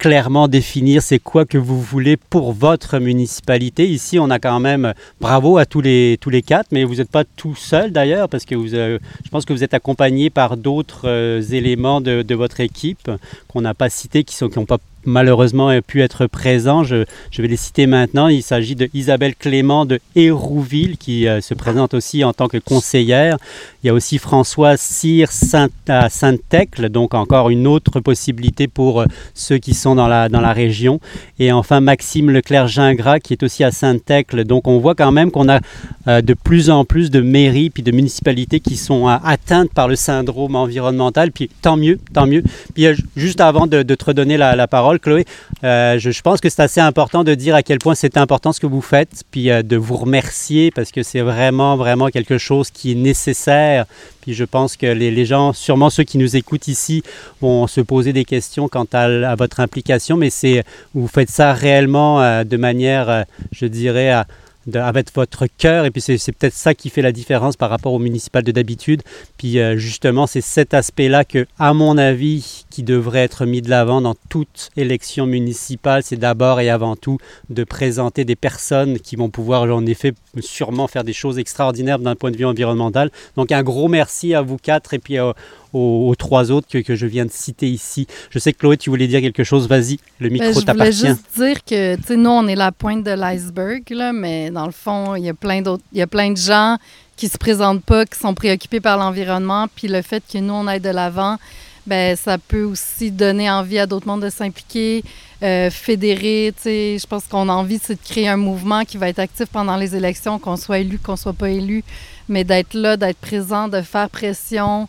clairement 0.03 0.49
définir 0.49 1.01
c'est 1.01 1.17
quoi 1.17 1.45
que 1.45 1.57
vous 1.57 1.81
voulez 1.81 2.17
pour 2.17 2.51
votre 2.51 2.99
municipalité. 2.99 3.87
Ici, 3.87 4.19
on 4.19 4.29
a 4.29 4.37
quand 4.37 4.59
même 4.59 4.93
bravo 5.21 5.57
à 5.57 5.65
tous 5.65 5.79
les, 5.79 6.17
tous 6.19 6.29
les 6.29 6.41
quatre, 6.41 6.73
mais 6.73 6.83
vous 6.83 6.95
n'êtes 6.95 7.09
pas 7.09 7.23
tout 7.23 7.55
seul 7.55 7.93
d'ailleurs, 7.93 8.27
parce 8.27 8.43
que 8.43 8.53
euh, 8.53 8.99
je 9.23 9.29
pense 9.29 9.45
que 9.45 9.53
vous 9.53 9.63
êtes 9.63 9.73
accompagné 9.73 10.29
par 10.29 10.57
d'autres 10.57 11.07
euh, 11.07 11.41
éléments 11.41 12.01
de, 12.01 12.35
votre 12.35 12.59
équipe 12.59 13.09
qu'on 13.47 13.61
n'a 13.61 13.73
pas 13.73 13.89
cités, 13.89 14.25
qui 14.25 14.35
sont 14.35 14.49
qui 14.49 14.59
n'ont 14.59 14.65
pas 14.65 14.79
malheureusement 15.05 15.71
pu 15.81 16.01
être 16.01 16.27
présents. 16.27 16.83
Je, 16.83 17.05
vais 17.37 17.47
les 17.47 17.57
citer 17.57 17.87
maintenant. 17.87 18.27
Il 18.27 18.43
s'agit 18.43 18.75
de 18.75 18.89
Isabelle 18.93 19.35
Clément 19.35 19.85
de 19.85 19.99
Hérouville 20.15 20.97
qui 20.97 21.27
euh, 21.27 21.41
se 21.41 21.53
présente 21.53 21.93
aussi 21.93 22.23
en 22.23 22.33
tant 22.33 22.47
que 22.47 22.57
conseillère. 22.57 23.37
Il 23.83 23.87
y 23.87 23.89
a 23.89 23.93
aussi 23.93 24.17
François 24.17 24.77
Cyr 24.77 25.31
Saint 25.31 25.69
à 25.87 26.09
Sainte-Tecle, 26.09 26.89
donc 26.89 27.13
encore 27.13 27.49
une 27.49 27.67
autre 27.67 27.99
possibilité 27.99 28.67
pour 28.67 29.01
euh, 29.01 29.05
ceux 29.33 29.57
qui 29.57 29.73
sont 29.73 29.95
dans 29.95 30.07
la, 30.07 30.29
dans 30.29 30.41
la 30.41 30.53
région. 30.53 30.99
Et 31.39 31.51
enfin 31.51 31.79
Maxime 31.79 32.29
Leclerc-Gingras 32.29 33.19
qui 33.19 33.33
est 33.33 33.43
aussi 33.43 33.63
à 33.63 33.71
Sainte-Tecle. 33.71 34.43
Donc 34.43 34.67
on 34.67 34.79
voit 34.79 34.95
quand 34.95 35.11
même 35.11 35.31
qu'on 35.31 35.49
a 35.49 35.59
euh, 36.07 36.21
de 36.21 36.33
plus 36.33 36.69
en 36.69 36.85
plus 36.85 37.11
de 37.11 37.21
mairies 37.21 37.69
puis 37.69 37.83
de 37.83 37.91
municipalités 37.91 38.59
qui 38.59 38.77
sont 38.77 39.07
euh, 39.07 39.15
atteintes 39.23 39.71
par 39.73 39.87
le 39.87 39.95
syndrome 39.95 40.55
environnemental. 40.55 41.31
Puis 41.31 41.49
tant 41.61 41.77
mieux, 41.77 41.99
tant 42.13 42.27
mieux. 42.27 42.43
Puis 42.73 42.85
euh, 42.87 42.95
juste 43.15 43.41
avant 43.41 43.67
de, 43.67 43.83
te 43.83 44.05
redonner 44.05 44.37
la 44.37 44.67
parole, 44.67 44.92
Chloé, 44.99 45.25
euh, 45.63 45.97
je, 45.99 46.21
pense 46.21 46.41
que 46.41 46.49
c'est 46.49 46.61
assez 46.61 46.81
important 46.81 47.23
de 47.23 47.33
dire 47.35 47.55
à 47.55 47.63
quel 47.63 47.79
point 47.79 47.95
c'est 47.95 48.17
important 48.17 48.53
ce 48.53 48.59
que 48.59 48.67
vous 48.67 48.81
faites, 48.81 49.23
puis 49.31 49.49
euh, 49.49 49.63
de 49.63 49.77
vous 49.77 49.97
remercier 49.97 50.71
parce 50.71 50.91
que 50.91 51.03
c'est 51.03 51.21
vraiment, 51.21 51.75
vraiment 51.75 52.09
quelque 52.09 52.37
chose 52.37 52.69
qui 52.71 52.91
est 52.91 52.95
nécessaire. 52.95 53.85
Puis 54.21 54.33
je 54.33 54.45
pense 54.45 54.77
que 54.77 54.85
les, 54.85 55.25
gens, 55.25 55.53
sûrement 55.53 55.89
ceux 55.89 56.03
qui 56.03 56.17
nous 56.17 56.35
écoutent 56.35 56.67
ici, 56.67 57.03
vont 57.41 57.67
se 57.67 57.81
poser 57.81 58.13
des 58.13 58.25
questions 58.25 58.67
quant 58.67 58.87
à, 58.93 59.35
votre 59.35 59.59
implication, 59.59 60.15
mais 60.15 60.29
c'est 60.29 60.63
vous 60.93 61.07
faites 61.07 61.29
ça 61.29 61.53
réellement 61.53 62.21
euh, 62.21 62.43
de 62.43 62.57
manière, 62.57 63.25
je 63.51 63.65
dirais, 63.65 64.09
à- 64.09 64.25
de- 64.67 64.79
avec 64.79 65.13
votre 65.15 65.47
cœur. 65.57 65.85
Et 65.85 65.91
puis 65.91 66.01
c'est 66.01 66.17
peut-être 66.31 66.53
ça 66.53 66.73
qui 66.73 66.89
fait 66.89 67.01
la 67.01 67.11
différence 67.11 67.55
par 67.57 67.69
rapport 67.69 67.93
au 67.93 67.99
municipal 67.99 68.43
de 68.43 68.51
d'habitude. 68.51 69.01
Puis 69.37 69.59
euh, 69.59 69.77
justement, 69.77 70.27
c'est 70.27 70.41
cet 70.41 70.73
aspect-là 70.73 71.25
que, 71.25 71.45
à 71.59 71.73
mon 71.73 71.97
avis, 71.97 72.65
qui 72.69 72.83
devrait 72.83 73.19
être 73.23 73.45
mis 73.45 73.61
de 73.61 73.69
l'avant 73.69 74.01
dans 74.01 74.15
toute 74.29 74.69
élection 74.77 75.25
municipale. 75.25 76.03
C'est 76.03 76.17
d'abord 76.17 76.59
et 76.59 76.69
avant 76.69 76.95
tout 76.95 77.17
de 77.49 77.63
présenter 77.63 78.25
des 78.25 78.35
personnes 78.35 78.99
qui 78.99 79.15
vont 79.15 79.29
pouvoir, 79.29 79.63
en 79.63 79.85
effet, 79.85 80.13
sûrement 80.39 80.87
faire 80.87 81.03
des 81.03 81.13
choses 81.13 81.39
extraordinaires 81.39 81.99
d'un 81.99 82.15
point 82.15 82.31
de 82.31 82.37
vue 82.37 82.45
environnemental. 82.45 83.11
Donc 83.35 83.51
un 83.51 83.63
gros 83.63 83.87
merci 83.87 84.33
à 84.33 84.41
vous 84.41 84.57
quatre 84.57 84.93
et 84.93 84.99
puis 84.99 85.19
euh, 85.19 85.33
aux, 85.73 86.09
aux 86.09 86.15
trois 86.15 86.51
autres 86.51 86.67
que, 86.69 86.77
que 86.77 86.95
je 86.95 87.05
viens 87.05 87.25
de 87.25 87.31
citer 87.31 87.67
ici. 87.69 88.07
Je 88.29 88.39
sais 88.39 88.53
que 88.53 88.59
Chloé, 88.59 88.77
tu 88.77 88.89
voulais 88.89 89.07
dire 89.07 89.21
quelque 89.21 89.43
chose. 89.43 89.67
Vas-y, 89.67 89.99
le 90.19 90.29
Ben, 90.29 90.33
micro 90.33 90.47
je 90.47 90.53
voulais 90.53 90.65
t'appartient. 90.65 91.07
juste 91.07 91.25
dire 91.35 91.63
que, 91.63 91.95
tu 91.95 92.03
sais, 92.03 92.15
nous, 92.15 92.29
on 92.29 92.47
est 92.47 92.55
la 92.55 92.71
pointe 92.71 93.03
de 93.03 93.11
l'iceberg, 93.11 93.83
là, 93.89 94.13
mais 94.13 94.49
dans 94.51 94.65
le 94.65 94.71
fond, 94.71 95.15
il 95.15 95.25
y 95.25 95.29
a 95.29 95.33
plein 95.33 95.61
d'autres, 95.61 95.83
il 95.91 95.99
y 95.99 96.01
a 96.01 96.07
plein 96.07 96.31
de 96.31 96.37
gens 96.37 96.77
qui 97.15 97.27
se 97.27 97.37
présentent 97.37 97.83
pas, 97.83 98.05
qui 98.05 98.17
sont 98.19 98.33
préoccupés 98.33 98.79
par 98.79 98.97
l'environnement, 98.97 99.67
puis 99.75 99.87
le 99.87 100.01
fait 100.01 100.23
que 100.31 100.37
nous, 100.39 100.53
on 100.53 100.65
aille 100.67 100.79
de 100.79 100.89
l'avant, 100.89 101.37
ben 101.85 102.15
ça 102.15 102.37
peut 102.37 102.63
aussi 102.63 103.11
donner 103.11 103.49
envie 103.51 103.77
à 103.77 103.85
d'autres 103.85 104.07
mondes 104.07 104.23
de 104.23 104.29
s'impliquer, 104.29 105.03
euh, 105.43 105.69
fédérer, 105.69 106.53
tu 106.55 106.63
sais, 106.63 106.97
je 106.99 107.05
pense 107.05 107.25
qu'on 107.25 107.49
a 107.49 107.53
envie, 107.53 107.79
c'est 107.83 107.95
de 107.95 107.99
créer 108.07 108.29
un 108.29 108.37
mouvement 108.37 108.83
qui 108.85 108.97
va 108.97 109.09
être 109.09 109.19
actif 109.19 109.47
pendant 109.51 109.75
les 109.75 109.95
élections, 109.95 110.39
qu'on 110.39 110.55
soit 110.55 110.79
élu, 110.79 110.97
qu'on 110.97 111.17
soit 111.17 111.33
pas 111.33 111.49
élu, 111.49 111.83
mais 112.29 112.43
d'être 112.45 112.73
là, 112.73 112.95
d'être 112.97 113.17
présent, 113.17 113.67
de 113.67 113.81
faire 113.81 114.09
pression, 114.09 114.87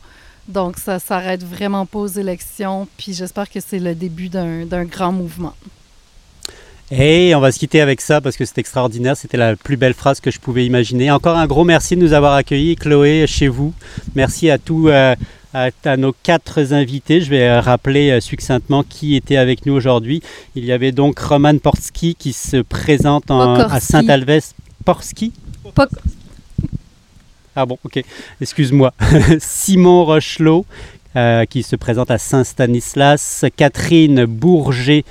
donc, 0.49 0.79
ça 0.79 0.99
s'arrête 0.99 1.43
vraiment 1.43 1.87
pas 1.87 1.99
aux 2.01 2.07
élections. 2.07 2.87
Puis 2.97 3.13
j'espère 3.15 3.49
que 3.51 3.61
c'est 3.61 3.79
le 3.79 3.95
début 3.95 4.29
d'un 4.29 4.85
grand 4.85 5.13
mouvement. 5.13 5.55
Et 6.91 7.35
on 7.35 7.41
va 7.41 7.51
se 7.51 7.59
quitter 7.59 7.81
avec 7.81 8.01
ça 8.03 8.21
parce 8.21 8.37
que 8.37 8.45
c'est 8.45 8.59
extraordinaire. 8.59 9.17
C'était 9.17 9.39
la 9.39 9.57
plus 9.57 9.77
belle 9.77 9.95
phrase 9.95 10.21
que 10.21 10.31
je 10.31 10.39
pouvais 10.39 10.67
imaginer. 10.67 11.11
Encore 11.11 11.37
un 11.37 11.47
gros 11.47 11.65
merci 11.65 11.97
de 11.97 12.03
nous 12.03 12.13
avoir 12.13 12.35
accueillis, 12.35 12.77
Chloé, 12.77 13.27
chez 13.27 13.49
vous. 13.49 13.73
Merci 14.15 14.51
à 14.51 14.59
tous, 14.59 14.89
euh, 14.89 15.15
à, 15.55 15.71
à 15.85 15.97
nos 15.97 16.13
quatre 16.23 16.73
invités. 16.73 17.23
Je 17.23 17.31
vais 17.31 17.49
euh, 17.49 17.61
rappeler 17.61 18.11
euh, 18.11 18.21
succinctement 18.21 18.83
qui 18.83 19.17
était 19.17 19.39
avec 19.39 19.65
nous 19.65 19.73
aujourd'hui. 19.73 20.23
Il 20.57 20.65
y 20.67 20.73
avait 20.73 20.93
donc 20.93 21.19
Roman 21.19 21.57
Porski 21.57 22.15
qui 22.17 22.35
se 22.35 22.59
présente 22.59 23.31
en- 23.31 23.55
à. 23.55 23.81
Saint-Alves. 23.81 24.53
Porski 24.85 25.33
Pok- 25.75 25.89
Ah 27.57 27.67
bon, 27.67 27.79
ok. 27.85 28.03
Excuse-moi. 28.41 28.93
Simon 29.39 30.05
Rochelot 30.05 30.67
euh, 31.17 31.45
qui 31.45 31.63
se 31.63 31.77
présente 31.77 32.11
à 32.11 32.19
Saint-Stanislas. 32.19 33.45
Catherine 33.57 34.25
Bourget 34.25 35.05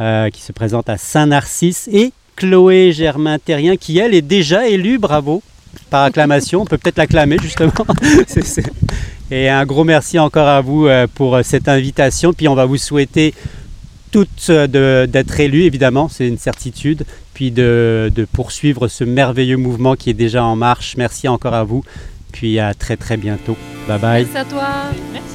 euh, 0.00 0.30
qui 0.30 0.40
se 0.40 0.52
présente 0.52 0.88
à 0.88 0.96
Saint-Narcisse. 0.96 1.88
Et 1.92 2.12
Chloé 2.36 2.92
Germain-Terrien 2.92 3.76
qui, 3.76 3.98
elle, 3.98 4.14
est 4.14 4.22
déjà 4.22 4.66
élue. 4.66 4.98
Bravo. 4.98 5.42
Par 5.90 6.04
acclamation. 6.04 6.62
On 6.62 6.64
peut 6.64 6.78
peut-être 6.78 6.96
l'acclamer, 6.96 7.36
justement. 7.42 7.72
Et 9.30 9.48
un 9.48 9.64
gros 9.64 9.84
merci 9.84 10.18
encore 10.18 10.48
à 10.48 10.60
vous 10.60 10.86
euh, 10.86 11.06
pour 11.14 11.38
cette 11.42 11.68
invitation. 11.68 12.32
Puis 12.32 12.48
on 12.48 12.54
va 12.54 12.64
vous 12.64 12.78
souhaiter 12.78 13.34
toutes 14.12 14.48
euh, 14.50 15.06
d'être 15.06 15.40
élus, 15.40 15.64
évidemment, 15.64 16.08
c'est 16.08 16.28
une 16.28 16.38
certitude. 16.38 17.04
Puis 17.34 17.50
de, 17.50 18.12
de 18.14 18.24
poursuivre 18.24 18.86
ce 18.86 19.02
merveilleux 19.02 19.56
mouvement 19.56 19.96
qui 19.96 20.10
est 20.10 20.14
déjà 20.14 20.44
en 20.44 20.54
marche. 20.54 20.94
Merci 20.96 21.26
encore 21.26 21.54
à 21.54 21.64
vous. 21.64 21.82
Puis 22.30 22.58
à 22.60 22.74
très 22.74 22.96
très 22.96 23.16
bientôt. 23.16 23.56
Bye 23.88 23.98
bye. 23.98 24.24
Merci 24.24 24.38
à 24.38 24.44
toi. 24.44 24.68
Merci. 25.12 25.31